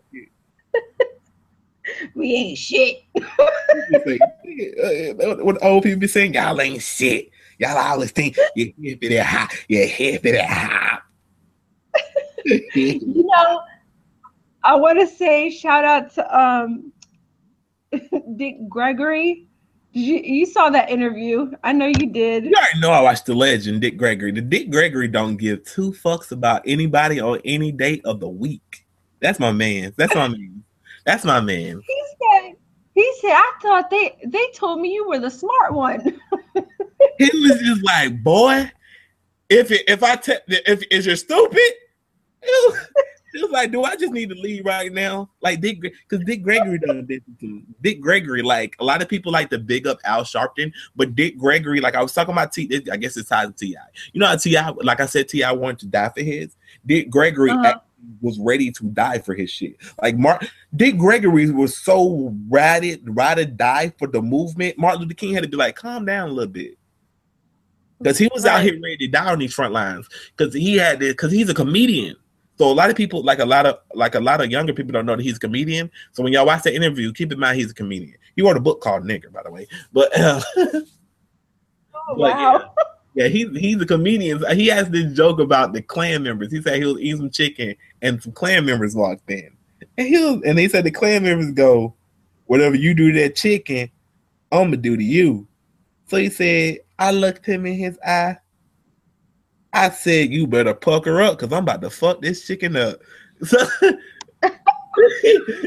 we 2.15 2.35
ain't 2.35 2.59
shit. 2.59 2.99
what 5.43 5.62
old 5.62 5.85
people 5.85 6.01
be 6.01 6.07
saying, 6.07 6.35
y'all 6.35 6.61
ain't 6.61 6.83
shit. 6.83 7.31
Y'all 7.59 7.77
always 7.79 8.11
think 8.11 8.37
you're 8.55 8.69
hippity 8.79 9.17
hop, 9.17 9.51
you're 9.69 9.87
hippity 9.87 10.39
hop. 10.39 11.03
you 12.45 13.01
know, 13.05 13.62
I 14.62 14.75
want 14.75 15.01
to 15.01 15.07
say 15.07 15.51
shout 15.51 15.85
out 15.85 16.12
to 16.15 16.39
um, 16.39 16.93
Dick 18.37 18.57
Gregory. 18.69 19.49
You 19.96 20.18
you 20.18 20.44
saw 20.44 20.68
that 20.68 20.90
interview? 20.90 21.52
I 21.64 21.72
know 21.72 21.87
you 21.87 22.06
did. 22.11 22.44
You 22.44 22.52
already 22.52 22.80
know 22.80 22.90
I 22.90 23.00
watched 23.00 23.24
the 23.24 23.35
legend, 23.35 23.80
Dick 23.80 23.96
Gregory. 23.96 24.30
The 24.30 24.42
Dick 24.42 24.70
Gregory 24.70 25.09
don't 25.09 25.38
give 25.38 25.64
two 25.64 25.92
fucks 25.92 26.32
about 26.32 26.61
anybody 26.66 27.18
on 27.18 27.40
any 27.46 27.72
day 27.72 28.02
of 28.04 28.20
the 28.20 28.28
week. 28.28 28.85
That's 29.20 29.38
my 29.38 29.52
man. 29.52 29.94
That's 29.96 30.14
my 30.14 30.28
man. 30.28 30.62
That's 31.06 31.24
my 31.24 31.40
man. 31.40 31.80
He 31.87 32.02
said, 32.20 32.56
he 32.94 33.11
said, 33.22 33.30
I 33.30 33.52
thought 33.62 33.88
they 33.88 34.18
they 34.26 34.46
told 34.54 34.82
me 34.82 34.92
you 34.92 35.09
were 35.09 35.18
the 35.18 35.30
smart 35.30 35.72
one. 35.72 36.00
he 37.18 37.30
was 37.32 37.59
just 37.64 37.82
like, 37.82 38.22
boy, 38.22 38.70
if 39.48 39.70
it, 39.70 39.85
if 39.88 40.02
I 40.02 40.16
te- 40.16 40.44
if 40.46 40.82
is 40.90 41.06
you're 41.06 41.16
stupid, 41.16 41.72
it 43.37 43.42
was 43.42 43.51
like, 43.51 43.72
do 43.72 43.85
I 43.85 43.96
just 43.96 44.12
need 44.12 44.31
to 44.31 44.35
leave 44.35 44.64
right 44.64 44.92
now? 44.92 45.31
Like 45.40 45.61
Dick, 45.61 45.81
because 45.81 46.25
Dick 46.25 46.42
Gregory 46.42 46.79
done 46.79 47.07
this 47.09 47.20
too. 47.38 47.62
Dick 47.83 48.01
Gregory, 48.01 48.42
like 48.42 48.77
a 48.81 48.85
lot 48.85 49.03
of 49.03 49.09
people 49.09 49.33
like 49.33 49.51
to 49.51 49.59
big 49.59 49.87
up 49.87 49.99
Al 50.05 50.22
Sharpton, 50.22 50.72
but 50.94 51.14
Dick 51.14 51.38
Gregory, 51.38 51.81
like 51.81 51.94
I 51.94 52.03
was 52.03 52.12
talking 52.12 52.33
about 52.33 52.53
T, 52.53 52.83
I 52.90 52.96
guess 52.96 53.16
it's 53.16 53.29
tied 53.29 53.57
to 53.57 53.66
Ti. 53.66 53.77
You 54.12 54.20
know 54.20 54.27
how 54.27 54.37
Ti, 54.37 54.57
like 54.83 55.01
I 55.01 55.07
said, 55.07 55.29
Ti 55.29 55.44
wanted 55.53 55.81
to 55.81 55.87
die 55.87 56.11
for 56.11 56.22
his. 56.22 56.57
Dick 56.85 57.11
Gregory 57.11 57.51
uh-huh 57.51 57.81
was 58.20 58.38
ready 58.38 58.70
to 58.70 58.85
die 58.85 59.18
for 59.18 59.35
his 59.35 59.51
shit. 59.51 59.77
Like 60.01 60.16
Mark 60.16 60.46
Dick 60.75 60.99
Gregory 60.99 61.51
was 61.51 61.77
so 61.77 62.35
ratted, 62.49 63.03
ride 63.05 63.38
or 63.38 63.44
die 63.44 63.92
for 63.99 64.07
the 64.09 64.22
movement. 64.22 64.79
Martin 64.79 65.03
Luther 65.03 65.14
King 65.14 65.35
had 65.35 65.42
to 65.42 65.49
be 65.49 65.57
like, 65.57 65.77
calm 65.77 66.05
down 66.05 66.29
a 66.29 66.33
little 66.33 66.53
bit. 66.53 66.79
Because 67.99 68.18
he 68.18 68.29
was 68.33 68.44
right. 68.44 68.55
out 68.55 68.62
here 68.62 68.79
ready 68.83 68.99
to 68.99 69.09
die 69.09 69.33
on 69.33 69.38
these 69.38 69.55
front 69.55 69.72
lines. 69.72 70.09
Because 70.37 70.53
he 70.53 70.77
had 70.77 71.01
this, 71.01 71.12
because 71.12 71.33
he's 71.33 71.49
a 71.49 71.55
comedian. 71.55 72.16
So 72.57 72.71
a 72.71 72.73
lot 72.73 72.88
of 72.88 72.97
people, 72.97 73.23
like 73.23 73.38
a 73.38 73.45
lot 73.45 73.66
of 73.66 73.79
like 73.95 74.14
a 74.14 74.21
lot 74.21 74.40
of 74.40 74.51
younger 74.51 74.73
people 74.73 74.92
don't 74.92 75.07
know 75.07 75.16
that 75.16 75.23
he's 75.23 75.37
a 75.37 75.40
comedian. 75.40 75.90
So 76.12 76.23
when 76.23 76.33
y'all 76.33 76.47
watch 76.47 76.62
the 76.62 76.75
interview, 76.75 77.12
keep 77.12 77.33
in 77.33 77.38
mind 77.38 77.59
he's 77.59 77.71
a 77.71 77.75
comedian. 77.75 78.16
He 78.35 78.42
wrote 78.42 78.57
a 78.57 78.61
book 78.61 78.81
called 78.81 79.05
Nigger, 79.05 79.33
by 79.33 79.42
the 79.42 79.51
way. 79.51 79.69
But 79.92 80.19
uh, 80.19 80.40
oh, 80.57 80.83
wow. 82.14 82.59
Yeah. 82.59 82.85
Yeah, 83.16 83.29
he's 83.29 83.49
he's 83.59 83.81
a 83.81 83.87
comedian. 83.87 84.45
He 84.55 84.66
has 84.66 84.90
this 84.90 85.11
joke 85.14 85.40
about 85.40 85.73
the 85.73 85.81
Klan 85.81 86.23
members. 86.23 86.53
He 86.53 86.61
said 86.61 86.77
he 86.77 86.85
was 86.85 87.01
eating 87.01 87.16
some 87.16 87.31
chicken 87.31 87.75
and 88.03 88.23
some 88.23 88.33
Klan 88.33 88.66
members 88.66 88.95
walked 88.95 89.31
in. 89.31 89.57
And 89.97 90.07
he 90.07 90.23
was, 90.23 90.42
and 90.45 90.59
they 90.59 90.69
said 90.69 90.85
the 90.85 90.90
Klan 90.90 91.23
members 91.23 91.51
go, 91.53 91.95
Whatever 92.45 92.77
you 92.77 92.92
do 92.92 93.12
to 93.12 93.21
that 93.21 93.35
chicken, 93.35 93.90
I'ma 94.53 94.77
do 94.77 94.99
to 94.99 95.03
you. 95.03 95.49
So 96.09 96.19
he 96.19 96.29
said, 96.29 96.81
I 96.99 97.11
looked 97.11 97.47
him 97.47 97.64
in 97.64 97.75
his 97.75 97.99
eye. 98.07 98.37
I 99.77 99.91
said, 99.91 100.33
You 100.33 100.47
better 100.47 100.75
pucker 100.75 101.21
up 101.21 101.39
because 101.39 101.53
I'm 101.53 101.65
about 101.65 101.83
to 101.83 101.91
fuck 101.91 102.21
this 102.23 102.47
chicken 102.47 102.77
up. 102.77 103.01
So 103.45 103.59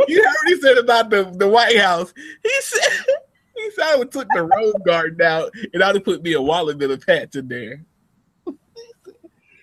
you 0.08 0.24
heard 0.24 0.34
what 0.34 0.48
he 0.48 0.60
said 0.60 0.78
about 0.78 1.10
the, 1.10 1.32
the 1.36 1.48
White 1.48 1.78
House. 1.78 2.14
He 2.42 2.52
said 2.62 2.92
he 3.56 3.72
said 3.72 3.86
I 3.86 3.96
would 3.96 4.12
took 4.12 4.28
the 4.34 4.44
rose 4.44 4.74
garden 4.86 5.22
out 5.22 5.52
and 5.74 5.84
I'd 5.84 5.96
have 5.96 6.04
put 6.04 6.24
me 6.24 6.34
a 6.34 6.42
wallet 6.42 6.82
and 6.82 6.92
a 6.92 6.98
patch 6.98 7.36
in 7.36 7.48
there. 7.48 7.84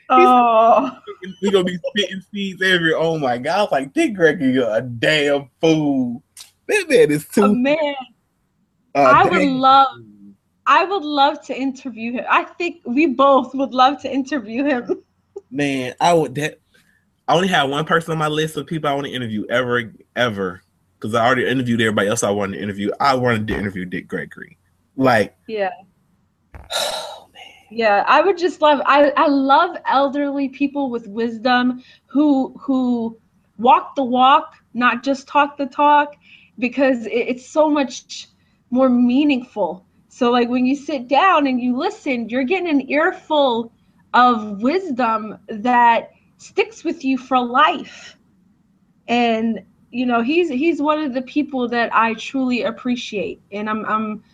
Oh, 0.09 0.97
we 1.43 1.51
gonna 1.51 1.65
be 1.65 1.79
spitting 1.89 2.23
seeds 2.33 2.63
every. 2.63 2.95
Oh 2.95 3.19
my 3.19 3.39
god! 3.39 3.59
I 3.59 3.63
was 3.63 3.73
like, 3.73 3.93
Dick 3.93 4.15
Gregory, 4.15 4.53
you're 4.53 4.77
a 4.77 4.81
damn 4.81 5.51
fool. 5.61 6.23
That 6.69 6.89
man 6.89 7.11
is 7.11 7.27
too. 7.27 7.43
Oh, 7.43 7.55
man, 7.55 7.95
I 8.95 9.25
would 9.25 9.49
love. 9.49 9.99
I 10.67 10.85
would 10.85 11.05
love 11.05 11.45
to 11.47 11.59
interview 11.59 12.13
him. 12.13 12.25
I 12.29 12.45
think 12.45 12.83
we 12.85 13.07
both 13.07 13.55
would 13.55 13.73
love 13.73 14.03
to 14.03 14.13
interview 14.13 14.65
him. 14.65 15.03
Man, 15.51 15.95
I 16.01 16.13
would. 16.13 16.35
That 16.35 16.61
I 17.29 17.35
only 17.35 17.49
have 17.49 17.71
one 17.71 17.85
person 17.85 18.13
on 18.13 18.19
my 18.19 18.29
list 18.29 18.57
of 18.57 18.67
people 18.67 18.91
I 18.91 18.95
want 18.95 19.07
to 19.07 19.13
interview 19.13 19.47
ever, 19.49 19.93
ever 20.15 20.63
because 20.99 21.15
I 21.15 21.25
already 21.25 21.47
interviewed 21.47 21.81
everybody 21.81 22.09
else 22.09 22.23
I 22.23 22.31
wanted 22.31 22.57
to 22.57 22.63
interview. 22.63 22.91
I 23.01 23.15
wanted 23.15 23.47
to 23.49 23.57
interview 23.57 23.85
Dick 23.85 24.09
Gregory. 24.09 24.59
Like, 24.97 25.37
yeah. 25.47 25.71
yeah, 27.71 28.05
I 28.07 28.21
would 28.23 28.39
just 28.39 28.61
love 28.61 28.81
I, 28.87 29.13
I 29.17 29.29
love 29.29 29.77
elderly 29.87 30.49
people 30.49 30.91
with 30.91 31.07
wisdom 31.07 31.83
who 32.07 32.57
who 32.61 33.19
walk 33.59 33.95
the 33.95 34.05
walk, 34.05 34.55
not 34.75 35.03
just 35.03 35.29
talk 35.29 35.57
the 35.57 35.67
talk, 35.67 36.15
because 36.59 37.07
it, 37.07 37.13
it's 37.13 37.49
so 37.49 37.71
much 37.71 38.29
more 38.71 38.89
meaningful. 38.89 39.86
So 40.17 40.31
like 40.31 40.49
when 40.49 40.65
you 40.65 40.75
sit 40.75 41.09
down 41.09 41.47
and 41.47 41.61
you 41.61 41.77
listen, 41.77 42.31
you're 42.31 42.43
getting 42.43 42.71
an 42.71 42.91
earful 42.91 43.71
of 44.15 44.63
wisdom 44.63 45.39
that 45.47 46.13
sticks 46.39 46.85
with 46.85 47.05
you 47.05 47.19
for 47.19 47.39
life. 47.39 48.17
And 49.09 49.61
you 49.91 50.07
know 50.07 50.23
he's 50.23 50.49
he's 50.49 50.81
one 50.81 51.01
of 51.03 51.13
the 51.13 51.21
people 51.21 51.69
that 51.69 51.95
I 51.95 52.15
truly 52.15 52.63
appreciate, 52.63 53.43
and 53.53 53.69
I'm 53.69 53.85
I'm 53.85 54.25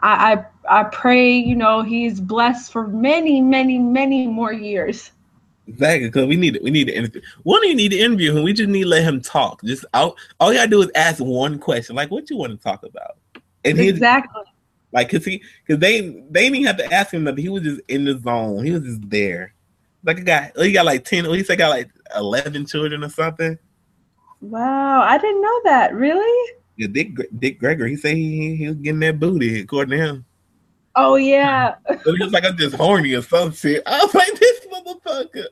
I 0.00 0.44
I, 0.68 0.80
I 0.82 0.84
pray 0.84 1.32
you 1.32 1.56
know 1.56 1.82
he's 1.82 2.20
blessed 2.20 2.70
for 2.70 2.86
many 2.86 3.40
many 3.40 3.80
many 3.80 4.28
more 4.28 4.52
years. 4.52 5.10
Exactly, 5.66 6.06
because 6.06 6.28
we 6.28 6.36
need 6.36 6.60
we 6.62 6.70
need 6.70 6.86
to 6.86 6.94
interview. 6.94 7.20
We 7.42 7.54
don't 7.54 7.64
even 7.64 7.76
need 7.78 7.90
to 7.90 7.98
interview 7.98 8.36
him. 8.36 8.44
We 8.44 8.52
just 8.52 8.68
need 8.68 8.84
to 8.84 8.88
let 8.88 9.02
him 9.02 9.20
talk. 9.20 9.60
Just 9.64 9.86
all 9.92 10.16
all 10.38 10.52
you 10.52 10.60
gotta 10.60 10.70
do 10.70 10.82
is 10.82 10.90
ask 10.94 11.18
one 11.18 11.58
question, 11.58 11.96
like 11.96 12.12
what 12.12 12.30
you 12.30 12.36
want 12.36 12.52
to 12.52 12.62
talk 12.62 12.84
about, 12.84 13.16
and 13.64 13.80
exactly. 13.80 14.44
Like, 14.92 15.10
cause 15.10 15.24
he, 15.24 15.42
cause 15.66 15.78
they, 15.78 16.00
they 16.30 16.50
didn't 16.50 16.66
have 16.66 16.76
to 16.76 16.92
ask 16.92 17.12
him 17.12 17.24
nothing. 17.24 17.42
He 17.42 17.48
was 17.48 17.62
just 17.62 17.80
in 17.88 18.04
the 18.04 18.18
zone. 18.18 18.64
He 18.64 18.72
was 18.72 18.82
just 18.82 19.08
there. 19.08 19.54
Like 20.04 20.18
a 20.18 20.22
guy, 20.22 20.52
he 20.56 20.72
got 20.72 20.84
like 20.84 21.04
ten. 21.04 21.24
He 21.26 21.44
said 21.44 21.58
got 21.58 21.70
like 21.70 21.88
eleven 22.16 22.66
children 22.66 23.04
or 23.04 23.08
something. 23.08 23.56
Wow, 24.40 25.02
I 25.02 25.16
didn't 25.16 25.40
know 25.40 25.60
that. 25.64 25.94
Really? 25.94 26.52
Yeah, 26.76 26.88
Dick 26.90 27.10
Dick 27.38 27.60
Gregory. 27.60 27.90
He 27.90 27.96
said 27.96 28.16
he 28.16 28.56
he 28.56 28.68
was 28.68 28.76
getting 28.78 28.98
that 29.00 29.20
booty 29.20 29.60
according 29.60 29.96
to 29.96 30.04
him. 30.04 30.24
Oh 30.96 31.14
yeah. 31.14 31.76
it 31.88 32.04
was 32.04 32.32
like 32.32 32.44
I'm 32.44 32.56
just 32.56 32.74
horny 32.74 33.14
or 33.14 33.22
some 33.22 33.52
shit. 33.52 33.82
I 33.86 34.04
was 34.04 34.14
like 34.14 34.34
this 34.38 34.66
motherfucker. 34.66 35.46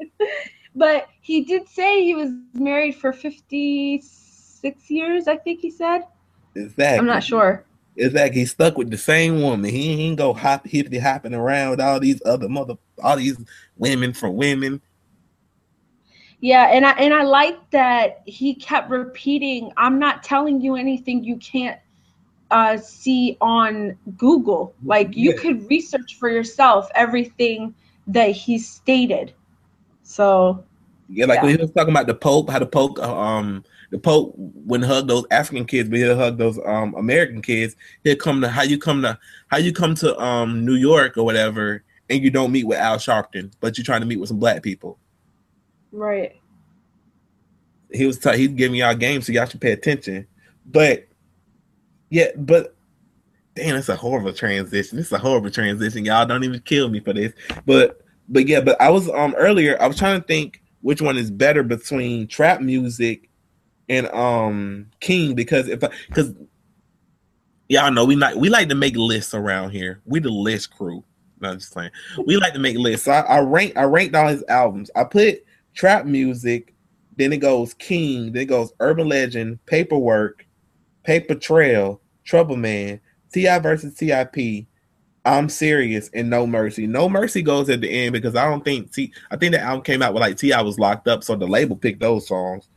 but 0.74 1.08
he 1.20 1.44
did 1.44 1.68
say 1.68 2.04
he 2.04 2.14
was 2.14 2.30
married 2.54 2.94
for 2.94 3.12
56 3.12 4.90
years. 4.90 5.26
I 5.28 5.36
think 5.36 5.60
he 5.60 5.70
said. 5.70 6.02
Exactly. 6.54 6.98
I'm 6.98 7.06
not 7.06 7.24
sure. 7.24 7.64
Exactly. 7.96 8.40
He's 8.40 8.52
stuck 8.52 8.78
with 8.78 8.90
the 8.90 8.98
same 8.98 9.42
woman. 9.42 9.70
He 9.70 10.06
ain't 10.06 10.18
go 10.18 10.32
hop 10.32 10.66
hippity 10.66 10.98
hopping 10.98 11.34
around 11.34 11.70
with 11.70 11.80
all 11.80 12.00
these 12.00 12.22
other 12.24 12.48
mother 12.48 12.74
all 13.02 13.16
these 13.16 13.38
women 13.76 14.12
from 14.12 14.36
women. 14.36 14.80
Yeah, 16.40 16.68
and 16.72 16.86
I 16.86 16.92
and 16.92 17.12
I 17.12 17.22
like 17.22 17.70
that 17.70 18.22
he 18.24 18.54
kept 18.54 18.90
repeating, 18.90 19.72
I'm 19.76 19.98
not 19.98 20.22
telling 20.22 20.60
you 20.60 20.76
anything 20.76 21.22
you 21.22 21.36
can't 21.36 21.78
uh, 22.50 22.78
see 22.78 23.36
on 23.40 23.96
Google. 24.16 24.74
Like 24.84 25.14
you 25.16 25.32
yeah. 25.32 25.36
could 25.36 25.68
research 25.68 26.16
for 26.18 26.30
yourself 26.30 26.88
everything 26.94 27.74
that 28.06 28.30
he 28.30 28.58
stated. 28.58 29.34
So 30.02 30.64
yeah, 31.12 31.26
like 31.26 31.38
yeah. 31.38 31.42
when 31.42 31.56
he 31.56 31.60
was 31.60 31.72
talking 31.72 31.92
about 31.92 32.06
the 32.06 32.14
Pope, 32.14 32.48
how 32.50 32.60
the 32.60 32.66
Pope 32.66 32.98
um 33.00 33.64
the 33.90 33.98
Pope 33.98 34.32
wouldn't 34.36 34.88
hug 34.88 35.08
those 35.08 35.24
African 35.32 35.64
kids, 35.64 35.88
but 35.88 35.98
he'll 35.98 36.16
hug 36.16 36.38
those 36.38 36.58
um 36.64 36.94
American 36.94 37.42
kids. 37.42 37.74
He'll 38.04 38.16
come 38.16 38.40
to 38.42 38.48
how 38.48 38.62
you 38.62 38.78
come 38.78 39.02
to 39.02 39.18
how 39.48 39.56
you 39.58 39.72
come 39.72 39.94
to 39.96 40.18
um 40.20 40.64
New 40.64 40.76
York 40.76 41.16
or 41.16 41.24
whatever, 41.24 41.82
and 42.08 42.22
you 42.22 42.30
don't 42.30 42.52
meet 42.52 42.66
with 42.66 42.78
Al 42.78 42.96
Sharpton, 42.96 43.52
but 43.60 43.76
you're 43.76 43.84
trying 43.84 44.00
to 44.00 44.06
meet 44.06 44.20
with 44.20 44.28
some 44.28 44.38
black 44.38 44.62
people. 44.62 44.98
Right. 45.90 46.36
He 47.92 48.06
was 48.06 48.18
t- 48.18 48.36
he's 48.36 48.50
giving 48.50 48.76
y'all 48.76 48.94
games, 48.94 49.26
so 49.26 49.32
y'all 49.32 49.46
should 49.46 49.60
pay 49.60 49.72
attention. 49.72 50.28
But 50.64 51.08
yeah, 52.08 52.28
but 52.36 52.76
damn, 53.56 53.74
it's 53.74 53.88
a 53.88 53.96
horrible 53.96 54.32
transition. 54.32 55.00
It's 55.00 55.10
a 55.10 55.18
horrible 55.18 55.50
transition. 55.50 56.04
Y'all 56.04 56.24
don't 56.24 56.44
even 56.44 56.60
kill 56.60 56.88
me 56.88 57.00
for 57.00 57.12
this. 57.12 57.32
But 57.66 58.00
but 58.28 58.46
yeah, 58.46 58.60
but 58.60 58.80
I 58.80 58.90
was 58.90 59.08
um 59.08 59.34
earlier, 59.36 59.76
I 59.82 59.88
was 59.88 59.98
trying 59.98 60.20
to 60.20 60.26
think 60.26 60.59
which 60.82 61.02
one 61.02 61.16
is 61.16 61.30
better 61.30 61.62
between 61.62 62.26
trap 62.26 62.60
music 62.60 63.28
and 63.88 64.08
um 64.08 64.86
King 65.00 65.34
because 65.34 65.68
if 65.68 65.80
because 66.08 66.34
y'all 67.68 67.90
know 67.90 68.04
we 68.04 68.16
not 68.16 68.36
we 68.36 68.48
like 68.48 68.68
to 68.68 68.74
make 68.74 68.96
lists 68.96 69.34
around 69.34 69.70
here. 69.70 70.00
We 70.04 70.20
the 70.20 70.30
list 70.30 70.70
crew. 70.76 71.04
No, 71.40 71.50
I'm 71.50 71.58
just 71.58 71.72
saying. 71.72 71.90
We 72.26 72.36
like 72.36 72.52
to 72.52 72.58
make 72.58 72.76
lists. 72.76 73.06
So 73.06 73.12
I, 73.12 73.20
I 73.20 73.40
rank 73.40 73.76
I 73.76 73.84
ranked 73.84 74.14
all 74.14 74.28
his 74.28 74.44
albums. 74.48 74.90
I 74.94 75.04
put 75.04 75.44
trap 75.74 76.04
music, 76.04 76.74
then 77.16 77.32
it 77.32 77.38
goes 77.38 77.74
King, 77.74 78.32
then 78.32 78.42
it 78.42 78.46
goes 78.46 78.72
Urban 78.80 79.08
Legend, 79.08 79.64
Paperwork, 79.66 80.46
Paper 81.04 81.34
Trail, 81.34 82.00
Trouble 82.24 82.56
Man, 82.56 83.00
T.I. 83.32 83.58
versus 83.58 83.94
Tip. 83.94 84.36
I'm 85.24 85.48
serious 85.48 86.08
and 86.14 86.30
No 86.30 86.46
Mercy. 86.46 86.86
No 86.86 87.08
Mercy 87.08 87.42
goes 87.42 87.68
at 87.68 87.80
the 87.80 87.90
end 87.90 88.12
because 88.12 88.36
I 88.36 88.48
don't 88.48 88.64
think 88.64 88.92
T. 88.92 89.12
I 89.30 89.36
think 89.36 89.52
the 89.52 89.60
album 89.60 89.84
came 89.84 90.02
out 90.02 90.14
with 90.14 90.22
like 90.22 90.38
T.I. 90.38 90.62
was 90.62 90.78
locked 90.78 91.08
up, 91.08 91.22
so 91.22 91.36
the 91.36 91.46
label 91.46 91.76
picked 91.76 92.00
those 92.00 92.26
songs. 92.26 92.68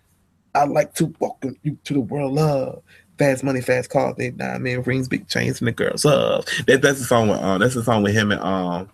I 0.53 0.65
like 0.65 0.93
to 0.95 1.13
welcome 1.19 1.57
you 1.63 1.77
to 1.85 1.93
the 1.93 2.01
world 2.01 2.37
of 2.37 2.83
Fast 3.19 3.43
money, 3.43 3.61
fast 3.61 3.91
cars, 3.91 4.15
they 4.17 4.31
diamond 4.31 4.87
rings, 4.87 5.07
big 5.07 5.27
chains, 5.27 5.61
and 5.61 5.67
the 5.67 5.71
girls 5.71 6.03
love. 6.03 6.45
That, 6.65 6.81
that's 6.81 6.99
the 6.99 7.05
song 7.05 7.29
with 7.29 7.39
um 7.39 7.59
that's 7.59 7.75
the 7.75 7.83
song 7.83 8.01
with 8.01 8.15
him 8.15 8.31
and 8.31 8.41
um 8.41 8.89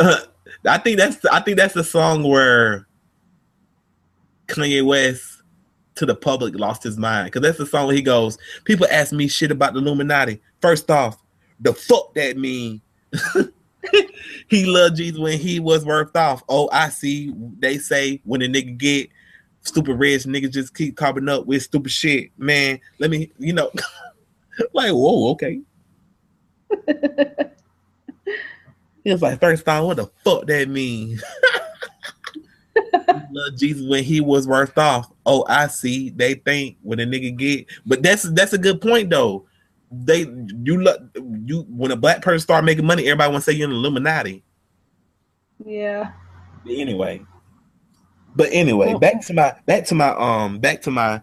uh, 0.00 0.18
I 0.66 0.78
think 0.78 0.98
that's 0.98 1.24
I 1.26 1.40
think 1.40 1.56
that's 1.56 1.74
the 1.74 1.84
song 1.84 2.24
where 2.24 2.88
Kanye 4.48 4.84
West 4.84 5.42
to 5.94 6.06
the 6.06 6.16
public 6.16 6.58
lost 6.58 6.82
his 6.82 6.98
mind 6.98 7.26
because 7.26 7.42
that's 7.42 7.58
the 7.58 7.66
song 7.66 7.86
where 7.86 7.94
he 7.94 8.02
goes. 8.02 8.36
People 8.64 8.88
ask 8.90 9.12
me 9.12 9.28
shit 9.28 9.52
about 9.52 9.74
the 9.74 9.78
Illuminati. 9.78 10.40
First 10.60 10.90
off, 10.90 11.22
the 11.60 11.72
fuck 11.72 12.14
that 12.14 12.36
mean? 12.36 12.80
he 14.48 14.64
loved 14.64 14.96
Jesus 14.96 15.18
when 15.18 15.38
he 15.38 15.60
was 15.60 15.84
worth 15.84 16.14
off. 16.16 16.42
Oh, 16.48 16.68
I 16.72 16.88
see. 16.88 17.32
They 17.58 17.78
say 17.78 18.20
when 18.24 18.42
a 18.42 18.46
nigga 18.46 18.76
get 18.76 19.10
stupid 19.62 19.98
rich 19.98 20.24
niggas 20.24 20.52
just 20.52 20.74
keep 20.74 20.96
coming 20.96 21.28
up 21.28 21.46
with 21.46 21.62
stupid 21.62 21.92
shit. 21.92 22.30
Man, 22.36 22.80
let 22.98 23.10
me, 23.10 23.30
you 23.38 23.52
know, 23.52 23.70
like, 24.72 24.92
whoa, 24.92 25.30
okay. 25.32 25.60
He 29.04 29.12
was 29.12 29.20
like, 29.20 29.38
first 29.38 29.66
time, 29.66 29.84
what 29.84 29.98
the 29.98 30.10
fuck 30.24 30.46
that 30.46 30.66
mean? 30.66 31.20
love 33.30 33.56
Jesus 33.58 33.86
when 33.86 34.02
he 34.02 34.20
was 34.20 34.48
worth 34.48 34.76
off. 34.78 35.12
Oh, 35.26 35.44
I 35.48 35.66
see. 35.66 36.10
They 36.10 36.34
think 36.34 36.78
when 36.82 37.00
a 37.00 37.04
nigga 37.04 37.36
get, 37.36 37.66
but 37.84 38.02
that's 38.02 38.22
that's 38.32 38.54
a 38.54 38.58
good 38.58 38.80
point 38.80 39.10
though. 39.10 39.46
They 40.02 40.20
you 40.20 40.80
look 40.80 41.00
you 41.14 41.66
when 41.68 41.90
a 41.90 41.96
black 41.96 42.22
person 42.22 42.40
start 42.40 42.64
making 42.64 42.86
money, 42.86 43.04
everybody 43.04 43.30
want 43.32 43.44
to 43.44 43.50
say 43.50 43.56
you're 43.56 43.68
an 43.68 43.74
Illuminati. 43.74 44.42
Yeah. 45.64 46.12
Anyway, 46.68 47.22
but 48.34 48.48
anyway, 48.50 48.94
back 48.98 49.24
to 49.26 49.34
my 49.34 49.54
back 49.66 49.84
to 49.86 49.94
my 49.94 50.08
um 50.10 50.58
back 50.58 50.82
to 50.82 50.90
my 50.90 51.22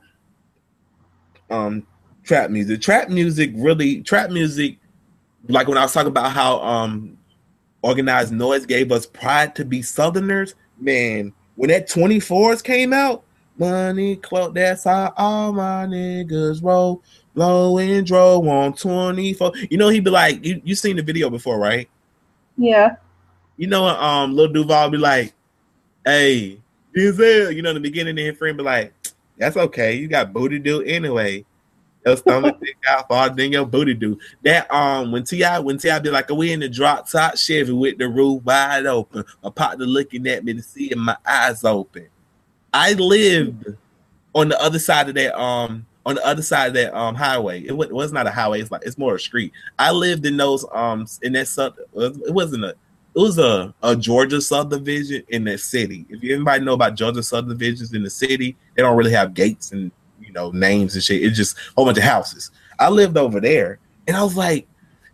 um 1.50 1.86
trap 2.24 2.50
music. 2.50 2.82
Trap 2.82 3.10
music 3.10 3.52
really 3.56 4.02
trap 4.02 4.30
music 4.30 4.78
like 5.48 5.68
when 5.68 5.78
I 5.78 5.82
was 5.82 5.94
talking 5.94 6.10
about 6.10 6.32
how 6.32 6.62
um 6.62 7.18
Organized 7.84 8.32
Noize 8.32 8.68
gave 8.68 8.92
us 8.92 9.06
pride 9.06 9.56
to 9.56 9.66
be 9.66 9.82
southerners, 9.82 10.56
man, 10.80 11.34
when 11.56 11.70
that 11.70 11.90
24s 11.90 12.64
came 12.64 12.94
out, 12.94 13.24
money 13.58 14.18
clout, 14.18 14.54
that's 14.54 14.84
how 14.84 15.14
all 15.18 15.52
my 15.52 15.86
niggas 15.86 16.64
roll. 16.64 17.04
Blow 17.34 17.78
and 17.78 18.06
draw 18.06 18.40
on 18.40 18.74
24. 18.74 19.54
You 19.70 19.78
know, 19.78 19.90
he'd 19.90 20.04
be 20.04 20.12
like, 20.12 20.44
you, 20.46 20.62
you 20.64 20.76
seen 20.76 20.98
the 20.98 21.02
video 21.02 21.30
before, 21.30 21.58
right? 21.58 21.90
Yeah. 22.58 22.96
You 23.58 23.68
know, 23.68 23.86
um, 23.86 24.36
Lil 24.36 24.50
Duval 24.50 24.90
be 24.90 24.98
like, 24.98 25.34
hey, 26.06 26.60
Denzel, 26.96 27.56
you 27.56 27.62
know, 27.62 27.70
in 27.70 27.76
the 27.76 27.82
beginning, 27.82 28.16
then 28.16 28.36
friend 28.36 28.58
be 28.58 28.64
like, 28.64 28.94
that's 29.38 29.58
okay. 29.58 29.96
You 29.96 30.08
got 30.08 30.34
booty 30.34 30.60
do 30.60 30.82
anyway. 30.84 31.46
Your 32.06 32.18
stomach 32.18 32.60
thick 32.60 32.78
out 32.90 33.08
farther 33.08 33.36
than 33.36 33.52
your 33.52 33.66
booty 33.66 33.94
do. 33.94 34.20
That 34.44 34.72
um 34.72 35.12
when 35.12 35.24
T.I. 35.24 35.60
when 35.60 35.78
T.I. 35.78 36.00
be 36.00 36.10
like, 36.10 36.30
"Are 36.32 36.36
we 36.36 36.52
in 36.52 36.60
the 36.60 36.70
drop 36.70 37.10
top 37.10 37.38
Chevy 37.38 37.74
with 37.74 37.98
the 37.98 38.08
roof 38.08 38.44
wide 38.44 38.86
open, 38.86 39.24
a 39.44 39.52
partner 39.52 39.86
looking 39.86 40.28
at 40.28 40.44
me 40.44 40.54
to 40.54 40.62
see 40.62 40.92
my 40.96 41.18
eyes 41.26 41.64
open. 41.64 42.08
I 42.74 42.94
lived 42.94 43.66
on 44.34 44.50
the 44.50 44.62
other 44.62 44.80
side 44.80 45.10
of 45.10 45.16
that 45.16 45.40
um 45.40 45.86
on 46.06 46.16
the 46.16 46.26
other 46.26 46.42
side 46.42 46.68
of 46.68 46.74
that 46.74 46.98
um 46.98 47.16
highway. 47.16 47.64
It 47.64 47.76
was, 47.76 47.90
it 47.90 47.94
was 47.94 48.12
not 48.12 48.28
a 48.28 48.32
highway, 48.32 48.62
it's 48.62 48.72
like 48.72 48.84
it's 48.86 48.98
more 48.98 49.16
a 49.16 49.20
street. 49.20 49.54
I 49.80 49.92
lived 49.92 50.26
in 50.26 50.38
those 50.38 50.66
um 50.72 51.06
in 51.22 51.34
that 51.34 51.48
sub 51.48 51.76
it 51.96 52.34
wasn't 52.34 52.66
a 52.66 52.76
it 53.14 53.20
was 53.20 53.38
a, 53.38 53.74
a 53.84 53.94
Georgia 53.96 54.40
subdivision 54.40 55.24
in 55.28 55.44
that 55.44 55.60
city. 55.60 56.06
If 56.10 56.24
anybody 56.24 56.64
know 56.64 56.74
about 56.74 56.96
Georgia 56.96 57.22
subdivisions 57.22 57.94
in 57.94 58.04
the 58.04 58.10
city, 58.10 58.56
they 58.76 58.82
don't 58.82 58.96
really 58.96 59.12
have 59.12 59.34
gates 59.34 59.74
and 59.74 59.92
you 60.22 60.32
know 60.32 60.52
names 60.52 60.96
and 60.96 61.04
shit. 61.04 61.24
It's 61.24 61.36
just 61.36 61.58
a 61.58 61.60
whole 61.76 61.86
bunch 61.86 61.98
of 61.98 62.04
houses. 62.04 62.52
I 62.80 62.90
lived 62.90 63.18
over 63.18 63.42
there, 63.42 63.80
and 64.08 64.16
I 64.16 64.24
was 64.24 64.38
like, 64.38 64.68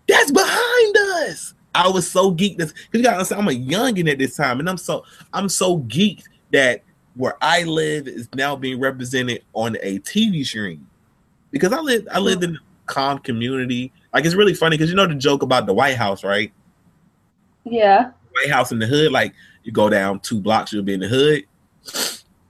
"That's 0.08 0.32
behind 0.32 0.97
us." 0.97 1.54
I 1.73 1.88
was 1.88 2.10
so 2.10 2.32
geeked 2.32 2.58
because 2.58 2.73
you 2.91 3.04
got 3.04 3.32
I'm 3.32 3.47
a 3.47 3.52
youngin 3.52 4.12
at 4.12 4.19
this 4.19 4.36
time, 4.36 4.60
and 4.60 4.69
I'm 4.69 4.78
so 4.78 5.04
I'm 5.34 5.50
so 5.50 5.80
geeked 5.80 6.26
that 6.52 6.84
where 7.17 7.36
I 7.41 7.63
live 7.63 8.08
is 8.08 8.30
now 8.36 8.56
being 8.56 8.80
represented 8.80 9.43
on 9.53 9.75
a 9.82 9.99
TV 9.99 10.45
screen 10.45 10.86
because 11.51 11.73
I 11.73 11.80
live 11.80 12.08
I 12.12 12.19
lived 12.19 12.43
in 12.43 12.56
a 12.56 12.60
calm 12.86 13.19
community. 13.19 13.91
Like 14.13 14.25
it's 14.25 14.36
really 14.36 14.53
funny 14.53 14.77
because 14.77 14.89
you 14.89 14.95
know 14.95 15.08
the 15.08 15.15
joke 15.15 15.41
about 15.41 15.65
the 15.65 15.73
White 15.73 15.97
House, 15.97 16.23
right? 16.23 16.51
Yeah. 17.63 18.12
White 18.32 18.51
House 18.51 18.71
in 18.71 18.80
the 18.80 18.88
hood, 18.88 19.12
like 19.12 19.34
you 19.63 19.71
go 19.71 19.89
down 19.89 20.19
two 20.19 20.39
blocks, 20.39 20.71
you'll 20.71 20.84
be 20.84 20.93
in 20.93 20.99
the 20.99 21.08
hood. 21.08 21.43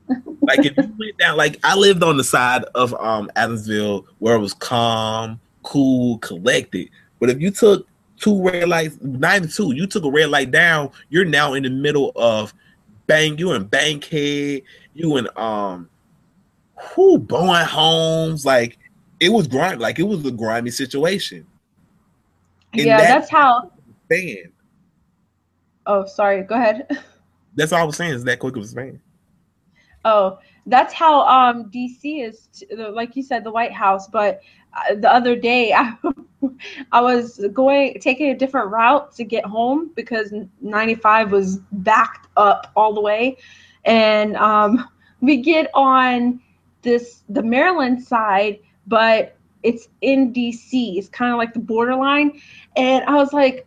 like 0.41 0.65
if 0.65 0.75
you 0.77 0.95
went 0.99 1.17
down, 1.17 1.38
like 1.38 1.60
I 1.63 1.75
lived 1.75 2.03
on 2.03 2.17
the 2.17 2.23
side 2.23 2.63
of 2.75 2.93
um 2.95 3.32
Adamsville 3.36 4.06
where 4.19 4.36
it 4.36 4.39
was 4.39 4.53
calm, 4.53 5.39
cool, 5.63 6.17
collected. 6.19 6.89
But 7.19 7.30
if 7.30 7.39
you 7.39 7.51
took 7.51 7.88
two 8.19 8.43
red 8.43 8.67
lights, 8.67 8.97
even 9.01 9.47
two, 9.47 9.73
you 9.73 9.88
took 9.88 10.03
a 10.03 10.12
red 10.12 10.30
light 10.30 10.51
down, 10.51 10.91
you're 11.10 11.25
now 11.25 11.53
in 11.53 11.63
the 11.63 11.69
middle 11.69 12.12
of 12.15 12.53
bang, 13.08 13.38
you 13.38 13.54
in 13.54 13.65
Bankhead, 13.65 14.62
you 14.93 15.17
in 15.17 15.28
um 15.36 15.89
who 16.96 17.17
Bowen 17.17 17.65
Homes, 17.65 18.46
like 18.46 18.78
it 19.20 19.30
was 19.30 19.48
grimy, 19.48 19.78
like 19.78 20.00
it 20.00 20.04
was 20.04 20.26
a 20.26 20.32
grimy 20.32 20.70
situation. 20.70 21.46
And 22.74 22.82
yeah, 22.84 22.98
that, 22.98 23.08
that's 23.08 23.30
how 23.30 23.72
band. 24.08 24.52
Oh, 25.86 26.06
sorry. 26.06 26.43
Go 26.43 26.56
ahead. 26.56 26.88
That's 27.56 27.72
all 27.72 27.82
I 27.82 27.84
was 27.86 27.96
saying. 27.96 28.13
Is 28.13 28.24
that 28.26 28.38
quick 28.38 28.56
of 28.56 28.62
a 28.62 28.67
span? 28.67 29.02
Oh, 30.06 30.38
that's 30.67 30.93
how 30.93 31.22
um 31.22 31.72
DC 31.72 32.24
is. 32.24 32.50
Like 32.72 33.15
you 33.15 33.24
said, 33.24 33.43
the 33.43 33.52
White 33.52 33.74
House. 33.74 34.08
But 34.08 34.41
the 34.96 35.12
other 35.12 35.36
day, 35.36 35.74
I 35.74 35.96
I 36.92 37.02
was 37.02 37.44
going 37.54 38.00
taking 38.00 38.30
a 38.30 38.38
different 38.38 38.72
route 38.72 39.13
to 39.16 39.24
get 39.24 39.46
home 39.46 39.92
because 39.96 40.34
95 40.62 41.32
was 41.32 41.58
backed 41.72 42.28
up 42.38 42.72
all 42.76 42.94
the 42.94 43.02
way, 43.02 43.38
and 43.86 44.36
um 44.38 44.88
we 45.22 45.38
get 45.38 45.70
on 45.74 46.42
this 46.82 47.24
the 47.30 47.43
Maryland 47.43 48.04
side, 48.04 48.60
but 48.88 49.36
it's 49.64 49.89
in 50.01 50.34
DC. 50.34 50.97
It's 50.97 51.10
kind 51.10 51.32
of 51.32 51.38
like 51.38 51.54
the 51.54 51.60
borderline, 51.60 52.41
and 52.76 53.04
I 53.06 53.16
was 53.16 53.34
like, 53.34 53.66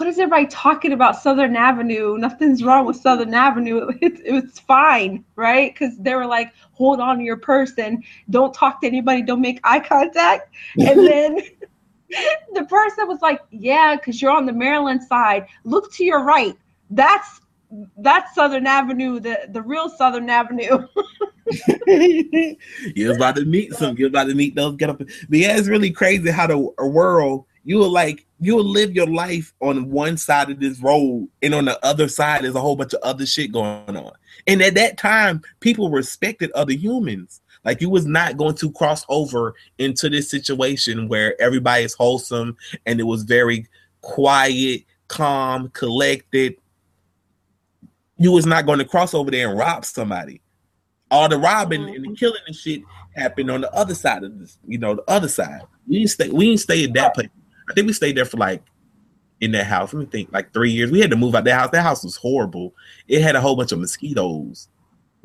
what 0.00 0.08
is 0.08 0.18
everybody 0.18 0.46
talking 0.46 0.92
about 0.92 1.20
Southern 1.20 1.54
Avenue? 1.54 2.16
Nothing's 2.16 2.64
wrong 2.64 2.86
with 2.86 2.96
Southern 2.96 3.34
Avenue. 3.34 3.90
It, 4.00 4.18
it 4.24 4.32
was 4.32 4.58
fine, 4.60 5.22
right? 5.36 5.74
Because 5.74 5.94
they 5.98 6.14
were 6.14 6.24
like, 6.24 6.54
hold 6.72 7.00
on 7.00 7.18
to 7.18 7.22
your 7.22 7.36
purse 7.36 7.72
and 7.76 8.02
don't 8.30 8.54
talk 8.54 8.80
to 8.80 8.86
anybody, 8.86 9.20
don't 9.20 9.42
make 9.42 9.60
eye 9.62 9.78
contact. 9.80 10.54
And 10.78 11.06
then 11.06 11.38
the 12.54 12.64
person 12.64 13.08
was 13.08 13.20
like, 13.20 13.42
"Yeah, 13.50 13.96
because 13.96 14.22
you're 14.22 14.30
on 14.30 14.46
the 14.46 14.54
Maryland 14.54 15.02
side. 15.02 15.46
Look 15.64 15.92
to 15.94 16.04
your 16.04 16.24
right. 16.24 16.56
That's 16.88 17.42
that's 17.98 18.34
Southern 18.34 18.66
Avenue, 18.66 19.20
the 19.20 19.48
the 19.50 19.60
real 19.60 19.90
Southern 19.90 20.30
Avenue." 20.30 20.86
you're 22.96 23.14
about 23.16 23.36
to 23.36 23.44
meet 23.44 23.74
some. 23.74 23.96
You're 23.98 24.08
about 24.08 24.28
to 24.28 24.34
meet 24.34 24.54
those 24.54 24.76
get 24.76 24.88
up. 24.88 24.98
But 24.98 25.08
yeah, 25.28 25.58
it's 25.58 25.68
really 25.68 25.90
crazy 25.90 26.30
how 26.30 26.46
the 26.46 26.58
world 26.58 27.44
you 27.64 27.78
were 27.78 27.88
like 27.88 28.26
you 28.40 28.56
will 28.56 28.64
live 28.64 28.94
your 28.94 29.06
life 29.06 29.52
on 29.60 29.90
one 29.90 30.16
side 30.16 30.50
of 30.50 30.60
this 30.60 30.80
road, 30.80 31.28
and 31.42 31.54
on 31.54 31.66
the 31.66 31.84
other 31.84 32.08
side 32.08 32.42
there's 32.42 32.54
a 32.54 32.60
whole 32.60 32.76
bunch 32.76 32.94
of 32.94 33.00
other 33.02 33.26
shit 33.26 33.52
going 33.52 33.96
on. 33.96 34.12
And 34.46 34.62
at 34.62 34.74
that 34.74 34.96
time, 34.96 35.42
people 35.60 35.90
respected 35.90 36.50
other 36.52 36.72
humans. 36.72 37.42
Like 37.64 37.82
you 37.82 37.90
was 37.90 38.06
not 38.06 38.38
going 38.38 38.54
to 38.56 38.72
cross 38.72 39.04
over 39.10 39.54
into 39.78 40.08
this 40.08 40.30
situation 40.30 41.08
where 41.08 41.40
everybody 41.40 41.84
is 41.84 41.92
wholesome 41.92 42.56
and 42.86 42.98
it 42.98 43.04
was 43.04 43.24
very 43.24 43.66
quiet, 44.00 44.84
calm, 45.08 45.68
collected. 45.70 46.56
You 48.16 48.32
was 48.32 48.46
not 48.46 48.64
going 48.64 48.78
to 48.78 48.86
cross 48.86 49.12
over 49.12 49.30
there 49.30 49.50
and 49.50 49.58
rob 49.58 49.84
somebody. 49.84 50.40
All 51.10 51.28
the 51.28 51.36
robbing 51.36 51.84
and 51.84 51.96
the 51.96 52.08
mm-hmm. 52.08 52.14
killing 52.14 52.40
and 52.46 52.56
shit 52.56 52.82
happened 53.14 53.50
on 53.50 53.60
the 53.60 53.74
other 53.74 53.94
side 53.94 54.22
of 54.22 54.38
this, 54.38 54.56
you 54.66 54.78
know, 54.78 54.94
the 54.94 55.04
other 55.08 55.28
side. 55.28 55.60
We 55.86 55.98
didn't 55.98 56.10
stay, 56.10 56.28
we 56.30 56.46
didn't 56.46 56.60
stay 56.60 56.84
in 56.84 56.92
that 56.94 57.14
place. 57.14 57.28
I 57.70 57.72
think 57.72 57.86
we 57.86 57.92
stayed 57.92 58.16
there 58.16 58.24
for 58.24 58.36
like 58.36 58.62
in 59.40 59.52
that 59.52 59.66
house. 59.66 59.92
Let 59.92 60.00
me 60.00 60.06
think, 60.06 60.32
like 60.32 60.52
three 60.52 60.70
years. 60.70 60.90
We 60.90 61.00
had 61.00 61.10
to 61.10 61.16
move 61.16 61.34
out 61.34 61.44
that 61.44 61.54
house. 61.54 61.70
That 61.70 61.82
house 61.82 62.04
was 62.04 62.16
horrible. 62.16 62.74
It 63.08 63.22
had 63.22 63.36
a 63.36 63.40
whole 63.40 63.56
bunch 63.56 63.72
of 63.72 63.78
mosquitoes. 63.78 64.68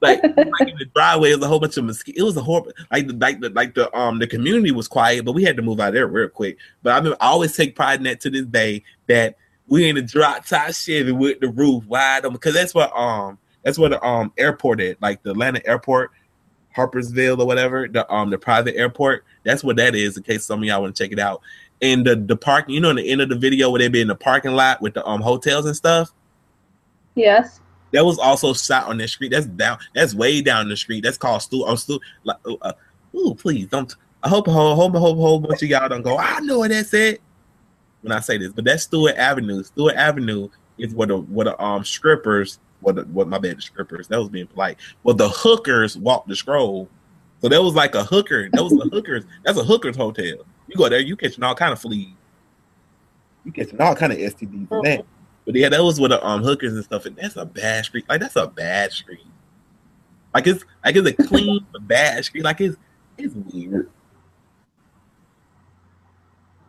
like, 0.00 0.22
like 0.22 0.68
in 0.68 0.76
the 0.78 0.88
driveway, 0.94 1.32
it 1.32 1.36
was 1.36 1.44
a 1.44 1.48
whole 1.48 1.60
bunch 1.60 1.76
of 1.76 1.84
mosquitoes. 1.84 2.20
It 2.20 2.24
was 2.24 2.36
a 2.36 2.42
horrible, 2.42 2.72
like 2.90 3.06
the 3.06 3.14
like 3.14 3.40
the 3.40 3.50
like 3.50 3.74
the 3.74 3.94
um 3.96 4.18
the 4.18 4.26
community 4.26 4.70
was 4.70 4.88
quiet, 4.88 5.24
but 5.24 5.32
we 5.32 5.44
had 5.44 5.56
to 5.56 5.62
move 5.62 5.80
out 5.80 5.92
there 5.92 6.06
real 6.06 6.28
quick. 6.28 6.58
But 6.82 6.94
I 6.94 7.00
mean, 7.00 7.14
I 7.20 7.26
always 7.28 7.56
take 7.56 7.76
pride 7.76 8.00
in 8.00 8.04
that 8.04 8.20
to 8.20 8.30
this 8.30 8.46
day 8.46 8.82
that 9.08 9.36
we 9.66 9.88
in 9.88 9.96
a 9.96 10.02
drop 10.02 10.46
top 10.46 10.72
Chevy 10.72 11.12
with 11.12 11.40
the 11.40 11.48
roof 11.48 11.84
wide 11.86 12.24
open 12.24 12.34
because 12.34 12.54
that's 12.54 12.74
what 12.74 12.96
um 12.96 13.38
that's 13.62 13.78
what 13.78 13.90
the 13.90 14.04
um 14.04 14.32
airport 14.38 14.80
at 14.80 15.00
like 15.00 15.22
the 15.22 15.30
Atlanta 15.30 15.64
airport, 15.66 16.10
Harpersville 16.76 17.38
or 17.38 17.46
whatever 17.46 17.88
the 17.88 18.10
um 18.12 18.30
the 18.30 18.38
private 18.38 18.76
airport. 18.76 19.24
That's 19.44 19.62
what 19.62 19.76
that 19.76 19.94
is. 19.94 20.16
In 20.16 20.22
case 20.22 20.44
some 20.44 20.60
of 20.60 20.64
y'all 20.64 20.82
want 20.82 20.94
to 20.94 21.02
check 21.02 21.12
it 21.12 21.18
out. 21.18 21.40
And 21.80 22.06
the 22.06 22.16
the 22.16 22.36
parking, 22.36 22.74
you 22.74 22.80
know, 22.80 22.90
in 22.90 22.96
the 22.96 23.08
end 23.08 23.20
of 23.20 23.28
the 23.28 23.36
video 23.36 23.70
where 23.70 23.78
they 23.78 23.88
be 23.88 24.00
in 24.00 24.08
the 24.08 24.14
parking 24.14 24.52
lot 24.52 24.80
with 24.80 24.94
the 24.94 25.04
um 25.06 25.20
hotels 25.20 25.66
and 25.66 25.76
stuff. 25.76 26.12
Yes. 27.14 27.60
That 27.92 28.06
was 28.06 28.18
also 28.18 28.54
shot 28.54 28.88
on 28.88 28.96
the 28.96 29.06
street. 29.06 29.32
That's 29.32 29.46
down. 29.46 29.78
That's 29.94 30.14
way 30.14 30.40
down 30.40 30.68
the 30.68 30.76
street. 30.76 31.04
That's 31.04 31.18
called 31.18 31.42
Stu. 31.42 31.64
I'm 31.66 31.76
Stu. 31.76 32.00
Like, 32.24 32.38
uh, 32.46 32.54
uh, 32.62 32.72
ooh, 33.14 33.34
please 33.34 33.66
don't. 33.66 33.94
I 34.22 34.28
hope 34.28 34.48
a 34.48 34.50
whole, 34.50 34.74
hope 34.74 34.94
a 34.94 34.98
whole, 34.98 35.14
whole 35.16 35.40
bunch 35.40 35.62
of 35.62 35.68
y'all 35.68 35.88
don't 35.88 36.02
go. 36.02 36.16
I 36.16 36.40
know 36.40 36.60
what 36.60 36.70
that 36.70 36.86
said 36.86 37.18
when 38.00 38.12
I 38.12 38.20
say 38.20 38.38
this, 38.38 38.52
but 38.52 38.64
that's 38.64 38.84
Stewart 38.84 39.16
Avenue. 39.16 39.62
Stewart 39.62 39.94
Avenue 39.96 40.48
is 40.78 40.94
where 40.94 41.08
the 41.08 41.18
where 41.18 41.44
the 41.44 41.62
um 41.62 41.84
strippers, 41.84 42.58
what 42.82 43.06
what 43.08 43.28
my 43.28 43.38
bad 43.38 43.58
the 43.58 43.62
strippers. 43.62 44.08
That 44.08 44.18
was 44.18 44.28
being 44.28 44.46
polite. 44.46 44.78
Well, 45.02 45.14
the 45.14 45.28
hookers 45.28 45.96
walk 45.96 46.26
the 46.26 46.36
scroll. 46.36 46.88
So 47.40 47.48
that 47.48 47.62
was 47.62 47.74
like 47.74 47.94
a 47.94 48.04
hooker. 48.04 48.48
That 48.52 48.62
was 48.62 48.72
the 48.72 48.88
hookers. 48.92 49.24
That's 49.44 49.58
a 49.58 49.64
hookers 49.64 49.96
hotel. 49.96 50.44
You 50.68 50.76
go 50.76 50.88
there, 50.88 51.00
you 51.00 51.16
catching 51.16 51.42
all 51.42 51.54
kind 51.54 51.72
of 51.72 51.80
fleas. 51.80 52.14
You 53.44 53.52
catching 53.52 53.80
all 53.80 53.96
kind 53.96 54.12
of 54.12 54.18
STDs 54.18 54.68
from 54.68 54.84
that. 54.84 55.04
But 55.44 55.56
yeah, 55.56 55.68
that 55.68 55.82
was 55.82 56.00
with 56.00 56.12
the 56.12 56.24
um 56.24 56.42
hookers 56.42 56.72
and 56.74 56.84
stuff, 56.84 57.06
and 57.06 57.16
that's 57.16 57.36
a 57.36 57.44
bad 57.44 57.84
street. 57.84 58.04
Like 58.08 58.20
that's 58.20 58.36
a 58.36 58.46
bad 58.46 58.92
street. 58.92 59.26
Like 60.34 60.46
it's 60.46 60.64
like 60.84 60.96
it's 60.96 61.08
a 61.08 61.26
clean 61.26 61.66
bad 61.80 62.24
street. 62.24 62.44
Like 62.44 62.60
it's 62.60 62.76
it's 63.18 63.34
weird. 63.34 63.90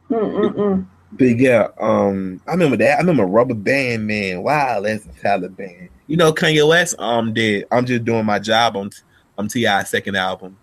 Mm-mm-mm. 0.09 0.86
But 1.14 1.38
yeah, 1.38 1.68
um, 1.80 2.41
I 2.47 2.51
remember 2.51 2.78
that. 2.78 2.95
I 2.95 3.01
remember 3.01 3.26
Rubber 3.26 3.53
Band 3.53 4.07
Man. 4.07 4.41
Wow, 4.41 4.82
that's 4.82 5.05
a 5.05 5.09
Taliban. 5.09 5.89
You 6.14 6.18
know, 6.18 6.32
Kanye 6.32 6.70
West 6.70 6.93
um 6.99 7.34
did. 7.34 7.66
I'm 7.72 7.88
just 7.88 8.05
doing 8.05 8.24
my 8.24 8.38
job 8.38 8.78
on 8.78 8.91
on 9.36 9.47
T.I.'s 9.47 9.89
second 9.89 10.16
album. 10.16 10.55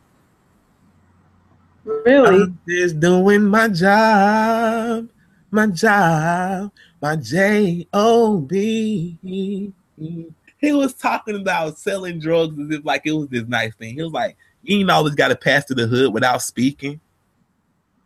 Really? 1.82 2.44
I'm 2.44 2.60
just 2.68 3.00
doing 3.00 3.46
my 3.46 3.66
job, 3.66 5.08
my 5.50 5.66
job 5.66 6.70
my 7.02 7.16
J 7.16 7.84
O 7.92 8.38
B. 8.38 9.18
He 9.26 10.72
was 10.72 10.94
talking 10.94 11.34
about 11.34 11.78
selling 11.78 12.20
drugs 12.20 12.56
as 12.56 12.78
if 12.78 12.84
like 12.84 13.02
it 13.04 13.10
was 13.10 13.26
this 13.26 13.48
nice 13.48 13.74
thing. 13.74 13.96
He 13.96 14.02
was 14.04 14.12
like, 14.12 14.36
you 14.62 14.78
ain't 14.78 14.90
always 14.92 15.16
got 15.16 15.28
to 15.28 15.36
pass 15.36 15.64
to 15.64 15.74
the 15.74 15.88
hood 15.88 16.14
without 16.14 16.42
speaking. 16.42 17.00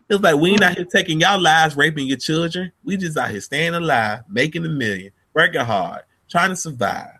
It 0.08 0.14
was 0.14 0.22
like 0.22 0.36
we 0.36 0.52
ain't 0.52 0.62
out 0.62 0.76
here 0.76 0.86
taking 0.86 1.20
y'all 1.20 1.38
lives, 1.38 1.76
raping 1.76 2.06
your 2.06 2.16
children. 2.16 2.72
We 2.84 2.96
just 2.96 3.18
out 3.18 3.32
here 3.32 3.42
staying 3.42 3.74
alive, 3.74 4.20
making 4.30 4.64
a 4.64 4.70
million, 4.70 5.12
working 5.34 5.60
hard, 5.60 6.04
trying 6.30 6.48
to 6.48 6.56
survive. 6.56 7.13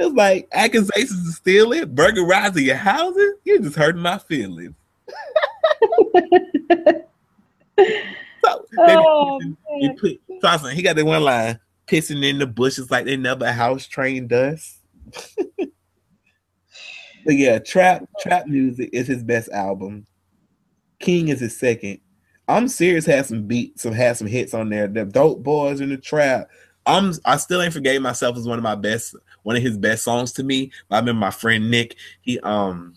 It 0.00 0.04
was 0.04 0.14
like 0.14 0.48
accusations 0.52 1.28
of 1.28 1.34
stealing, 1.34 1.94
burglarizing 1.94 2.64
your 2.64 2.76
houses. 2.76 3.34
You're 3.44 3.58
just 3.58 3.76
hurting 3.76 4.02
my 4.02 4.18
feelings. 4.18 4.74
So 8.42 8.64
oh, 8.78 9.40
he, 9.80 9.92
put 9.94 10.20
Thompson, 10.40 10.74
he 10.74 10.82
got 10.82 10.96
the 10.96 11.04
one 11.04 11.22
line 11.22 11.60
pissing 11.86 12.24
in 12.24 12.38
the 12.38 12.46
bushes 12.46 12.90
like 12.90 13.04
they 13.04 13.16
never 13.16 13.52
house 13.52 13.86
trained 13.86 14.32
us. 14.32 14.78
but 15.58 15.74
yeah, 17.26 17.58
trap 17.58 18.04
trap 18.20 18.46
music 18.46 18.90
is 18.92 19.06
his 19.06 19.22
best 19.22 19.50
album. 19.50 20.06
King 21.00 21.28
is 21.28 21.40
his 21.40 21.58
second. 21.58 22.00
I'm 22.48 22.68
serious 22.68 23.06
had 23.06 23.26
some 23.26 23.46
beats, 23.46 23.82
some 23.82 23.92
had 23.92 24.16
some 24.16 24.26
hits 24.26 24.54
on 24.54 24.70
there. 24.70 24.88
The 24.88 25.04
dope 25.04 25.42
boys 25.42 25.80
in 25.80 25.90
the 25.90 25.98
trap. 25.98 26.48
I'm 26.86 27.12
I 27.24 27.36
still 27.36 27.60
ain't 27.60 27.74
forgave 27.74 28.00
myself 28.00 28.36
as 28.36 28.48
one 28.48 28.58
of 28.58 28.64
my 28.64 28.74
best, 28.74 29.14
one 29.42 29.56
of 29.56 29.62
his 29.62 29.76
best 29.76 30.04
songs 30.04 30.32
to 30.32 30.42
me. 30.42 30.72
I 30.90 30.98
remember 30.98 31.20
my 31.20 31.30
friend 31.30 31.70
Nick, 31.70 31.96
he 32.20 32.38
um 32.40 32.94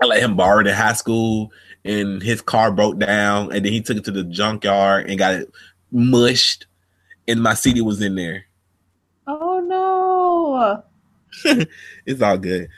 I 0.00 0.06
let 0.06 0.22
him 0.22 0.36
borrow 0.36 0.60
it 0.60 0.66
in 0.66 0.74
high 0.74 0.94
school 0.94 1.52
and 1.86 2.22
his 2.22 2.42
car 2.42 2.72
broke 2.72 2.98
down, 2.98 3.52
and 3.52 3.64
then 3.64 3.72
he 3.72 3.80
took 3.80 3.96
it 3.96 4.04
to 4.04 4.10
the 4.10 4.24
junkyard 4.24 5.08
and 5.08 5.18
got 5.18 5.34
it 5.34 5.52
mushed, 5.92 6.66
and 7.28 7.42
my 7.42 7.54
CD 7.54 7.80
was 7.80 8.02
in 8.02 8.16
there. 8.16 8.44
Oh 9.26 9.60
no! 9.60 10.82
it's 12.06 12.20
all 12.20 12.38
good. 12.38 12.68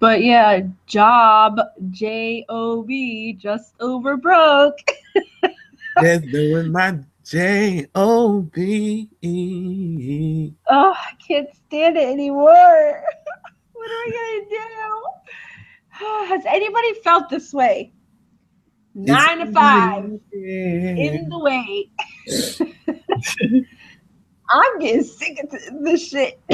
But 0.00 0.22
yeah, 0.22 0.60
job 0.86 1.60
J 1.90 2.44
O 2.48 2.82
B 2.82 3.34
just 3.34 3.74
over 3.80 4.16
broke. 4.16 4.78
Just 6.02 6.30
doing 6.30 6.72
my 6.72 6.98
J 7.26 7.86
O 7.96 8.42
B. 8.42 9.08
Oh, 10.70 10.94
I 10.96 11.12
can't 11.26 11.48
stand 11.66 11.96
it 11.96 12.08
anymore. 12.08 12.44
what 13.72 13.90
are 13.90 14.04
we 14.06 14.12
gonna 14.12 14.44
do? 14.50 15.02
Has 16.34 16.44
anybody 16.46 16.94
felt 17.02 17.28
this 17.28 17.52
way? 17.52 17.92
nine 18.96 19.38
to 19.38 19.52
five 19.52 20.04
in 20.32 21.28
the 21.28 21.38
way. 21.38 21.90
I'm 24.48 24.78
getting 24.78 25.02
sick 25.02 25.38
of 25.42 25.50
this 25.82 26.08
shit. 26.08 26.40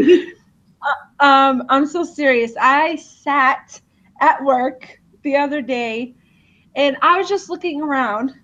uh, 0.00 1.24
um, 1.24 1.64
I'm 1.68 1.86
so 1.86 2.04
serious. 2.04 2.52
I 2.60 2.96
sat 2.96 3.80
at 4.20 4.44
work 4.44 5.00
the 5.22 5.36
other 5.36 5.62
day 5.62 6.14
and 6.76 6.96
I 7.02 7.18
was 7.18 7.28
just 7.28 7.48
looking 7.50 7.82
around 7.82 8.34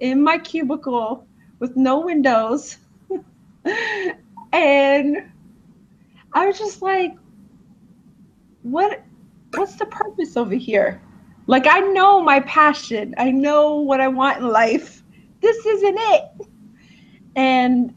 in 0.00 0.22
my 0.22 0.38
cubicle 0.38 1.26
with 1.58 1.76
no 1.76 2.00
windows. 2.00 2.78
and 4.52 5.30
I 6.32 6.46
was 6.46 6.58
just 6.58 6.82
like, 6.82 7.16
what 8.62 9.02
what's 9.54 9.76
the 9.76 9.86
purpose 9.86 10.36
over 10.36 10.54
here? 10.54 11.00
Like 11.46 11.66
I 11.66 11.80
know 11.80 12.22
my 12.22 12.40
passion. 12.40 13.14
I 13.18 13.30
know 13.30 13.76
what 13.76 14.00
I 14.00 14.08
want 14.08 14.38
in 14.38 14.48
life. 14.48 15.02
This 15.40 15.64
isn't 15.64 15.96
it. 15.98 16.24
And 17.36 17.94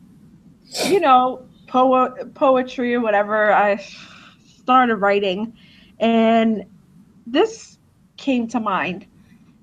you 0.86 1.00
know, 1.00 1.48
po- 1.68 2.14
poetry 2.36 2.94
or 2.94 3.02
whatever, 3.02 3.54
I 3.54 3.78
started 4.58 4.98
writing 4.98 5.58
and 6.00 6.66
this 7.26 7.78
came 8.18 8.48
to 8.50 8.60
mind. 8.60 9.06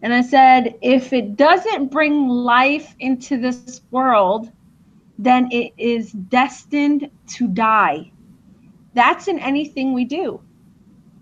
And 0.05 0.13
I 0.13 0.21
said, 0.21 0.75
if 0.83 1.15
it 1.15 1.35
doesn't 1.35 1.91
bring 1.91 2.29
life 2.29 2.95
into 3.01 3.39
this 3.39 3.81
world, 3.91 4.53
then 5.19 5.49
it 5.51 5.73
is 5.79 6.13
destined 6.13 7.11
to 7.29 7.49
die. 7.49 8.13
That's 8.93 9.29
in 9.29 9.39
anything 9.39 9.95
we 9.95 10.05
do. 10.05 10.43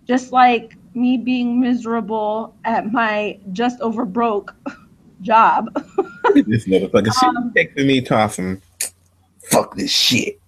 Just 0.05 0.33
like 0.33 0.77
me 0.95 1.17
being 1.17 1.61
miserable 1.61 2.57
at 2.65 2.91
my 2.93 3.39
just 3.53 3.81
over 3.81 4.05
broke 4.05 4.53
job. 5.23 5.73
this 6.35 6.67
motherfucker 6.67 7.13
um, 7.23 7.53
shit 7.55 7.77
texting 7.77 7.87
me 7.87 8.01
talking, 8.01 8.61
fuck 9.45 9.77
this 9.77 9.93
shit. 9.93 10.41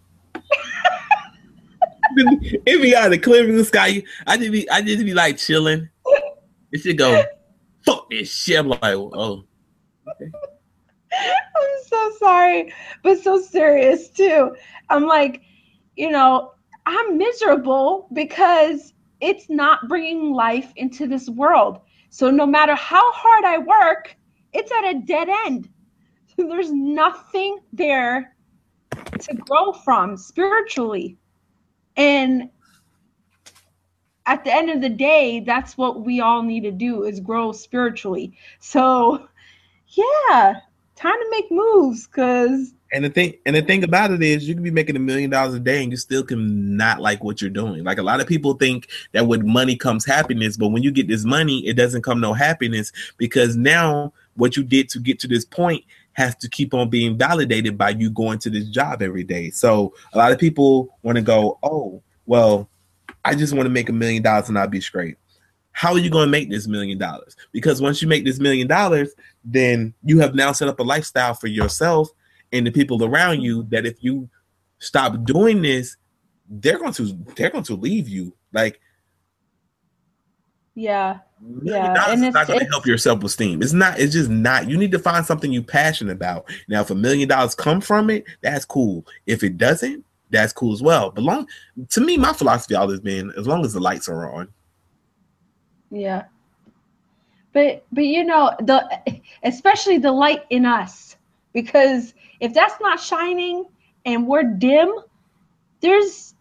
it 2.16 2.82
be 2.82 2.96
out 2.96 3.04
of 3.04 3.10
the 3.12 3.18
clear 3.18 3.48
in 3.48 3.56
the 3.56 3.64
sky. 3.64 4.02
I 4.26 4.36
just 4.36 4.50
be 4.50 4.68
I 4.68 4.82
just 4.82 5.04
be 5.04 5.14
like 5.14 5.38
chilling. 5.38 5.88
It 6.72 6.80
should 6.80 6.98
go, 6.98 7.24
fuck 7.84 8.10
this 8.10 8.32
shit. 8.32 8.58
I'm 8.58 8.68
like, 8.68 8.80
oh. 8.82 9.44
Okay. 10.08 10.30
I'm 11.12 11.86
so 11.86 12.12
sorry, 12.18 12.72
but 13.02 13.22
so 13.22 13.40
serious 13.40 14.10
too. 14.10 14.54
I'm 14.88 15.06
like, 15.06 15.42
you 15.96 16.10
know, 16.10 16.52
I'm 16.86 17.16
miserable 17.16 18.08
because 18.12 18.92
it's 19.20 19.48
not 19.48 19.88
bringing 19.88 20.32
life 20.32 20.72
into 20.76 21.06
this 21.06 21.28
world. 21.28 21.80
So 22.10 22.30
no 22.30 22.46
matter 22.46 22.74
how 22.74 23.10
hard 23.12 23.44
I 23.44 23.58
work, 23.58 24.16
it's 24.52 24.70
at 24.72 24.84
a 24.84 25.00
dead 25.00 25.28
end. 25.46 25.68
So 26.36 26.46
there's 26.48 26.72
nothing 26.72 27.58
there 27.72 28.36
to 29.20 29.34
grow 29.34 29.72
from 29.72 30.16
spiritually. 30.16 31.16
And 31.96 32.50
at 34.26 34.44
the 34.44 34.54
end 34.54 34.70
of 34.70 34.80
the 34.80 34.88
day, 34.88 35.40
that's 35.40 35.76
what 35.76 36.02
we 36.02 36.20
all 36.20 36.42
need 36.42 36.62
to 36.62 36.70
do 36.70 37.04
is 37.04 37.20
grow 37.20 37.52
spiritually. 37.52 38.36
So 38.58 39.28
yeah, 39.88 40.60
time 40.96 41.14
to 41.14 41.26
make 41.30 41.50
moves 41.50 42.06
because 42.06 42.72
and 42.92 43.04
the 43.04 43.10
thing 43.10 43.34
and 43.44 43.56
the 43.56 43.62
thing 43.62 43.82
about 43.84 44.12
it 44.12 44.22
is 44.22 44.48
you 44.48 44.54
can 44.54 44.62
be 44.62 44.70
making 44.70 44.96
a 44.96 45.00
million 45.00 45.30
dollars 45.30 45.54
a 45.54 45.60
day 45.60 45.82
and 45.82 45.90
you 45.90 45.96
still 45.96 46.22
can 46.22 46.76
not 46.76 47.00
like 47.00 47.24
what 47.24 47.40
you're 47.40 47.50
doing. 47.50 47.84
Like 47.84 47.98
a 47.98 48.02
lot 48.02 48.20
of 48.20 48.26
people 48.26 48.54
think 48.54 48.88
that 49.12 49.26
with 49.26 49.42
money 49.42 49.76
comes 49.76 50.04
happiness, 50.04 50.56
but 50.56 50.68
when 50.68 50.82
you 50.82 50.92
get 50.92 51.08
this 51.08 51.24
money, 51.24 51.66
it 51.66 51.74
doesn't 51.74 52.02
come 52.02 52.20
no 52.20 52.32
happiness 52.32 52.92
because 53.18 53.56
now 53.56 54.12
what 54.36 54.56
you 54.56 54.62
did 54.62 54.88
to 54.90 55.00
get 55.00 55.18
to 55.20 55.28
this 55.28 55.44
point 55.44 55.84
has 56.12 56.36
to 56.36 56.48
keep 56.48 56.72
on 56.72 56.88
being 56.88 57.18
validated 57.18 57.76
by 57.76 57.90
you 57.90 58.10
going 58.10 58.38
to 58.38 58.50
this 58.50 58.68
job 58.68 59.02
every 59.02 59.24
day. 59.24 59.50
So 59.50 59.94
a 60.12 60.18
lot 60.18 60.32
of 60.32 60.38
people 60.38 60.96
want 61.02 61.16
to 61.16 61.22
go, 61.22 61.58
oh, 61.62 62.00
well, 62.26 62.68
I 63.24 63.34
just 63.34 63.54
want 63.54 63.66
to 63.66 63.70
make 63.70 63.88
a 63.88 63.92
million 63.92 64.22
dollars 64.22 64.48
and 64.48 64.58
I'll 64.58 64.68
be 64.68 64.80
straight 64.80 65.16
how 65.74 65.92
are 65.92 65.98
you 65.98 66.08
going 66.08 66.26
to 66.26 66.30
make 66.30 66.48
this 66.48 66.68
million 66.68 66.98
dollars? 66.98 67.36
Because 67.50 67.82
once 67.82 68.00
you 68.00 68.06
make 68.06 68.24
this 68.24 68.38
million 68.38 68.68
dollars, 68.68 69.12
then 69.44 69.92
you 70.04 70.20
have 70.20 70.34
now 70.34 70.52
set 70.52 70.68
up 70.68 70.78
a 70.78 70.84
lifestyle 70.84 71.34
for 71.34 71.48
yourself 71.48 72.08
and 72.52 72.64
the 72.64 72.70
people 72.70 73.04
around 73.04 73.42
you 73.42 73.64
that 73.64 73.84
if 73.84 74.02
you 74.02 74.30
stop 74.78 75.24
doing 75.24 75.62
this, 75.62 75.96
they're 76.48 76.78
going 76.78 76.92
to 76.92 77.18
they're 77.34 77.50
going 77.50 77.64
to 77.64 77.74
leave 77.74 78.08
you. 78.08 78.34
Like 78.52 78.80
yeah. 80.76 81.18
Yeah, 81.62 82.10
and 82.10 82.24
it's 82.24 82.34
not 82.34 82.46
going 82.46 82.60
to 82.60 82.66
help 82.66 82.86
your 82.86 82.96
self 82.96 83.22
esteem. 83.22 83.60
It's 83.60 83.74
not. 83.74 84.00
It's 84.00 84.14
just 84.14 84.30
not. 84.30 84.70
You 84.70 84.78
need 84.78 84.92
to 84.92 84.98
find 84.98 85.26
something 85.26 85.52
you're 85.52 85.62
passionate 85.62 86.12
about. 86.12 86.48
Now, 86.68 86.80
if 86.80 86.90
a 86.90 86.94
million 86.94 87.28
dollars 87.28 87.54
come 87.54 87.82
from 87.82 88.08
it, 88.08 88.24
that's 88.40 88.64
cool. 88.64 89.06
If 89.26 89.42
it 89.42 89.58
doesn't, 89.58 90.06
that's 90.34 90.52
cool 90.52 90.72
as 90.72 90.82
well. 90.82 91.10
But 91.10 91.24
long 91.24 91.48
to 91.90 92.00
me, 92.00 92.16
my 92.16 92.32
philosophy 92.32 92.74
always 92.74 93.00
been 93.00 93.32
as 93.36 93.46
long 93.46 93.64
as 93.64 93.72
the 93.72 93.80
lights 93.80 94.08
are 94.08 94.32
on, 94.32 94.48
yeah. 95.90 96.24
But 97.52 97.84
but 97.92 98.04
you 98.04 98.24
know, 98.24 98.52
the 98.60 98.84
especially 99.42 99.98
the 99.98 100.12
light 100.12 100.44
in 100.50 100.66
us 100.66 101.16
because 101.52 102.14
if 102.40 102.52
that's 102.52 102.74
not 102.80 103.00
shining 103.00 103.64
and 104.04 104.26
we're 104.26 104.42
dim, 104.42 104.92
there's 105.80 106.34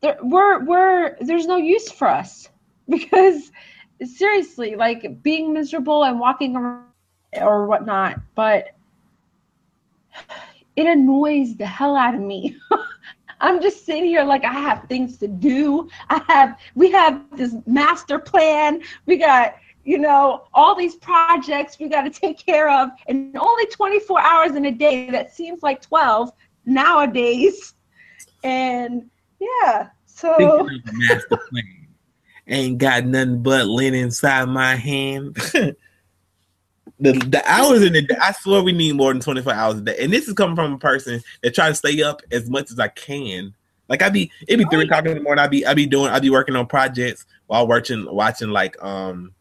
there 0.00 0.16
we're 0.22 0.64
we're 0.64 1.16
there's 1.20 1.46
no 1.46 1.56
use 1.56 1.90
for 1.90 2.08
us 2.08 2.48
because 2.88 3.50
seriously, 4.04 4.76
like 4.76 5.22
being 5.22 5.52
miserable 5.52 6.04
and 6.04 6.20
walking 6.20 6.56
around 6.56 6.84
or 7.40 7.66
whatnot, 7.66 8.20
but 8.34 8.68
it 10.76 10.86
annoys 10.86 11.56
the 11.56 11.66
hell 11.66 11.96
out 11.96 12.14
of 12.14 12.20
me. 12.20 12.56
I'm 13.40 13.60
just 13.60 13.84
sitting 13.84 14.06
here 14.06 14.24
like 14.24 14.44
I 14.44 14.52
have 14.52 14.84
things 14.88 15.18
to 15.18 15.28
do. 15.28 15.88
I 16.08 16.22
have 16.28 16.58
we 16.74 16.90
have 16.92 17.22
this 17.36 17.54
master 17.66 18.18
plan. 18.18 18.82
We 19.06 19.16
got 19.16 19.56
you 19.84 19.98
know 19.98 20.46
all 20.54 20.74
these 20.74 20.96
projects 20.96 21.78
we 21.78 21.88
got 21.88 22.02
to 22.02 22.10
take 22.10 22.38
care 22.38 22.70
of 22.70 22.88
and 23.06 23.36
only 23.36 23.66
24 23.66 24.20
hours 24.20 24.56
in 24.56 24.64
a 24.66 24.72
day 24.72 25.10
that 25.10 25.34
seems 25.34 25.62
like 25.62 25.82
12 25.82 26.32
nowadays 26.64 27.74
and 28.44 29.10
yeah 29.40 29.88
so 30.06 30.66
master 30.92 31.36
plan 31.50 31.88
ain't 32.48 32.78
got 32.78 33.04
nothing 33.04 33.42
but 33.42 33.66
lint 33.66 33.94
inside 33.94 34.48
my 34.48 34.74
hand 34.74 35.36
the 37.00 37.12
the 37.12 37.42
hours 37.46 37.82
in 37.82 37.92
the 37.92 38.02
day, 38.02 38.16
I 38.20 38.32
swear 38.32 38.62
we 38.62 38.72
need 38.72 38.96
more 38.96 39.12
than 39.12 39.20
24 39.20 39.52
hours 39.52 39.78
a 39.78 39.80
day. 39.80 39.96
And 40.00 40.12
this 40.12 40.28
is 40.28 40.34
coming 40.34 40.56
from 40.56 40.74
a 40.74 40.78
person 40.78 41.22
that 41.42 41.54
try 41.54 41.68
to 41.68 41.74
stay 41.74 42.02
up 42.02 42.22
as 42.30 42.48
much 42.48 42.70
as 42.70 42.78
I 42.78 42.88
can. 42.88 43.54
Like 43.88 44.02
I'd 44.02 44.12
be 44.12 44.30
it'd 44.46 44.58
be 44.58 44.74
three 44.74 44.84
o'clock 44.84 45.04
in 45.06 45.14
the 45.14 45.20
morning. 45.22 45.44
I'd 45.44 45.50
be 45.50 45.66
I'd 45.66 45.76
be 45.76 45.86
doing 45.86 46.10
I'd 46.10 46.22
be 46.22 46.30
working 46.30 46.56
on 46.56 46.66
projects 46.66 47.26
while 47.46 47.66
watching 47.66 48.06
watching 48.12 48.50
like 48.50 48.82
um 48.82 49.32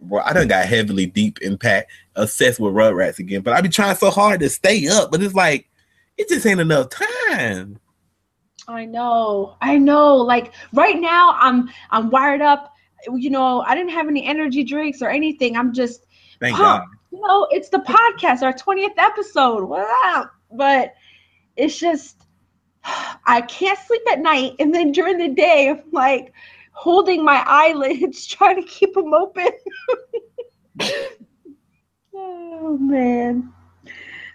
well, 0.00 0.24
I 0.26 0.32
done 0.32 0.48
got 0.48 0.66
heavily 0.66 1.06
deep 1.06 1.40
impact 1.42 1.92
obsessed 2.16 2.58
with 2.58 2.74
Rugrats 2.74 3.20
again. 3.20 3.42
But 3.42 3.54
I'd 3.54 3.62
be 3.62 3.68
trying 3.68 3.94
so 3.94 4.10
hard 4.10 4.40
to 4.40 4.48
stay 4.48 4.88
up, 4.88 5.12
but 5.12 5.22
it's 5.22 5.34
like 5.34 5.68
it 6.16 6.28
just 6.28 6.46
ain't 6.46 6.60
enough 6.60 6.88
time. 7.28 7.78
I 8.66 8.84
know, 8.86 9.56
I 9.60 9.76
know. 9.78 10.16
Like 10.16 10.52
right 10.72 10.98
now, 10.98 11.36
I'm 11.38 11.70
I'm 11.90 12.10
wired 12.10 12.40
up. 12.40 12.72
You 13.12 13.30
know, 13.30 13.60
I 13.60 13.74
didn't 13.74 13.90
have 13.90 14.08
any 14.08 14.24
energy 14.24 14.64
drinks 14.64 15.02
or 15.02 15.10
anything. 15.10 15.56
I'm 15.56 15.72
just 15.72 16.06
Thank 16.40 16.56
pumped. 16.56 16.88
God 16.88 16.98
you 17.12 17.20
know, 17.20 17.46
it's 17.50 17.68
the 17.68 17.78
podcast, 17.78 18.42
our 18.42 18.52
20th 18.54 18.96
episode. 18.96 19.64
Wow. 19.64 20.30
But 20.50 20.94
it's 21.56 21.78
just, 21.78 22.26
I 23.26 23.42
can't 23.42 23.78
sleep 23.78 24.02
at 24.10 24.20
night. 24.20 24.54
And 24.58 24.74
then 24.74 24.92
during 24.92 25.18
the 25.18 25.28
day, 25.28 25.68
I'm 25.68 25.82
like 25.92 26.32
holding 26.72 27.24
my 27.24 27.44
eyelids, 27.46 28.26
trying 28.28 28.62
to 28.62 28.68
keep 28.68 28.94
them 28.94 29.12
open. 29.12 29.48
oh, 32.14 32.78
man. 32.78 33.52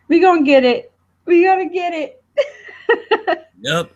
We 0.07 0.19
gonna 0.21 0.43
get 0.43 0.63
it. 0.63 0.91
we 1.25 1.43
going 1.43 1.67
to 1.67 1.73
get 1.73 1.93
it. 1.93 2.23
yep. 3.59 3.91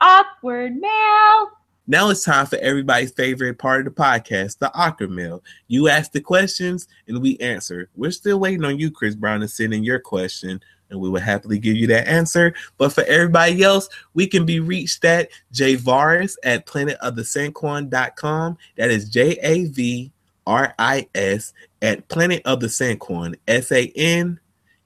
Awkward 0.00 0.74
mail. 0.76 1.50
Now 1.86 2.10
it's 2.10 2.24
time 2.24 2.46
for 2.46 2.58
everybody's 2.58 3.10
favorite 3.10 3.58
part 3.58 3.86
of 3.86 3.94
the 3.94 4.00
podcast, 4.00 4.58
the 4.58 4.72
awkward 4.74 5.10
mail. 5.10 5.42
You 5.66 5.88
ask 5.88 6.12
the 6.12 6.20
questions 6.20 6.86
and 7.08 7.20
we 7.20 7.36
answer. 7.38 7.88
We're 7.96 8.12
still 8.12 8.38
waiting 8.38 8.64
on 8.64 8.78
you, 8.78 8.90
Chris 8.90 9.16
Brown, 9.16 9.40
to 9.40 9.48
send 9.48 9.74
in 9.74 9.82
your 9.82 9.98
question, 9.98 10.62
and 10.90 11.00
we 11.00 11.08
will 11.08 11.20
happily 11.20 11.58
give 11.58 11.76
you 11.76 11.88
that 11.88 12.06
answer. 12.06 12.54
But 12.78 12.92
for 12.92 13.02
everybody 13.04 13.64
else, 13.64 13.88
we 14.14 14.28
can 14.28 14.46
be 14.46 14.60
reached 14.60 15.04
at 15.04 15.30
jvaris 15.52 16.36
at 16.44 16.66
planetofthesanquon.com. 16.66 18.58
That 18.76 18.90
is 18.90 19.08
J 19.08 19.38
A 19.42 19.64
V 19.64 20.12
R 20.46 20.74
I 20.78 21.08
S 21.16 21.52
at 21.80 22.06
Planet 22.08 22.42
of 22.44 22.60
the 22.60 23.36
S 23.48 23.72
A 23.72 23.92
N 23.96 24.38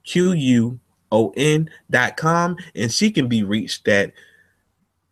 Q 0.04 0.32
U 0.32 0.80
O 1.12 1.34
N 1.36 1.68
dot 1.90 2.16
com. 2.16 2.56
And 2.74 2.90
she 2.90 3.10
can 3.10 3.28
be 3.28 3.42
reached 3.42 3.86
at 3.86 4.12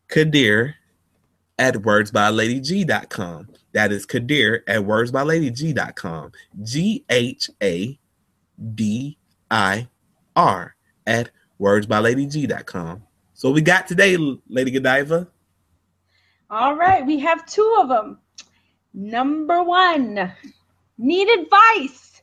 Ghadir 0.08 0.74
at 1.58 1.74
wordsbyladyg.com. 1.74 3.48
That 3.72 3.92
is 3.92 4.06
Ghadir 4.06 4.60
at 4.66 4.82
wordsbyladyg.com. 4.82 6.32
G 6.62 7.04
H 7.08 7.50
A 7.62 7.98
D 8.74 9.18
I 9.50 9.88
R 10.36 10.76
at 11.06 11.30
wordsbyladyg.com. 11.60 13.02
So 13.34 13.50
we 13.50 13.62
got 13.62 13.86
today, 13.86 14.16
Lady 14.48 14.70
Godiva. 14.70 15.28
All 16.50 16.76
right, 16.76 17.04
we 17.04 17.18
have 17.18 17.46
two 17.46 17.76
of 17.80 17.88
them. 17.88 18.18
Number 18.92 19.62
one, 19.62 20.32
need 20.98 21.28
advice. 21.28 22.22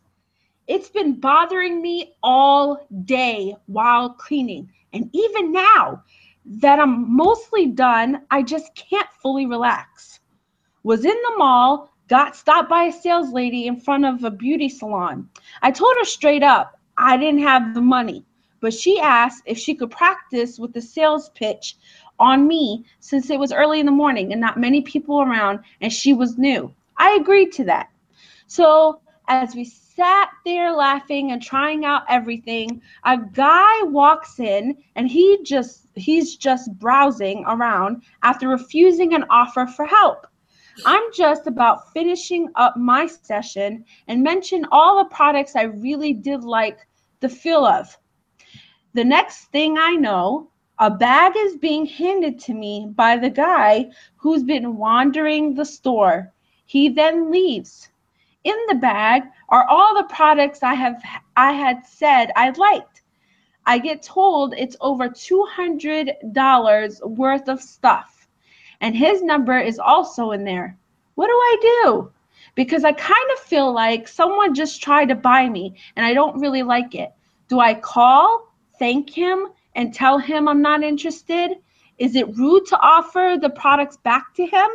It's 0.67 0.89
been 0.89 1.19
bothering 1.19 1.81
me 1.81 2.13
all 2.23 2.87
day 3.03 3.55
while 3.65 4.11
cleaning. 4.11 4.71
And 4.93 5.09
even 5.13 5.51
now, 5.51 6.03
that 6.45 6.79
I'm 6.79 7.15
mostly 7.15 7.67
done. 7.67 8.21
I 8.31 8.43
just 8.43 8.73
can't 8.75 9.09
fully 9.21 9.45
relax. 9.45 10.19
Was 10.83 11.05
in 11.05 11.11
the 11.11 11.37
mall, 11.37 11.93
got 12.07 12.35
stopped 12.35 12.69
by 12.69 12.83
a 12.83 12.91
sales 12.91 13.31
lady 13.31 13.67
in 13.67 13.79
front 13.79 14.05
of 14.05 14.23
a 14.23 14.31
beauty 14.31 14.69
salon. 14.69 15.29
I 15.61 15.71
told 15.71 15.95
her 15.97 16.05
straight 16.05 16.43
up 16.43 16.79
I 16.97 17.17
didn't 17.17 17.43
have 17.43 17.73
the 17.73 17.81
money, 17.81 18.25
but 18.59 18.73
she 18.73 18.99
asked 18.99 19.43
if 19.45 19.57
she 19.57 19.75
could 19.75 19.91
practice 19.91 20.59
with 20.59 20.73
the 20.73 20.81
sales 20.81 21.29
pitch 21.35 21.77
on 22.19 22.47
me 22.47 22.85
since 22.99 23.29
it 23.29 23.39
was 23.39 23.51
early 23.53 23.79
in 23.79 23.85
the 23.85 23.91
morning 23.91 24.31
and 24.31 24.41
not 24.41 24.59
many 24.59 24.81
people 24.81 25.21
around 25.21 25.59
and 25.81 25.91
she 25.91 26.13
was 26.13 26.37
new. 26.37 26.73
I 26.97 27.17
agreed 27.19 27.51
to 27.53 27.63
that. 27.65 27.89
So, 28.47 28.99
as 29.27 29.55
we 29.55 29.65
sat 29.95 30.29
there 30.45 30.71
laughing 30.71 31.31
and 31.31 31.41
trying 31.41 31.85
out 31.85 32.03
everything. 32.09 32.81
A 33.03 33.17
guy 33.17 33.83
walks 33.83 34.39
in 34.39 34.77
and 34.95 35.07
he 35.07 35.39
just 35.43 35.80
he's 35.95 36.35
just 36.35 36.77
browsing 36.79 37.43
around 37.47 38.03
after 38.23 38.47
refusing 38.47 39.13
an 39.13 39.25
offer 39.29 39.67
for 39.67 39.85
help. 39.85 40.27
I'm 40.85 41.03
just 41.13 41.47
about 41.47 41.91
finishing 41.91 42.49
up 42.55 42.77
my 42.77 43.05
session 43.05 43.85
and 44.07 44.23
mention 44.23 44.65
all 44.71 44.97
the 44.97 45.09
products 45.13 45.55
I 45.55 45.63
really 45.63 46.13
did 46.13 46.43
like 46.43 46.79
the 47.19 47.29
feel 47.29 47.65
of. 47.65 47.97
The 48.93 49.03
next 49.03 49.45
thing 49.51 49.77
I 49.77 49.95
know, 49.95 50.49
a 50.79 50.89
bag 50.89 51.33
is 51.37 51.57
being 51.57 51.85
handed 51.85 52.39
to 52.39 52.53
me 52.53 52.87
by 52.95 53.17
the 53.17 53.29
guy 53.29 53.91
who's 54.15 54.43
been 54.43 54.77
wandering 54.77 55.53
the 55.53 55.65
store. 55.65 56.33
He 56.65 56.89
then 56.89 57.31
leaves. 57.31 57.89
In 58.43 58.55
the 58.67 58.75
bag 58.75 59.23
are 59.49 59.67
all 59.69 59.93
the 59.93 60.13
products 60.13 60.63
I 60.63 60.73
have 60.73 61.01
I 61.37 61.51
had 61.51 61.85
said 61.85 62.31
I 62.35 62.49
liked. 62.49 63.00
I 63.71 63.77
get 63.77 64.01
told 64.01 64.53
it's 64.57 64.75
over 64.81 65.07
$200 65.07 67.07
worth 67.07 67.47
of 67.47 67.61
stuff. 67.61 68.27
And 68.81 68.93
his 68.93 69.23
number 69.23 69.57
is 69.57 69.79
also 69.79 70.31
in 70.31 70.43
there. 70.43 70.77
What 71.15 71.27
do 71.27 71.33
I 71.33 71.57
do? 71.61 72.11
Because 72.53 72.83
I 72.83 72.91
kind 72.91 73.31
of 73.31 73.39
feel 73.39 73.71
like 73.71 74.09
someone 74.09 74.53
just 74.53 74.83
tried 74.83 75.05
to 75.05 75.15
buy 75.15 75.47
me 75.47 75.77
and 75.95 76.05
I 76.05 76.13
don't 76.13 76.41
really 76.41 76.63
like 76.63 76.95
it. 76.95 77.13
Do 77.47 77.61
I 77.61 77.75
call, 77.75 78.53
thank 78.77 79.09
him, 79.09 79.47
and 79.77 79.93
tell 79.93 80.17
him 80.17 80.49
I'm 80.49 80.61
not 80.61 80.83
interested? 80.83 81.51
Is 81.97 82.17
it 82.17 82.35
rude 82.35 82.65
to 82.65 82.79
offer 82.81 83.37
the 83.39 83.51
products 83.51 83.95
back 83.95 84.35
to 84.35 84.45
him? 84.45 84.67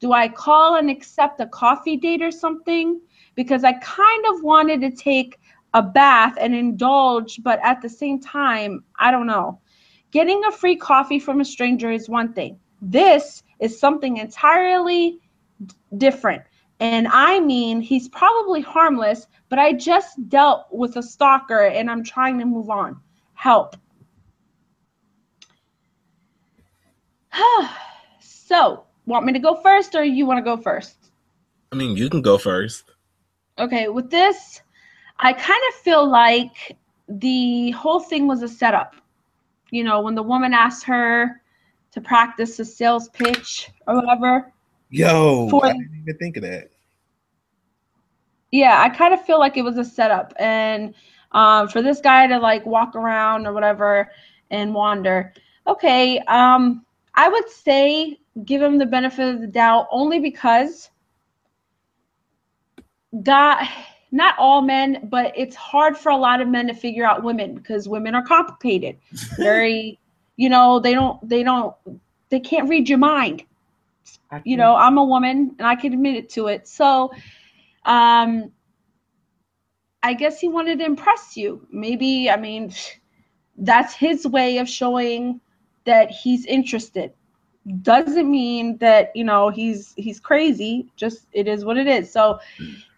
Do 0.00 0.14
I 0.14 0.30
call 0.30 0.76
and 0.76 0.88
accept 0.88 1.40
a 1.40 1.46
coffee 1.46 1.98
date 1.98 2.22
or 2.22 2.30
something? 2.30 3.02
Because 3.34 3.64
I 3.64 3.74
kind 3.74 4.24
of 4.32 4.42
wanted 4.42 4.80
to 4.80 4.92
take 4.92 5.38
a 5.74 5.82
bath 5.82 6.36
and 6.40 6.54
indulge, 6.54 7.40
but 7.42 7.60
at 7.62 7.80
the 7.80 7.88
same 7.88 8.20
time, 8.20 8.84
I 8.98 9.10
don't 9.10 9.26
know. 9.26 9.60
Getting 10.10 10.44
a 10.44 10.52
free 10.52 10.76
coffee 10.76 11.18
from 11.18 11.40
a 11.40 11.44
stranger 11.44 11.90
is 11.90 12.08
one 12.08 12.32
thing. 12.32 12.58
This 12.82 13.42
is 13.60 13.78
something 13.78 14.16
entirely 14.16 15.20
different. 15.96 16.42
And 16.80 17.06
I 17.08 17.40
mean, 17.40 17.80
he's 17.80 18.08
probably 18.08 18.62
harmless, 18.62 19.26
but 19.48 19.58
I 19.58 19.74
just 19.74 20.28
dealt 20.28 20.66
with 20.72 20.96
a 20.96 21.02
stalker 21.02 21.66
and 21.66 21.90
I'm 21.90 22.02
trying 22.02 22.38
to 22.38 22.46
move 22.46 22.70
on. 22.70 22.98
Help. 23.34 23.76
so, 28.20 28.84
want 29.06 29.26
me 29.26 29.32
to 29.34 29.38
go 29.38 29.60
first 29.62 29.94
or 29.94 30.02
you 30.02 30.26
want 30.26 30.38
to 30.38 30.42
go 30.42 30.56
first? 30.56 30.96
I 31.70 31.76
mean, 31.76 31.96
you 31.96 32.08
can 32.08 32.22
go 32.22 32.38
first. 32.38 32.90
Okay, 33.58 33.88
with 33.88 34.10
this, 34.10 34.62
I 35.22 35.32
kind 35.32 35.62
of 35.68 35.74
feel 35.80 36.08
like 36.08 36.76
the 37.08 37.70
whole 37.72 38.00
thing 38.00 38.26
was 38.26 38.42
a 38.42 38.48
setup. 38.48 38.96
You 39.70 39.84
know, 39.84 40.00
when 40.00 40.14
the 40.14 40.22
woman 40.22 40.52
asked 40.52 40.84
her 40.84 41.40
to 41.92 42.00
practice 42.00 42.58
a 42.58 42.64
sales 42.64 43.08
pitch 43.08 43.70
or 43.86 43.96
whatever. 43.96 44.52
Yo, 44.90 45.48
for, 45.48 45.66
I 45.66 45.72
didn't 45.72 46.02
even 46.02 46.18
think 46.18 46.36
of 46.36 46.42
that. 46.42 46.70
Yeah, 48.50 48.80
I 48.80 48.88
kind 48.88 49.14
of 49.14 49.24
feel 49.24 49.38
like 49.38 49.56
it 49.56 49.62
was 49.62 49.78
a 49.78 49.84
setup, 49.84 50.32
and 50.38 50.94
um, 51.32 51.68
for 51.68 51.82
this 51.82 52.00
guy 52.00 52.26
to 52.26 52.38
like 52.38 52.66
walk 52.66 52.96
around 52.96 53.46
or 53.46 53.52
whatever 53.52 54.10
and 54.50 54.74
wander. 54.74 55.32
Okay, 55.66 56.18
um, 56.20 56.84
I 57.14 57.28
would 57.28 57.48
say 57.48 58.18
give 58.44 58.60
him 58.60 58.78
the 58.78 58.86
benefit 58.86 59.34
of 59.34 59.40
the 59.40 59.46
doubt 59.46 59.86
only 59.90 60.18
because 60.18 60.90
God, 63.22 63.68
not 64.12 64.34
all 64.38 64.62
men, 64.62 65.08
but 65.10 65.32
it's 65.36 65.54
hard 65.56 65.96
for 65.96 66.10
a 66.10 66.16
lot 66.16 66.40
of 66.40 66.48
men 66.48 66.66
to 66.66 66.74
figure 66.74 67.04
out 67.04 67.22
women 67.22 67.54
because 67.54 67.88
women 67.88 68.14
are 68.14 68.24
complicated. 68.24 68.96
Very, 69.36 69.98
you 70.36 70.48
know, 70.48 70.80
they 70.80 70.94
don't, 70.94 71.26
they 71.28 71.42
don't, 71.42 71.74
they 72.28 72.40
can't 72.40 72.68
read 72.68 72.88
your 72.88 72.98
mind. 72.98 73.44
You 74.44 74.56
know, 74.56 74.76
I'm 74.76 74.96
a 74.96 75.04
woman 75.04 75.54
and 75.58 75.66
I 75.66 75.74
can 75.74 75.92
admit 75.92 76.14
it 76.14 76.30
to 76.30 76.46
it. 76.46 76.68
So, 76.68 77.10
um, 77.84 78.52
I 80.02 80.14
guess 80.14 80.40
he 80.40 80.48
wanted 80.48 80.78
to 80.78 80.84
impress 80.84 81.36
you. 81.36 81.66
Maybe, 81.70 82.30
I 82.30 82.36
mean, 82.36 82.72
that's 83.56 83.92
his 83.92 84.26
way 84.26 84.58
of 84.58 84.68
showing 84.68 85.40
that 85.84 86.10
he's 86.10 86.46
interested 86.46 87.12
doesn't 87.82 88.30
mean 88.30 88.78
that 88.78 89.14
you 89.14 89.22
know 89.22 89.50
he's 89.50 89.92
he's 89.96 90.18
crazy 90.18 90.90
just 90.96 91.26
it 91.32 91.46
is 91.46 91.64
what 91.64 91.76
it 91.76 91.86
is 91.86 92.10
so 92.10 92.38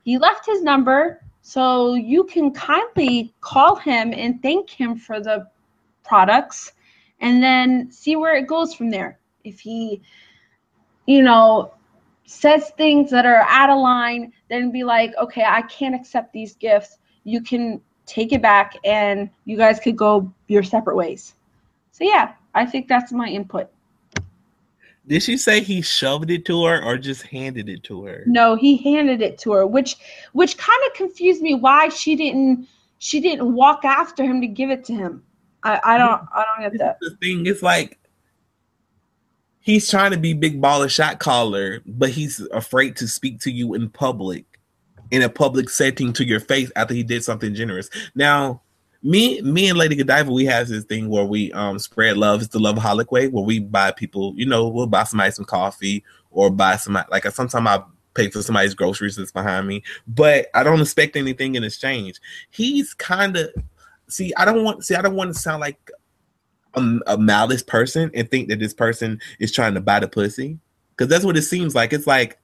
he 0.03 0.19
left 0.19 0.47
his 0.47 0.63
number 0.63 1.21
so 1.43 1.95
you 1.95 2.25
can 2.25 2.53
kindly 2.53 3.35
call 3.41 3.77
him 3.77 4.13
and 4.15 4.41
thank 4.43 4.71
him 4.71 4.97
for 4.97 5.21
the 5.21 5.49
products 6.05 6.73
and 7.21 7.43
then 7.43 7.91
see 7.91 8.17
where 8.17 8.37
it 8.37 8.47
goes 8.47 8.75
from 8.75 8.91
there. 8.91 9.19
If 9.45 9.61
he 9.61 10.03
you 11.07 11.23
know 11.23 11.75
says 12.27 12.71
things 12.77 13.11
that 13.11 13.27
are 13.27 13.43
out 13.49 13.69
of 13.69 13.79
line 13.79 14.33
then 14.49 14.71
be 14.71 14.85
like 14.85 15.13
okay 15.21 15.45
i 15.45 15.61
can't 15.63 15.95
accept 15.95 16.33
these 16.33 16.55
gifts. 16.55 16.99
You 17.25 17.41
can 17.41 17.81
take 18.07 18.33
it 18.33 18.43
back 18.43 18.75
and 18.85 19.29
you 19.45 19.57
guys 19.57 19.81
could 19.81 19.97
go 19.97 20.33
your 20.49 20.63
separate 20.63 20.97
ways. 20.97 21.35
So 21.91 22.05
yeah 22.05 22.35
I 22.55 22.67
think 22.67 22.87
that's 22.87 23.13
my 23.13 23.27
input. 23.27 23.72
Did 25.07 25.23
she 25.23 25.37
say 25.37 25.61
he 25.61 25.83
shoved 25.83 26.31
it 26.31 26.45
to 26.47 26.65
her 26.65 26.83
or 26.83 26.97
just 26.97 27.23
handed 27.23 27.69
it 27.69 27.83
to 27.85 28.05
her? 28.05 28.23
No, 28.27 28.55
he 28.55 28.77
handed 28.77 29.21
it 29.21 29.39
to 29.39 29.53
her, 29.53 29.67
which 29.67 29.97
which 30.33 30.57
kind 30.57 30.79
of 30.87 30.95
confused 30.95 31.43
me 31.43 31.55
why 31.55 31.89
she 31.89 32.15
didn't 32.15 32.69
she 32.99 33.21
didn't 33.21 33.53
walk 33.53 33.85
after 33.85 34.23
him 34.23 34.41
to 34.41 34.47
give 34.47 34.71
it 34.71 34.85
to 34.85 34.95
him. 34.95 35.25
I, 35.65 35.81
I 35.83 35.99
don't 35.99 36.23
I 36.33 36.45
don't 36.45 36.71
get 36.71 36.79
that. 36.79 36.99
The 37.01 37.17
thing 37.17 37.47
is 37.47 37.63
like 37.63 37.99
he's 39.59 39.91
trying 39.91 40.13
to 40.13 40.19
be 40.19 40.35
big 40.35 40.61
baller 40.61 40.91
shot 40.91 41.19
caller, 41.19 41.81
but 41.85 42.11
he's 42.11 42.41
afraid 42.53 42.97
to 42.97 43.09
speak 43.09 43.41
to 43.41 43.51
you 43.51 43.75
in 43.75 43.89
public, 43.89 44.45
in 45.11 45.23
a 45.23 45.29
public 45.29 45.69
setting 45.69 46.13
to 46.13 46.25
your 46.25 46.41
face 46.41 46.71
after 46.77 46.95
he 46.95 47.03
did 47.03 47.25
something 47.25 47.55
generous. 47.55 47.91
Now, 48.15 48.63
me 49.03 49.41
me 49.43 49.69
and 49.69 49.79
Lady 49.79 49.97
Godiva, 49.97 50.31
we 50.31 50.45
have 50.47 50.69
this 50.69 50.85
thing 50.85 51.09
where 51.09 51.25
we 51.25 51.53
um 51.53 51.79
spread 51.79 52.17
love. 52.17 52.43
It's 52.43 52.53
the 52.53 52.59
Lovaholic 52.59 53.11
way 53.11 53.29
where 53.29 53.45
we 53.45 53.59
buy 53.61 53.91
people, 53.91 54.33
you 54.37 54.47
know, 54.47 54.69
we'll 54.69 54.87
buy 54.87 55.05
somebody 55.05 55.31
some 55.33 55.45
coffee 55.45 56.05
or 56.31 56.51
buy 56.51 56.77
some 56.77 56.99
like 57.11 57.25
sometimes 57.31 57.67
I 57.67 57.83
pay 58.15 58.29
for 58.29 58.43
somebody's 58.43 58.75
groceries 58.75 59.17
that's 59.17 59.33
behind 59.33 59.67
me, 59.67 59.83
but 60.07 60.49
I 60.55 60.63
don't 60.63 60.81
expect 60.81 61.17
anything 61.17 61.55
in 61.55 61.65
exchange. 61.65 62.21
He's 62.51 62.95
kind 62.95 63.37
of 63.37 63.51
see, 64.09 64.33
I 64.37 64.45
don't 64.45 64.65
want 64.65 64.85
see, 64.85 64.95
I 64.95 65.03
don't 65.03 65.17
want 65.17 65.35
to 65.35 65.41
sound 65.41 65.61
like 65.61 65.91
a, 66.75 66.99
a 67.07 67.19
malice 67.19 67.63
person 67.63 68.11
and 68.15 68.31
think 68.31 68.49
that 68.49 68.61
this 68.61 68.75
person 68.75 69.21
is 69.39 69.53
trying 69.53 69.75
to 69.75 69.81
buy 69.81 70.01
the 70.01 70.09
pussy 70.09 70.59
because 70.91 71.09
that's 71.09 71.25
what 71.25 71.37
it 71.37 71.43
seems 71.43 71.75
like. 71.75 71.93
It's 71.93 72.07
like 72.07 72.39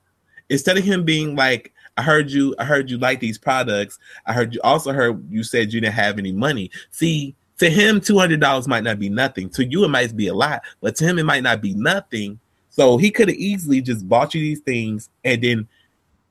instead 0.48 0.76
of 0.76 0.84
him 0.84 1.04
being 1.04 1.36
like 1.36 1.72
I 1.99 2.03
heard 2.03 2.30
you. 2.30 2.55
I 2.61 2.64
heard 2.64 2.88
you 2.88 2.96
like 2.96 3.18
these 3.18 3.38
products. 3.38 3.99
I 4.24 4.32
heard 4.32 4.55
you 4.55 4.61
also 4.62 4.92
heard 4.92 5.28
you 5.30 5.42
said 5.42 5.72
you 5.72 5.80
didn't 5.80 5.94
have 5.94 6.16
any 6.16 6.30
money. 6.30 6.70
See, 6.92 7.34
to 7.59 7.68
him, 7.68 8.01
two 8.01 8.16
hundred 8.16 8.40
dollars 8.40 8.68
might 8.68 8.84
not 8.84 9.01
be 9.01 9.09
nothing. 9.09 9.51
To 9.51 9.64
you, 9.64 9.84
it 9.84 9.88
might 9.88 10.16
be 10.16 10.28
a 10.28 10.34
lot, 10.34 10.62
but 10.80 10.94
to 10.96 11.05
him, 11.05 11.18
it 11.18 11.24
might 11.24 11.42
not 11.42 11.61
be 11.61 11.74
nothing. 11.74 12.38
So 12.70 12.99
he 12.99 13.11
could 13.11 13.28
have 13.28 13.36
easily 13.36 13.80
just 13.80 14.09
bought 14.09 14.32
you 14.32 14.40
these 14.40 14.61
things 14.61 15.11
and 15.24 15.42
then 15.42 15.68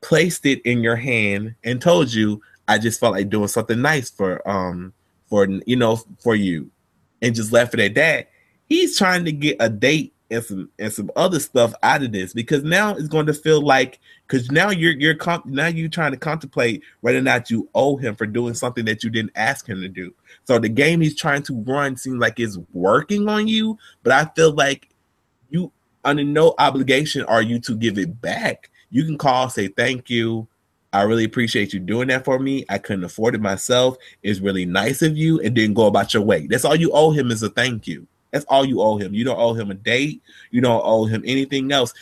placed 0.00 0.46
it 0.46 0.62
in 0.62 0.80
your 0.80 0.96
hand 0.96 1.54
and 1.64 1.82
told 1.82 2.14
you, 2.14 2.40
"I 2.66 2.78
just 2.78 2.98
felt 2.98 3.12
like 3.12 3.28
doing 3.28 3.48
something 3.48 3.82
nice 3.82 4.08
for 4.08 4.48
um 4.48 4.94
for 5.26 5.46
you 5.66 5.76
know 5.76 5.96
for 6.20 6.34
you," 6.34 6.70
and 7.20 7.34
just 7.34 7.52
left 7.52 7.74
it 7.74 7.80
at 7.80 7.94
that. 7.96 8.30
He's 8.70 8.96
trying 8.96 9.26
to 9.26 9.32
get 9.32 9.58
a 9.60 9.68
date 9.68 10.14
and 10.30 10.44
some 10.44 10.70
and 10.78 10.92
some 10.92 11.10
other 11.16 11.40
stuff 11.40 11.72
out 11.82 12.02
of 12.02 12.12
this 12.12 12.32
because 12.32 12.62
now 12.62 12.90
it's 12.94 13.08
going 13.08 13.26
to 13.26 13.34
feel 13.34 13.62
like 13.62 13.98
because 14.26 14.50
now 14.50 14.70
you're 14.70 14.92
you're 14.92 15.14
comp- 15.14 15.46
now 15.46 15.66
you're 15.66 15.88
trying 15.88 16.12
to 16.12 16.18
contemplate 16.18 16.82
whether 17.00 17.18
or 17.18 17.22
not 17.22 17.50
you 17.50 17.68
owe 17.74 17.96
him 17.96 18.14
for 18.14 18.26
doing 18.26 18.54
something 18.54 18.84
that 18.84 19.02
you 19.02 19.10
didn't 19.10 19.32
ask 19.34 19.66
him 19.66 19.80
to 19.80 19.88
do. 19.88 20.12
So 20.44 20.58
the 20.58 20.68
game 20.68 21.00
he's 21.00 21.16
trying 21.16 21.42
to 21.44 21.54
run 21.62 21.96
seems 21.96 22.18
like 22.18 22.38
it's 22.38 22.58
working 22.72 23.28
on 23.28 23.48
you, 23.48 23.78
but 24.02 24.12
I 24.12 24.26
feel 24.36 24.52
like 24.52 24.90
you 25.50 25.72
under 26.04 26.24
no 26.24 26.54
obligation 26.58 27.24
are 27.24 27.42
you 27.42 27.58
to 27.60 27.76
give 27.76 27.98
it 27.98 28.20
back. 28.20 28.70
You 28.90 29.04
can 29.04 29.18
call, 29.18 29.48
say 29.50 29.68
thank 29.68 30.10
you. 30.10 30.46
I 30.92 31.02
really 31.02 31.24
appreciate 31.24 31.74
you 31.74 31.80
doing 31.80 32.08
that 32.08 32.24
for 32.24 32.38
me. 32.38 32.64
I 32.70 32.78
couldn't 32.78 33.04
afford 33.04 33.34
it 33.34 33.42
myself. 33.42 33.98
It's 34.22 34.40
really 34.40 34.64
nice 34.64 35.02
of 35.02 35.18
you, 35.18 35.38
and 35.40 35.54
then 35.54 35.74
go 35.74 35.86
about 35.86 36.14
your 36.14 36.22
way. 36.22 36.46
That's 36.46 36.64
all 36.64 36.76
you 36.76 36.90
owe 36.92 37.10
him 37.10 37.30
is 37.30 37.42
a 37.42 37.50
thank 37.50 37.86
you. 37.86 38.06
That's 38.30 38.44
all 38.46 38.64
you 38.64 38.80
owe 38.80 38.98
him. 38.98 39.14
You 39.14 39.24
don't 39.24 39.38
owe 39.38 39.54
him 39.54 39.70
a 39.70 39.74
date. 39.74 40.22
You 40.50 40.60
don't 40.60 40.82
owe 40.84 41.06
him 41.06 41.22
anything 41.24 41.72
else. 41.72 41.94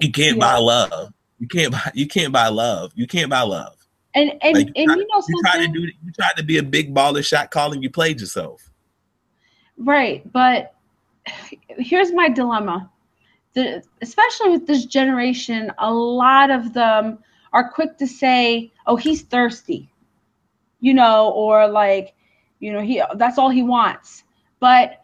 You 0.00 0.12
can't 0.12 0.36
yeah. 0.36 0.52
buy 0.52 0.56
love. 0.58 1.12
You 1.38 1.48
can't 1.48 1.72
buy. 1.72 1.90
You 1.94 2.06
can't 2.06 2.32
buy 2.32 2.48
love. 2.48 2.92
You 2.94 3.06
can't 3.06 3.30
buy 3.30 3.42
love. 3.42 3.76
And 4.14 4.32
and 4.42 4.54
like 4.54 4.66
you 4.66 4.72
and 4.76 4.86
try, 4.86 4.96
you 4.96 5.06
know 5.08 5.20
something. 5.20 5.34
You 5.36 5.42
tried 5.42 5.66
to 5.66 5.72
do. 5.72 5.80
You 5.80 6.12
tried 6.12 6.36
to 6.36 6.44
be 6.44 6.58
a 6.58 6.62
big 6.62 6.94
baller 6.94 7.24
shot 7.24 7.50
calling. 7.50 7.82
You 7.82 7.90
played 7.90 8.20
yourself. 8.20 8.68
Right, 9.78 10.30
but 10.32 10.74
here's 11.68 12.12
my 12.12 12.28
dilemma. 12.28 12.90
The, 13.54 13.82
especially 14.00 14.50
with 14.50 14.66
this 14.66 14.86
generation, 14.86 15.72
a 15.78 15.92
lot 15.92 16.50
of 16.50 16.72
them 16.72 17.18
are 17.52 17.70
quick 17.70 17.98
to 17.98 18.06
say, 18.06 18.72
"Oh, 18.86 18.96
he's 18.96 19.22
thirsty," 19.22 19.90
you 20.80 20.94
know, 20.94 21.30
or 21.30 21.68
like, 21.68 22.14
you 22.60 22.72
know, 22.72 22.80
he 22.80 23.02
that's 23.16 23.38
all 23.38 23.50
he 23.50 23.62
wants. 23.62 24.24
But 24.62 25.00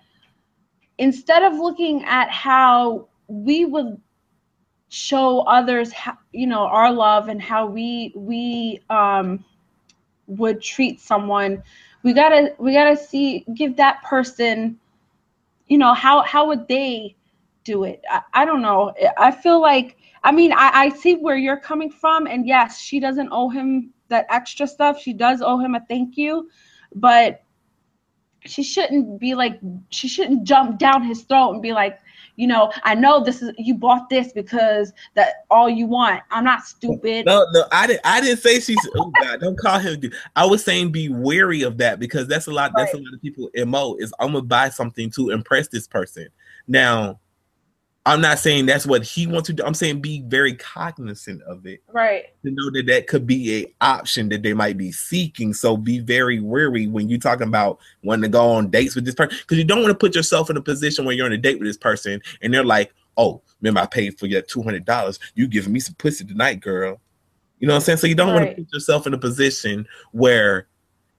instead 0.99 1.43
of 1.43 1.55
looking 1.55 2.05
at 2.05 2.31
how 2.31 3.09
we 3.27 3.65
would 3.65 4.01
show 4.89 5.41
others 5.41 5.93
how, 5.93 6.17
you 6.33 6.47
know 6.47 6.61
our 6.61 6.93
love 6.93 7.29
and 7.29 7.43
how 7.43 7.67
we 7.67 8.13
we 8.17 8.81
um 8.89 9.45
would 10.29 10.63
treat 10.63 10.99
someone 10.99 11.63
we 12.05 12.15
gotta 12.15 12.55
we 12.59 12.73
gotta 12.73 12.97
see 12.97 13.45
give 13.55 13.77
that 13.77 14.03
person 14.03 14.79
you 15.67 15.77
know 15.77 15.93
how 15.93 16.23
how 16.23 16.47
would 16.47 16.67
they 16.69 17.15
do 17.69 17.85
it. 17.85 18.03
I, 18.11 18.23
I 18.33 18.45
don't 18.47 18.63
know. 18.63 18.95
I 19.19 19.31
feel 19.31 19.61
like 19.61 19.99
I 20.25 20.33
mean 20.33 20.53
I, 20.53 20.71
I 20.73 20.89
see 20.89 21.17
where 21.17 21.37
you're 21.37 21.61
coming 21.61 21.91
from, 21.91 22.27
and 22.27 22.47
yes, 22.47 22.81
she 22.81 22.99
doesn't 22.99 23.29
owe 23.31 23.51
him 23.51 23.93
that 24.09 24.27
extra 24.31 24.67
stuff. 24.67 24.99
She 25.01 25.13
does 25.13 25.43
owe 25.43 25.59
him 25.59 25.75
a 25.75 25.81
thank 25.87 26.17
you, 26.17 26.49
but 26.95 27.43
she 28.49 28.63
shouldn't 28.63 29.21
be 29.21 29.35
like 29.35 29.59
she 29.91 30.09
shouldn't 30.09 30.45
jump 30.45 30.79
down 30.79 31.03
his 31.03 31.23
throat 31.23 31.53
and 31.53 31.63
be 31.63 31.73
like 31.73 31.99
you 32.37 32.47
know 32.47 32.73
i 32.85 32.95
know 32.95 33.23
this 33.23 33.43
is 33.43 33.53
you 33.59 33.75
bought 33.75 34.09
this 34.09 34.33
because 34.33 34.93
that 35.15 35.45
all 35.51 35.69
you 35.69 35.87
want. 35.87 36.23
I'm 36.31 36.45
not 36.45 36.63
stupid. 36.63 37.27
No 37.27 37.45
no 37.53 37.65
i 37.73 37.87
didn't 37.87 38.01
i 38.05 38.21
didn't 38.21 38.41
say 38.41 38.61
she's 38.61 38.79
oh 38.97 39.13
god 39.23 39.41
don't 39.41 39.59
call 39.59 39.79
him 39.79 40.01
i 40.37 40.47
was 40.47 40.65
saying 40.65 40.93
be 40.93 41.09
wary 41.09 41.63
of 41.63 41.79
that 41.79 41.99
because 41.99 42.29
that's 42.29 42.47
a 42.47 42.51
lot 42.51 42.73
right. 42.75 42.85
that's 42.85 42.95
a 42.95 42.99
lot 42.99 43.13
of 43.13 43.21
people 43.21 43.51
mo 43.67 43.97
is 43.99 44.13
i'm 44.21 44.33
gonna 44.33 44.43
buy 44.43 44.69
something 44.69 45.11
to 45.11 45.31
impress 45.31 45.69
this 45.69 45.87
person. 45.87 46.29
Now 46.67 47.19
I'm 48.09 48.23
not 48.23 48.39
saying 48.39 48.65
that's 48.65 48.87
what 48.87 49.05
he 49.05 49.27
wants 49.27 49.49
to 49.49 49.53
do. 49.53 49.63
I'm 49.63 49.75
saying 49.75 50.01
be 50.01 50.23
very 50.23 50.55
cognizant 50.55 51.43
of 51.43 51.67
it. 51.67 51.83
Right. 51.93 52.25
To 52.43 52.51
know 52.51 52.71
that 52.71 52.87
that 52.87 53.07
could 53.07 53.27
be 53.27 53.63
a 53.63 53.75
option 53.85 54.31
that 54.31 54.43
they 54.43 54.55
might 54.55 54.79
be 54.79 54.93
seeking. 54.93 55.53
So 55.53 55.77
be 55.77 55.99
very 55.99 56.41
wary 56.41 56.87
when 56.87 57.11
you're 57.11 57.19
talking 57.19 57.49
about 57.49 57.79
wanting 58.03 58.23
to 58.23 58.29
go 58.31 58.53
on 58.53 58.71
dates 58.71 58.95
with 58.95 59.05
this 59.05 59.15
person 59.15 59.37
because 59.39 59.59
you 59.59 59.65
don't 59.65 59.83
want 59.83 59.91
to 59.91 59.99
put 59.99 60.15
yourself 60.15 60.49
in 60.49 60.57
a 60.57 60.63
position 60.63 61.05
where 61.05 61.15
you're 61.15 61.27
on 61.27 61.33
a 61.33 61.37
date 61.37 61.59
with 61.59 61.69
this 61.69 61.77
person 61.77 62.23
and 62.41 62.55
they're 62.55 62.65
like, 62.65 62.95
"Oh, 63.19 63.43
remember 63.61 63.81
I 63.81 63.87
paid 63.87 64.19
for 64.19 64.25
your 64.25 64.41
two 64.41 64.63
hundred 64.63 64.87
dollars. 64.87 65.19
You 65.35 65.47
giving 65.47 65.75
me 65.75 65.81
some 65.81 65.95
pussy 65.97 66.25
tonight, 66.25 66.61
girl." 66.61 66.99
You 67.59 67.69
know 67.69 67.75
what 67.75 67.81
I'm 67.81 67.85
saying? 67.85 67.99
So 67.99 68.07
you 68.07 68.15
don't 68.15 68.29
right. 68.29 68.37
want 68.37 68.57
to 68.57 68.63
put 68.63 68.73
yourself 68.73 69.07
in 69.07 69.13
a 69.13 69.19
position 69.19 69.87
where 70.13 70.67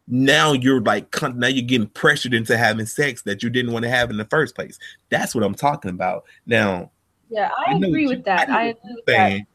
now 0.09 0.53
you're 0.53 0.81
like 0.81 1.07
now 1.35 1.47
you're 1.47 1.65
getting 1.65 1.87
pressured 1.87 2.33
into 2.33 2.57
having 2.57 2.87
sex 2.87 3.21
that 3.21 3.43
you 3.43 3.49
didn't 3.49 3.71
want 3.71 3.83
to 3.83 3.89
have 3.89 4.09
in 4.09 4.17
the 4.17 4.25
first 4.25 4.55
place. 4.55 4.79
That's 5.09 5.35
what 5.35 5.43
I'm 5.43 5.55
talking 5.55 5.91
about. 5.91 6.25
Now, 6.47 6.91
yeah, 7.29 7.51
I, 7.67 7.73
I 7.73 7.75
agree 7.75 8.07
with 8.07 8.17
you, 8.17 8.23
that. 8.23 8.49
I, 8.49 8.53
I 8.53 8.63
agree 8.65 8.95
with 8.95 9.03
saying, 9.07 9.45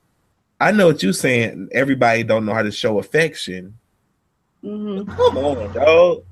that. 0.60 0.66
I 0.66 0.70
know 0.70 0.86
what 0.86 1.02
you're 1.02 1.12
saying. 1.12 1.68
Everybody 1.72 2.22
don't 2.22 2.46
know 2.46 2.54
how 2.54 2.62
to 2.62 2.70
show 2.70 2.98
affection. 3.00 3.76
Mm-hmm. 4.62 5.10
Come 5.10 5.36
on, 5.38 5.72
dog. 5.72 6.24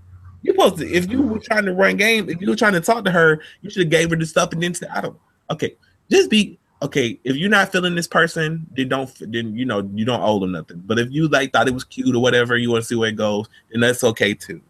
You're 0.43 0.55
supposed 0.55 0.79
to. 0.79 0.89
If 0.89 1.11
you 1.11 1.23
were 1.23 1.41
trying 1.41 1.65
to 1.67 1.75
run 1.75 1.97
game, 1.97 2.29
if 2.29 2.41
you 2.41 2.49
were 2.49 2.57
trying 2.57 2.73
to 2.75 2.81
talk 2.81 3.05
to 3.05 3.11
her, 3.11 3.43
you 3.61 3.71
should 3.71 3.83
have 3.83 3.91
gave 3.91 4.11
her 4.11 4.17
the 4.17 4.27
stuff 4.27 4.53
and 4.53 4.63
then 4.63 4.75
said, 4.75 4.89
"I 4.93 5.01
don't." 5.01 5.19
Okay, 5.51 5.77
just 6.11 6.31
be 6.31 6.59
okay, 6.83 7.19
if 7.25 7.37
you're 7.37 7.49
not 7.49 7.73
feeling 7.73 7.95
this 7.95 8.09
person, 8.09 8.67
then 8.77 8.89
don't 8.89 9.11
then 9.33 9.57
you 9.57 9.65
know 9.65 9.89
you 9.95 10.05
don't 10.05 10.21
owe 10.21 10.39
them 10.39 10.53
nothing. 10.53 10.83
But 10.85 10.99
if 10.99 11.11
you 11.11 11.29
like 11.29 11.53
thought 11.53 11.69
it 11.69 11.75
was 11.75 11.85
cute 11.85 12.15
or 12.15 12.21
whatever, 12.21 12.57
you 12.57 12.71
want 12.71 12.83
to 12.83 12.89
see 12.89 12.95
where 12.95 13.09
it 13.09 13.17
goes, 13.17 13.49
then 13.71 13.81
that's 13.81 14.05
okay 14.05 14.35
too. 14.35 14.61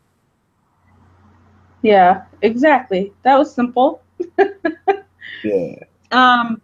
Yeah, 1.82 2.22
exactly. 2.42 3.12
That 3.24 3.36
was 3.36 3.52
simple. 3.52 4.02
yeah. 5.44 5.74
Um 6.12 6.60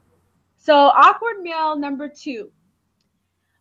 so 0.57 0.75
awkward 0.75 1.41
meal 1.41 1.77
number 1.77 2.09
2. 2.09 2.51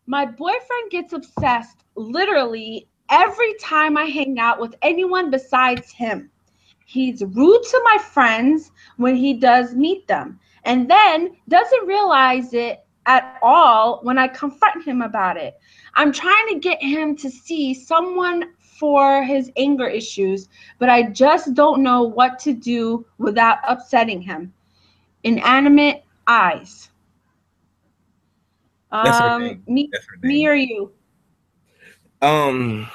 My 0.06 0.26
boyfriend 0.26 0.90
gets 0.90 1.14
obsessed 1.14 1.84
literally 1.96 2.86
every 3.10 3.54
time 3.54 3.96
I 3.96 4.04
hang 4.04 4.38
out 4.38 4.60
with 4.60 4.74
anyone 4.82 5.30
besides 5.30 5.90
him. 5.90 6.30
He's 6.84 7.22
rude 7.22 7.62
to 7.62 7.80
my 7.84 7.98
friends 7.98 8.72
when 8.98 9.16
he 9.16 9.34
does 9.34 9.74
meet 9.74 10.06
them 10.06 10.38
and 10.68 10.88
then 10.88 11.34
doesn't 11.48 11.86
realize 11.86 12.52
it 12.52 12.84
at 13.06 13.38
all 13.42 14.00
when 14.02 14.18
I 14.18 14.28
confront 14.28 14.84
him 14.84 15.00
about 15.00 15.38
it. 15.38 15.58
I'm 15.94 16.12
trying 16.12 16.46
to 16.48 16.60
get 16.60 16.80
him 16.80 17.16
to 17.16 17.30
see 17.30 17.72
someone 17.72 18.52
for 18.58 19.24
his 19.24 19.50
anger 19.56 19.88
issues, 19.88 20.48
but 20.78 20.90
I 20.90 21.04
just 21.04 21.54
don't 21.54 21.82
know 21.82 22.02
what 22.02 22.38
to 22.40 22.52
do 22.52 23.06
without 23.16 23.58
upsetting 23.66 24.20
him. 24.20 24.52
Inanimate 25.24 26.04
eyes. 26.26 26.90
Um, 28.92 29.62
me, 29.66 29.90
me 30.22 30.46
or 30.46 30.54
you? 30.54 30.92
Um, 32.20 32.88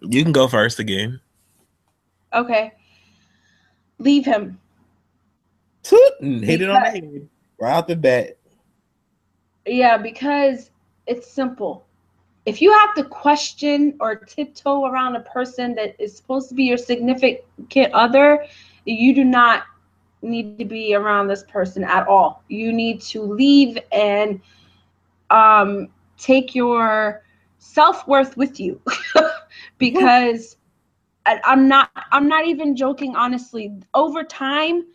you 0.00 0.24
can 0.24 0.32
go 0.32 0.48
first 0.48 0.80
again. 0.80 1.20
Okay. 2.32 2.72
Leave 3.98 4.24
him. 4.24 4.58
Hit 5.90 6.62
it 6.62 6.70
on 6.70 6.82
the 6.82 6.90
head 6.90 7.28
right 7.58 7.72
off 7.72 7.86
the 7.86 7.96
bat. 7.96 8.36
Yeah, 9.66 9.96
because 9.96 10.70
it's 11.06 11.30
simple. 11.30 11.86
If 12.44 12.62
you 12.62 12.72
have 12.72 12.94
to 12.94 13.04
question 13.04 13.96
or 14.00 14.14
tiptoe 14.14 14.84
around 14.86 15.16
a 15.16 15.20
person 15.20 15.74
that 15.74 15.96
is 15.98 16.16
supposed 16.16 16.48
to 16.50 16.54
be 16.54 16.64
your 16.64 16.78
significant 16.78 17.92
other, 17.92 18.46
you 18.84 19.14
do 19.14 19.24
not 19.24 19.64
need 20.22 20.58
to 20.58 20.64
be 20.64 20.94
around 20.94 21.26
this 21.26 21.42
person 21.44 21.82
at 21.82 22.06
all. 22.06 22.44
You 22.48 22.72
need 22.72 23.00
to 23.02 23.22
leave 23.22 23.78
and 23.90 24.40
um, 25.30 25.88
take 26.18 26.54
your 26.54 27.22
self 27.58 28.06
worth 28.06 28.36
with 28.36 28.60
you 28.60 28.80
because 29.78 30.56
I'm 31.26 31.66
not 31.66 31.90
I'm 32.12 32.28
not 32.28 32.46
even 32.46 32.76
joking 32.76 33.16
honestly. 33.16 33.72
Over 33.94 34.22
time, 34.22 34.86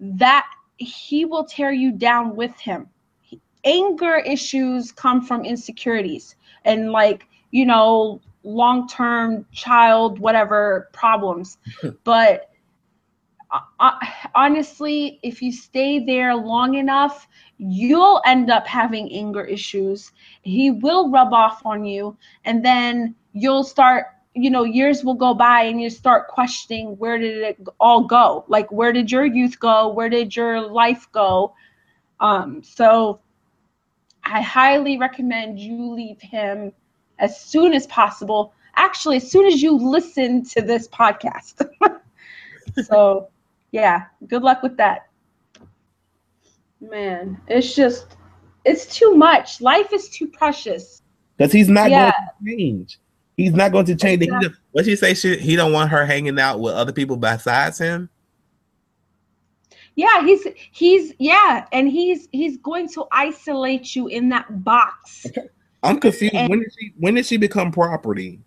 that 0.00 0.46
he 0.76 1.24
will 1.24 1.44
tear 1.44 1.72
you 1.72 1.92
down 1.92 2.36
with 2.36 2.58
him. 2.58 2.88
Anger 3.64 4.16
issues 4.16 4.92
come 4.92 5.20
from 5.20 5.44
insecurities 5.44 6.36
and 6.64 6.92
like, 6.92 7.26
you 7.50 7.66
know, 7.66 8.20
long-term 8.44 9.44
child 9.52 10.18
whatever 10.18 10.88
problems. 10.92 11.58
but 12.04 12.50
uh, 13.50 13.60
uh, 13.80 13.92
honestly, 14.34 15.18
if 15.22 15.40
you 15.42 15.50
stay 15.50 16.04
there 16.04 16.34
long 16.36 16.74
enough, 16.74 17.26
you'll 17.56 18.20
end 18.24 18.50
up 18.50 18.66
having 18.66 19.10
anger 19.12 19.44
issues. 19.44 20.12
He 20.42 20.70
will 20.70 21.10
rub 21.10 21.32
off 21.32 21.64
on 21.64 21.84
you 21.84 22.16
and 22.44 22.64
then 22.64 23.14
you'll 23.32 23.64
start 23.64 24.06
you 24.34 24.50
know 24.50 24.64
years 24.64 25.04
will 25.04 25.14
go 25.14 25.34
by 25.34 25.62
and 25.62 25.80
you 25.80 25.90
start 25.90 26.28
questioning 26.28 26.96
where 26.98 27.18
did 27.18 27.38
it 27.38 27.58
all 27.80 28.04
go? 28.04 28.44
Like 28.48 28.70
where 28.70 28.92
did 28.92 29.10
your 29.10 29.24
youth 29.24 29.58
go? 29.58 29.88
Where 29.88 30.08
did 30.08 30.34
your 30.36 30.60
life 30.60 31.08
go? 31.12 31.54
Um 32.20 32.62
so 32.62 33.20
i 34.24 34.42
highly 34.42 34.98
recommend 34.98 35.58
you 35.58 35.90
leave 35.90 36.20
him 36.20 36.72
as 37.18 37.40
soon 37.40 37.72
as 37.72 37.86
possible. 37.86 38.52
Actually 38.76 39.16
as 39.16 39.30
soon 39.30 39.46
as 39.46 39.62
you 39.62 39.76
listen 39.76 40.44
to 40.46 40.62
this 40.62 40.88
podcast. 40.88 41.68
So 42.84 43.28
yeah 43.72 44.04
good 44.28 44.42
luck 44.42 44.62
with 44.62 44.76
that. 44.76 45.08
Man 46.80 47.40
it's 47.48 47.74
just 47.74 48.16
it's 48.64 48.86
too 48.86 49.14
much. 49.14 49.60
Life 49.60 49.92
is 49.92 50.08
too 50.10 50.26
precious. 50.28 51.02
Because 51.36 51.52
he's 51.52 51.68
not 51.68 51.90
yeah. 51.90 52.12
going 52.44 52.56
to 52.56 52.56
change 52.56 52.98
He's 53.38 53.52
not 53.52 53.70
going 53.70 53.86
to 53.86 53.94
change. 53.94 54.20
Exactly. 54.20 54.50
what 54.72 54.84
she 54.84 54.96
say? 54.96 55.14
She, 55.14 55.36
he 55.38 55.54
don't 55.54 55.72
want 55.72 55.90
her 55.90 56.04
hanging 56.04 56.40
out 56.40 56.58
with 56.58 56.74
other 56.74 56.92
people 56.92 57.16
besides 57.16 57.78
him. 57.78 58.10
Yeah, 59.94 60.24
he's 60.24 60.44
he's 60.72 61.12
yeah, 61.18 61.66
and 61.72 61.88
he's 61.88 62.28
he's 62.32 62.56
going 62.56 62.88
to 62.90 63.06
isolate 63.12 63.94
you 63.94 64.08
in 64.08 64.28
that 64.30 64.64
box. 64.64 65.26
Okay. 65.26 65.48
I'm 65.84 66.00
confused. 66.00 66.34
And, 66.34 66.50
when 66.50 66.58
did 66.58 66.72
she 66.78 66.92
when 66.98 67.14
did 67.14 67.26
she 67.26 67.36
become 67.36 67.70
property? 67.70 68.40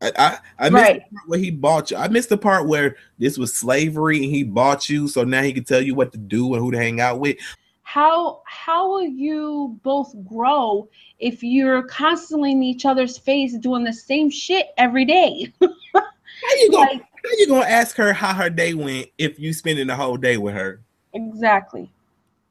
I 0.00 0.12
I, 0.16 0.38
I 0.66 0.70
missed 0.70 0.84
right. 0.84 0.94
the 1.10 1.16
part 1.16 1.28
where 1.28 1.38
he 1.40 1.50
bought 1.50 1.90
you. 1.90 1.96
I 1.96 2.06
missed 2.06 2.28
the 2.28 2.38
part 2.38 2.68
where 2.68 2.96
this 3.18 3.36
was 3.36 3.52
slavery 3.52 4.18
and 4.18 4.32
he 4.32 4.44
bought 4.44 4.88
you, 4.88 5.08
so 5.08 5.24
now 5.24 5.42
he 5.42 5.52
can 5.52 5.64
tell 5.64 5.82
you 5.82 5.96
what 5.96 6.12
to 6.12 6.18
do 6.18 6.54
and 6.54 6.62
who 6.62 6.70
to 6.70 6.78
hang 6.78 7.00
out 7.00 7.18
with 7.18 7.36
how 7.84 8.42
how 8.46 8.88
will 8.88 9.06
you 9.06 9.78
both 9.82 10.12
grow 10.26 10.88
if 11.20 11.42
you're 11.42 11.82
constantly 11.84 12.52
in 12.52 12.62
each 12.62 12.84
other's 12.84 13.16
face 13.16 13.56
doing 13.58 13.84
the 13.84 13.92
same 13.92 14.28
shit 14.30 14.68
every 14.76 15.04
day? 15.04 15.52
How 15.62 16.56
you 16.56 16.70
gonna 16.72 16.90
like, 16.90 17.00
how 17.00 17.30
you 17.38 17.46
gonna 17.46 17.66
ask 17.66 17.96
her 17.96 18.12
how 18.12 18.34
her 18.34 18.50
day 18.50 18.74
went 18.74 19.06
if 19.18 19.38
you 19.38 19.52
spending 19.52 19.86
the 19.86 19.94
whole 19.94 20.16
day 20.16 20.36
with 20.36 20.54
her? 20.54 20.80
Exactly. 21.12 21.88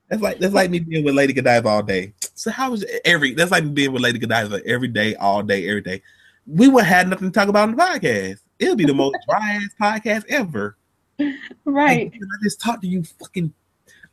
That's 0.08 0.22
like 0.22 0.40
that's 0.40 0.54
like 0.54 0.70
me 0.70 0.80
being 0.80 1.04
with 1.04 1.16
lady 1.16 1.34
godiva 1.34 1.68
all 1.68 1.84
day. 1.84 2.14
So 2.36 2.50
how 2.50 2.72
was 2.72 2.86
every 3.04 3.34
that's 3.34 3.52
like 3.52 3.66
me 3.66 3.72
being 3.72 3.92
with 3.92 4.02
lady 4.02 4.20
godiva 4.20 4.62
every 4.66 4.88
day 4.88 5.16
all 5.16 5.44
day 5.44 5.68
every 5.68 5.82
day. 5.82 6.02
We 6.48 6.70
would 6.70 6.86
have 6.86 7.08
nothing 7.08 7.32
to 7.32 7.34
talk 7.34 7.50
about 7.50 7.70
in 7.70 7.76
the 7.76 7.84
podcast. 7.84 8.40
It'll 8.60 8.76
be 8.76 8.86
the 8.86 8.94
most 8.94 9.18
dry 9.28 9.60
ass 9.62 9.70
podcast 9.82 10.26
ever. 10.30 10.78
Right. 11.66 12.12
Like, 12.12 12.22
i 12.22 12.44
just 12.44 12.60
talked 12.60 12.82
to 12.82 12.88
you 12.88 13.04
fucking 13.04 13.54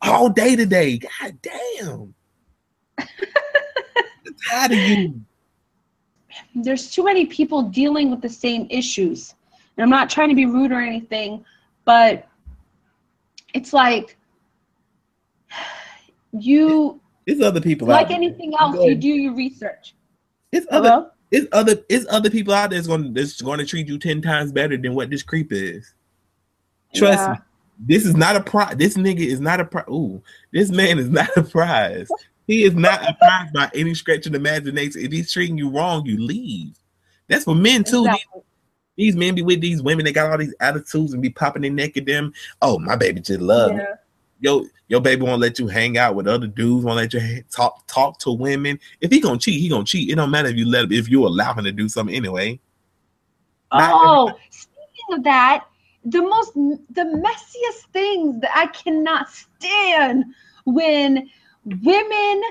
all 0.02 0.28
day 0.28 0.56
today. 0.56 0.98
God 0.98 1.38
damn. 1.42 2.14
Tired 4.48 4.72
of 4.72 4.78
you. 4.78 5.20
There's 6.54 6.90
too 6.90 7.04
many 7.04 7.26
people 7.26 7.62
dealing 7.62 8.10
with 8.10 8.20
the 8.20 8.28
same 8.28 8.66
issues. 8.70 9.34
And 9.76 9.84
I'm 9.84 9.90
not 9.90 10.10
trying 10.10 10.28
to 10.30 10.34
be 10.34 10.46
rude 10.46 10.72
or 10.72 10.80
anything, 10.80 11.44
but 11.84 12.26
it's 13.54 13.72
like 13.72 14.16
you 16.32 17.00
it's 17.26 17.42
other 17.42 17.60
people 17.60 17.88
like 17.88 18.10
anything 18.10 18.54
else 18.58 18.76
you 18.84 18.94
do 18.94 19.08
your 19.08 19.34
research 19.34 19.94
it's 20.52 20.66
other 20.70 20.88
Hello? 20.88 21.10
it's 21.30 21.46
other 21.52 21.76
it's 21.88 22.06
other 22.08 22.30
people 22.30 22.54
out 22.54 22.70
there 22.70 22.78
that's 22.78 22.86
going 22.86 23.12
that's 23.12 23.40
going 23.40 23.58
to 23.58 23.66
treat 23.66 23.88
you 23.88 23.98
10 23.98 24.22
times 24.22 24.52
better 24.52 24.76
than 24.76 24.94
what 24.94 25.10
this 25.10 25.22
creep 25.22 25.52
is 25.52 25.94
trust 26.94 27.18
yeah. 27.18 27.32
me 27.32 27.38
This 27.82 28.04
is 28.04 28.14
not 28.14 28.36
a 28.36 28.42
prize. 28.42 28.76
This 28.76 28.96
nigga 28.96 29.20
is 29.20 29.40
not 29.40 29.60
a 29.60 29.64
prize. 29.64 29.86
Ooh, 29.88 30.22
this 30.52 30.70
man 30.70 30.98
is 30.98 31.08
not 31.08 31.30
a 31.36 31.42
prize. 31.42 32.08
He 32.46 32.64
is 32.64 32.74
not 32.74 33.02
a 33.02 33.14
prize 33.14 33.50
by 33.52 33.70
any 33.74 33.94
stretch 33.94 34.26
of 34.26 34.32
the 34.32 34.38
imagination. 34.38 35.00
If 35.00 35.12
he's 35.12 35.32
treating 35.32 35.56
you 35.56 35.70
wrong, 35.70 36.04
you 36.04 36.18
leave. 36.18 36.76
That's 37.28 37.44
for 37.44 37.54
men 37.54 37.84
too. 37.84 38.04
Exactly. 38.04 38.42
These, 38.96 39.14
these, 39.14 39.16
men 39.16 39.34
be 39.34 39.42
with 39.42 39.60
these 39.60 39.82
women. 39.82 40.04
They 40.04 40.12
got 40.12 40.30
all 40.30 40.36
these 40.36 40.54
attitudes 40.60 41.12
and 41.12 41.22
be 41.22 41.30
popping 41.30 41.62
their 41.62 41.70
neck 41.70 41.96
at 41.96 42.06
them. 42.06 42.32
Oh, 42.60 42.78
my 42.78 42.96
baby 42.96 43.20
just 43.20 43.40
love 43.40 43.72
yeah. 43.72 43.94
Yo, 44.42 44.64
your 44.88 45.00
baby 45.00 45.22
won't 45.22 45.40
let 45.40 45.58
you 45.58 45.68
hang 45.68 45.98
out 45.98 46.14
with 46.14 46.26
other 46.26 46.46
dudes. 46.46 46.84
Won't 46.84 46.96
let 46.96 47.12
you 47.12 47.44
talk 47.50 47.86
talk 47.86 48.18
to 48.20 48.32
women. 48.32 48.80
If 49.00 49.12
he 49.12 49.20
gonna 49.20 49.38
cheat, 49.38 49.60
he 49.60 49.68
gonna 49.68 49.84
cheat. 49.84 50.10
It 50.10 50.14
don't 50.14 50.30
matter 50.30 50.48
if 50.48 50.56
you 50.56 50.66
let 50.66 50.84
him, 50.84 50.92
if 50.92 51.10
you 51.10 51.26
allow 51.26 51.52
him 51.52 51.64
to 51.64 51.72
do 51.72 51.88
something 51.90 52.14
anyway. 52.14 52.58
Oh, 53.70 54.32
speaking 54.50 55.18
of 55.18 55.24
that, 55.24 55.66
the 56.04 56.22
most 56.22 56.54
the 56.54 57.04
messiest 57.04 57.92
things 57.92 58.40
that 58.40 58.50
I 58.54 58.66
cannot 58.66 59.28
stand 59.30 60.24
when 60.64 61.28
women 61.64 62.42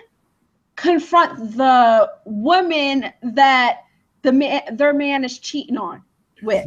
confront 0.76 1.58
the 1.58 2.12
woman 2.26 3.12
that 3.24 3.82
the 4.22 4.32
man 4.32 4.78
their 4.78 4.94
man 4.94 5.24
is 5.24 5.40
cheating 5.40 5.78
on 5.78 6.04
with. 6.44 6.66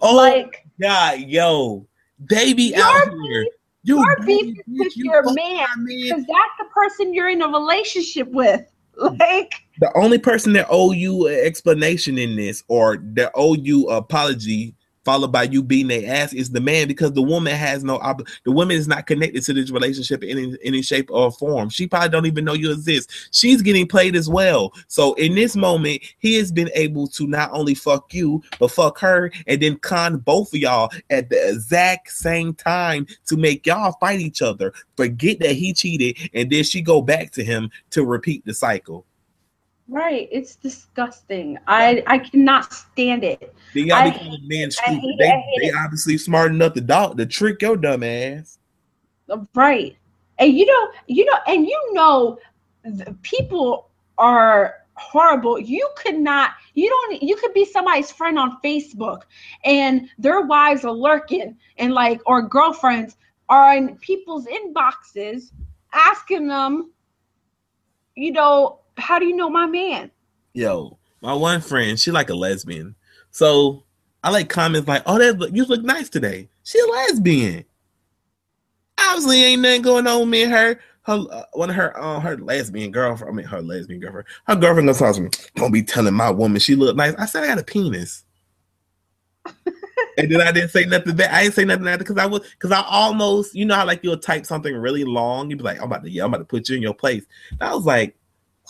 Oh 0.00 0.16
like 0.16 0.66
God, 0.80 1.20
yo, 1.20 1.86
baby 2.26 2.74
out 2.76 3.08
here. 3.22 3.46
You 3.86 3.98
are 3.98 4.16
beefing 4.24 4.56
with 4.66 4.96
you 4.96 5.12
your 5.12 5.24
man 5.34 5.66
because 5.86 6.24
that's 6.24 6.56
the 6.58 6.64
person 6.72 7.12
you're 7.12 7.28
in 7.28 7.42
a 7.42 7.48
relationship 7.48 8.28
with. 8.28 8.62
Like 8.96 9.54
the 9.80 9.90
only 9.96 10.18
person 10.18 10.52
that 10.52 10.68
owe 10.70 10.92
you 10.92 11.26
an 11.26 11.44
explanation 11.44 12.16
in 12.16 12.36
this 12.36 12.62
or 12.68 12.98
that 13.14 13.32
owe 13.34 13.54
you 13.54 13.88
apology 13.88 14.76
followed 15.04 15.32
by 15.32 15.44
you 15.44 15.62
beating 15.62 15.88
their 15.88 16.14
ass 16.14 16.32
is 16.32 16.50
the 16.50 16.60
man 16.60 16.88
because 16.88 17.12
the 17.12 17.22
woman 17.22 17.54
has 17.54 17.84
no 17.84 17.96
ob- 17.98 18.26
the 18.44 18.52
woman 18.52 18.76
is 18.76 18.88
not 18.88 19.06
connected 19.06 19.42
to 19.44 19.52
this 19.52 19.70
relationship 19.70 20.22
in 20.22 20.38
any, 20.38 20.56
any 20.62 20.82
shape 20.82 21.10
or 21.10 21.30
form. 21.30 21.68
She 21.68 21.86
probably 21.86 22.08
don't 22.08 22.26
even 22.26 22.44
know 22.44 22.54
you 22.54 22.72
exist. 22.72 23.10
She's 23.32 23.62
getting 23.62 23.86
played 23.86 24.16
as 24.16 24.28
well. 24.28 24.72
So 24.88 25.14
in 25.14 25.34
this 25.34 25.56
moment 25.56 26.02
he 26.18 26.34
has 26.36 26.50
been 26.50 26.70
able 26.74 27.06
to 27.08 27.26
not 27.26 27.50
only 27.52 27.74
fuck 27.74 28.12
you 28.14 28.42
but 28.58 28.70
fuck 28.70 28.98
her 29.00 29.30
and 29.46 29.60
then 29.60 29.76
con 29.78 30.18
both 30.18 30.52
of 30.54 30.60
y'all 30.60 30.90
at 31.10 31.30
the 31.30 31.48
exact 31.50 32.10
same 32.10 32.54
time 32.54 33.06
to 33.26 33.36
make 33.36 33.66
y'all 33.66 33.92
fight 34.00 34.20
each 34.20 34.42
other. 34.42 34.72
Forget 34.96 35.40
that 35.40 35.52
he 35.52 35.72
cheated 35.72 36.30
and 36.34 36.50
then 36.50 36.64
she 36.64 36.80
go 36.80 37.02
back 37.02 37.30
to 37.32 37.44
him 37.44 37.70
to 37.90 38.04
repeat 38.04 38.44
the 38.44 38.54
cycle 38.54 39.04
Right. 39.88 40.28
It's 40.32 40.56
disgusting. 40.56 41.58
I 41.66 42.02
I 42.06 42.18
cannot 42.18 42.72
stand 42.72 43.22
it. 43.22 43.54
They 43.74 43.84
gotta 43.84 44.12
be 44.12 44.18
calling 44.18 44.48
men 44.48 44.70
stupid. 44.70 45.02
They, 45.18 45.44
they 45.60 45.70
obviously 45.72 46.16
smart 46.16 46.52
enough 46.52 46.72
to 46.74 46.80
dog 46.80 47.18
to 47.18 47.26
trick 47.26 47.60
your 47.60 47.76
dumb 47.76 48.02
ass. 48.02 48.58
Uh, 49.28 49.44
right. 49.54 49.96
And 50.38 50.56
you 50.56 50.66
know, 50.66 50.88
you 51.06 51.24
know, 51.26 51.38
and 51.46 51.66
you 51.66 51.90
know 51.92 52.38
people 53.22 53.90
are 54.18 54.76
horrible. 54.94 55.58
You 55.58 55.88
could 55.96 56.18
not, 56.18 56.52
you 56.74 56.88
don't, 56.88 57.22
you 57.22 57.36
could 57.36 57.52
be 57.52 57.64
somebody's 57.64 58.12
friend 58.12 58.38
on 58.38 58.58
Facebook 58.64 59.22
and 59.64 60.08
their 60.18 60.42
wives 60.42 60.84
are 60.84 60.92
lurking 60.92 61.56
and 61.78 61.92
like, 61.92 62.20
or 62.26 62.42
girlfriends 62.42 63.16
are 63.48 63.76
in 63.76 63.96
people's 63.96 64.46
inboxes 64.46 65.50
asking 65.92 66.46
them, 66.48 66.90
you 68.14 68.32
know, 68.32 68.80
how 68.96 69.18
do 69.18 69.26
you 69.26 69.36
know 69.36 69.50
my 69.50 69.66
man? 69.66 70.10
Yo, 70.52 70.98
my 71.20 71.34
one 71.34 71.60
friend, 71.60 71.98
she 71.98 72.10
like 72.10 72.30
a 72.30 72.34
lesbian. 72.34 72.94
So 73.30 73.84
I 74.22 74.30
like 74.30 74.48
comments 74.48 74.88
like, 74.88 75.02
"Oh, 75.06 75.18
that 75.18 75.54
you 75.54 75.64
look 75.64 75.82
nice 75.82 76.08
today." 76.08 76.48
She 76.62 76.78
a 76.78 76.86
lesbian. 76.86 77.64
Obviously, 78.98 79.42
ain't 79.44 79.62
nothing 79.62 79.82
going 79.82 80.06
on 80.06 80.20
with 80.20 80.28
me 80.28 80.44
and 80.44 80.52
her. 80.52 80.80
Her 81.02 81.24
uh, 81.30 81.42
one 81.52 81.70
of 81.70 81.76
her 81.76 82.00
uh, 82.00 82.20
her 82.20 82.36
lesbian 82.38 82.90
girlfriend. 82.90 83.32
I 83.32 83.36
mean, 83.36 83.46
her 83.46 83.60
lesbian 83.60 84.00
girlfriend. 84.00 84.26
Her 84.46 84.56
girlfriend 84.56 84.88
gonna 84.88 85.20
me. 85.20 85.30
Don't 85.56 85.72
be 85.72 85.82
telling 85.82 86.14
my 86.14 86.30
woman 86.30 86.60
she 86.60 86.76
look 86.76 86.96
nice. 86.96 87.14
I 87.18 87.26
said 87.26 87.42
I 87.42 87.48
got 87.48 87.58
a 87.58 87.64
penis. 87.64 88.24
and 90.16 90.30
then 90.30 90.40
I 90.40 90.52
didn't 90.52 90.70
say 90.70 90.84
nothing 90.84 91.16
back. 91.16 91.32
I 91.32 91.42
didn't 91.42 91.54
say 91.54 91.64
nothing 91.64 91.98
because 91.98 92.16
I 92.16 92.26
was 92.26 92.48
because 92.50 92.72
I 92.72 92.82
almost, 92.82 93.54
you 93.54 93.64
know 93.64 93.74
how 93.74 93.84
like 93.86 94.02
you'll 94.02 94.16
type 94.16 94.46
something 94.46 94.74
really 94.74 95.04
long, 95.04 95.50
you'd 95.50 95.58
be 95.58 95.64
like, 95.64 95.78
I'm 95.78 95.84
about 95.84 96.04
to 96.04 96.10
yeah, 96.10 96.24
I'm 96.24 96.32
about 96.32 96.38
to 96.38 96.44
put 96.44 96.68
you 96.68 96.76
in 96.76 96.82
your 96.82 96.94
place. 96.94 97.26
And 97.50 97.62
I 97.62 97.74
was 97.74 97.84
like, 97.84 98.16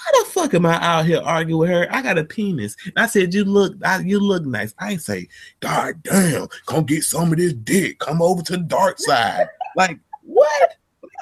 why 0.04 0.20
the 0.20 0.30
fuck 0.30 0.54
am 0.54 0.66
I 0.66 0.74
out 0.82 1.06
here 1.06 1.20
arguing 1.24 1.58
with 1.60 1.70
her? 1.70 1.86
I 1.90 2.02
got 2.02 2.18
a 2.18 2.24
penis. 2.24 2.76
And 2.84 2.94
I 2.96 3.06
said, 3.06 3.32
you 3.32 3.44
look, 3.44 3.74
I, 3.84 4.00
you 4.00 4.20
look 4.20 4.44
nice. 4.44 4.74
I 4.78 4.96
say, 4.96 5.28
God 5.60 6.02
damn, 6.02 6.48
come 6.66 6.84
get 6.84 7.04
some 7.04 7.32
of 7.32 7.38
this 7.38 7.54
dick. 7.54 8.00
Come 8.00 8.20
over 8.20 8.42
to 8.42 8.52
the 8.52 8.58
dark 8.58 8.98
side. 8.98 9.48
like, 9.76 9.98
what? 10.22 10.76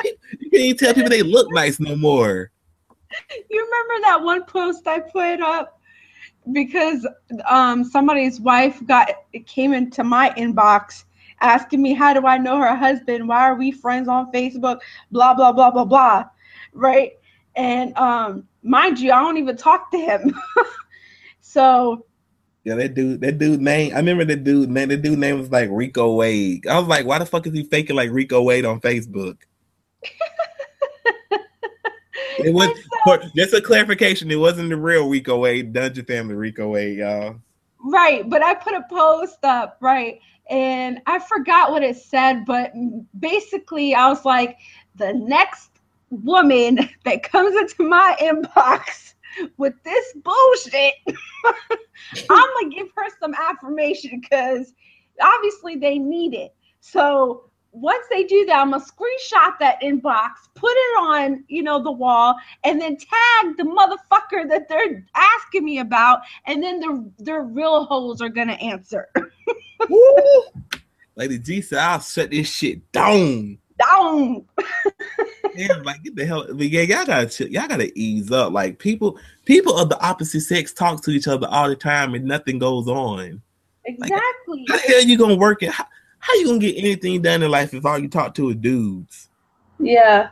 You 0.05 0.51
can't 0.51 0.55
even 0.55 0.77
tell 0.77 0.95
people 0.95 1.11
they 1.11 1.23
look 1.23 1.47
nice 1.53 1.79
no 1.79 1.95
more. 1.97 2.51
You 3.51 3.65
remember 3.65 4.07
that 4.07 4.23
one 4.23 4.45
post 4.45 4.87
I 4.87 5.01
put 5.01 5.41
up 5.41 5.79
because 6.53 7.07
um 7.49 7.85
somebody's 7.85 8.41
wife 8.41 8.85
got 8.87 9.11
came 9.47 9.73
into 9.73 10.03
my 10.03 10.31
inbox 10.31 11.05
asking 11.41 11.81
me 11.83 11.93
how 11.93 12.15
do 12.15 12.27
I 12.27 12.39
know 12.39 12.59
her 12.59 12.75
husband? 12.75 13.29
Why 13.29 13.43
are 13.43 13.55
we 13.55 13.71
friends 13.71 14.09
on 14.09 14.33
Facebook? 14.33 14.81
Blah 15.11 15.35
blah 15.35 15.53
blah 15.53 15.71
blah 15.71 15.85
blah. 15.85 16.25
Right. 16.73 17.13
And 17.55 17.97
um 17.99 18.49
mind 18.63 18.99
you, 18.99 19.13
I 19.13 19.21
don't 19.21 19.39
even 19.39 19.57
talk 19.57 19.91
to 19.91 19.99
him. 19.99 20.35
so 21.41 22.07
yeah, 22.65 22.77
that 22.77 22.95
dude, 22.95 23.21
that 23.23 23.39
dude 23.39 23.61
name. 23.61 23.93
I 23.93 23.97
remember 23.97 24.25
that 24.25 24.45
dude 24.45 24.71
name. 24.71 24.89
That 24.89 25.03
dude 25.03 25.19
name 25.19 25.39
was 25.39 25.51
like 25.51 25.69
Rico 25.71 26.15
Wade. 26.15 26.67
I 26.67 26.79
was 26.79 26.87
like, 26.87 27.07
why 27.07 27.19
the 27.19 27.27
fuck 27.27 27.47
is 27.47 27.53
he 27.53 27.65
faking 27.65 27.97
like 27.97 28.11
Rico 28.11 28.41
Wade 28.43 28.65
on 28.65 28.81
Facebook? 28.81 29.39
it 32.39 32.55
was 32.55 32.71
for, 33.05 33.21
just 33.37 33.53
a 33.55 33.61
clarification. 33.61 34.31
It 34.31 34.37
wasn't 34.37 34.69
the 34.69 34.77
real 34.77 35.09
Rico 35.09 35.39
Wade, 35.39 35.73
Dungeon 35.73 36.05
Family 36.05 36.35
Rico 36.35 36.69
Wade, 36.69 36.99
y'all. 36.99 37.37
Right, 37.85 38.29
but 38.31 38.45
I 38.45 38.55
put 38.55 38.75
a 38.75 38.85
post 38.89 39.39
up, 39.43 39.79
right, 39.81 40.21
and 40.49 41.01
I 41.07 41.19
forgot 41.19 41.73
what 41.73 41.83
it 41.83 41.97
said, 41.97 42.45
but 42.47 42.73
basically 43.19 43.93
I 43.93 44.09
was 44.09 44.25
like, 44.25 44.57
the 44.95 45.13
next 45.15 45.72
woman 46.13 46.79
that 47.05 47.23
comes 47.23 47.57
into 47.57 47.89
my 47.89 48.17
inbox 48.21 49.15
with 49.57 49.75
this 49.83 50.13
bullshit, 50.23 50.95
I'm 52.31 52.49
gonna 52.55 52.75
give 52.75 52.89
her 52.97 53.07
some 53.19 53.35
affirmation 53.35 54.21
because 54.21 54.75
obviously 55.21 55.77
they 55.77 55.99
need 55.99 56.35
it. 56.35 56.55
So 56.81 57.51
once 57.73 58.05
they 58.11 58.25
do 58.25 58.45
that, 58.47 58.61
I'm 58.61 58.71
gonna 58.71 58.85
screenshot 58.85 59.59
that 59.61 59.81
inbox, 59.83 60.29
put 60.55 60.73
it 60.73 60.99
on, 61.01 61.45
you 61.49 61.63
know, 61.63 61.83
the 61.83 61.91
wall, 61.91 62.37
and 62.65 62.81
then 62.81 62.97
tag 62.97 63.57
the 63.57 63.65
motherfucker 63.65 64.49
that 64.49 64.69
they're 64.69 65.07
asking 65.15 65.65
me 65.65 65.79
about, 65.79 66.21
and 66.47 66.63
then 66.63 66.81
the 66.81 67.11
their 67.19 67.43
real 67.43 67.85
holes 67.85 68.21
are 68.21 68.29
gonna 68.29 68.53
answer. 68.55 69.09
Lady 71.17 71.39
G 71.39 71.63
said, 71.63 71.79
"I'll 71.79 72.01
shut 72.01 72.31
this 72.31 72.51
shit 72.51 72.93
down." 72.93 73.59
Down. 73.91 74.45
Damn, 75.57 75.83
like 75.83 76.03
get 76.03 76.17
the 76.17 76.25
hell. 76.25 76.47
But 76.49 76.69
yeah, 76.69 76.83
y'all 76.83 77.07
gotta 77.07 77.51
y'all 77.51 77.69
gotta 77.69 77.93
ease 77.99 78.31
up. 78.31 78.53
Like 78.53 78.79
people, 78.79 79.19
people 79.45 79.77
of 79.77 79.89
the 79.89 80.01
opposite 80.01 80.43
sex 80.43 80.73
talk 80.73 81.03
to 81.03 81.11
each 81.11 81.29
other 81.29 81.47
all 81.51 81.69
the 81.69 81.77
time, 81.77 82.15
and 82.15 82.25
nothing 82.25 82.59
goes 82.59 82.89
on. 82.89 83.43
Exactly. 83.85 84.67
Like, 84.69 84.69
how 84.69 84.77
the 84.77 84.93
hell 84.93 85.03
you 85.03 85.19
gonna 85.19 85.37
work 85.37 85.63
it? 85.63 85.71
How, 85.71 85.87
how 86.19 86.35
you 86.35 86.47
gonna 86.47 86.59
get 86.59 86.77
anything 86.77 87.21
done 87.21 87.43
in 87.43 87.51
life 87.51 87.75
if 87.75 87.85
all 87.85 87.99
you 87.99 88.09
talk 88.09 88.35
to 88.37 88.51
is 88.51 88.57
dudes? 88.57 89.29
Yeah. 89.81 90.31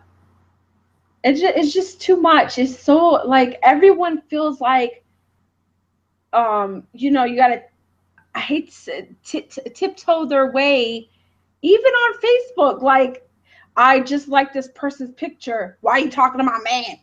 It's 1.23 1.41
just, 1.41 1.57
it's 1.57 1.73
just 1.73 2.01
too 2.01 2.17
much. 2.17 2.59
It's 2.59 2.79
so 2.79 2.97
like 3.27 3.59
everyone 3.63 4.23
feels 4.23 4.61
like, 4.61 5.05
um, 6.33 6.87
you 6.93 7.11
know, 7.11 7.25
you 7.25 7.37
gotta. 7.37 7.63
I 8.35 8.39
hate 8.39 8.73
to 8.85 9.07
t- 9.25 9.43
t- 9.43 9.71
tiptoe 9.75 10.25
their 10.25 10.53
way, 10.53 11.11
even 11.63 11.91
on 11.91 12.21
Facebook. 12.21 12.81
Like 12.81 13.29
I 13.81 14.01
just 14.01 14.29
like 14.29 14.53
this 14.53 14.69
person's 14.75 15.13
picture. 15.13 15.79
Why 15.81 15.93
are 15.93 15.99
you 16.01 16.11
talking 16.11 16.37
to 16.37 16.45
my 16.45 16.59
man? 16.63 16.99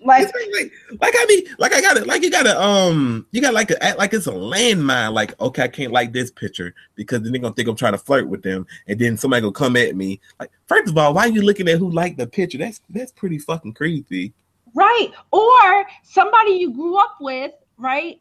Like, 0.00 0.32
like, 0.54 0.72
like, 1.00 1.14
I 1.14 1.26
mean, 1.26 1.44
like 1.58 1.74
I 1.74 1.82
got 1.82 1.98
it, 1.98 2.06
like 2.06 2.22
you 2.22 2.30
gotta, 2.30 2.58
um, 2.58 3.26
you 3.32 3.42
got 3.42 3.52
like 3.52 3.70
a, 3.70 3.82
act 3.82 3.98
like 3.98 4.14
it's 4.14 4.26
a 4.26 4.32
landmine. 4.32 5.12
Like, 5.12 5.38
okay, 5.40 5.64
I 5.64 5.68
can't 5.68 5.92
like 5.92 6.14
this 6.14 6.30
picture 6.30 6.74
because 6.94 7.20
then 7.20 7.32
they're 7.32 7.40
gonna 7.40 7.54
think 7.54 7.68
I'm 7.68 7.76
trying 7.76 7.92
to 7.92 7.98
flirt 7.98 8.28
with 8.28 8.42
them, 8.42 8.66
and 8.86 8.98
then 8.98 9.18
somebody 9.18 9.42
gonna 9.42 9.52
come 9.52 9.76
at 9.76 9.94
me. 9.94 10.20
Like, 10.40 10.50
first 10.66 10.88
of 10.88 10.96
all, 10.96 11.12
why 11.12 11.22
are 11.22 11.28
you 11.28 11.42
looking 11.42 11.68
at 11.68 11.78
who 11.78 11.90
liked 11.90 12.16
the 12.16 12.26
picture? 12.26 12.56
That's 12.56 12.80
that's 12.88 13.12
pretty 13.12 13.38
fucking 13.38 13.74
creepy. 13.74 14.32
Right, 14.74 15.10
or 15.32 15.86
somebody 16.02 16.52
you 16.52 16.72
grew 16.72 16.98
up 16.98 17.16
with, 17.20 17.52
right? 17.76 18.20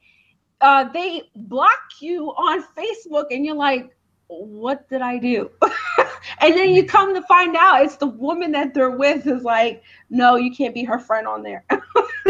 Uh, 0.59 0.85
they 0.91 1.23
block 1.35 1.79
you 2.01 2.27
on 2.31 2.63
Facebook, 2.77 3.27
and 3.31 3.45
you're 3.45 3.55
like, 3.55 3.95
what 4.27 4.89
did 4.89 5.01
I 5.01 5.17
do? 5.17 5.49
and 6.39 6.53
then 6.53 6.69
you 6.69 6.83
mm. 6.83 6.89
come 6.89 7.13
to 7.13 7.21
find 7.23 7.55
out 7.55 7.83
it's 7.83 7.97
the 7.97 8.07
woman 8.07 8.51
that 8.53 8.73
they're 8.73 8.91
with 8.91 9.27
is 9.27 9.43
like, 9.43 9.83
no, 10.09 10.35
you 10.35 10.53
can't 10.53 10.73
be 10.73 10.83
her 10.83 10.99
friend 10.99 11.27
on 11.27 11.43
there. 11.43 11.63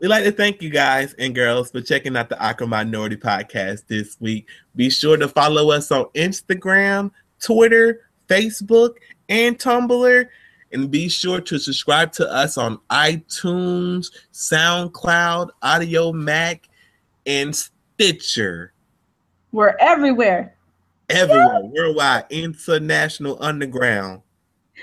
We'd 0.00 0.08
like 0.08 0.24
to 0.24 0.32
thank 0.32 0.62
you 0.62 0.70
guys 0.70 1.14
and 1.14 1.34
girls 1.34 1.70
for 1.70 1.82
checking 1.82 2.16
out 2.16 2.30
the 2.30 2.40
Awkward 2.42 2.68
Minority 2.68 3.16
Podcast 3.16 3.86
this 3.86 4.16
week. 4.18 4.48
Be 4.74 4.88
sure 4.88 5.16
to 5.18 5.28
follow 5.28 5.70
us 5.70 5.90
on 5.90 6.06
Instagram, 6.14 7.10
Twitter, 7.38 8.06
Facebook, 8.28 8.94
and 9.28 9.58
Tumblr. 9.58 10.26
And 10.72 10.90
be 10.90 11.08
sure 11.08 11.40
to 11.40 11.58
subscribe 11.58 12.12
to 12.12 12.32
us 12.32 12.56
on 12.56 12.78
iTunes, 12.90 14.06
SoundCloud, 14.32 15.50
Audiomack, 15.62 16.60
and 17.26 17.54
Stitcher. 17.54 18.72
We're 19.52 19.76
everywhere. 19.80 20.54
Everywhere, 21.10 21.62
worldwide, 21.64 22.24
international, 22.30 23.36
underground. 23.40 24.22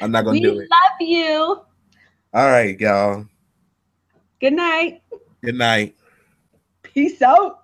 I'm 0.02 0.12
not 0.12 0.24
gonna 0.24 0.34
we 0.34 0.42
do 0.42 0.60
it. 0.60 0.70
Love 0.70 1.02
you. 1.02 1.62
All 2.34 2.50
right, 2.50 2.80
y'all. 2.80 3.26
Good 4.40 4.54
night. 4.54 5.02
Good 5.44 5.56
night. 5.56 5.96
Peace 6.84 7.22
out. 7.22 7.64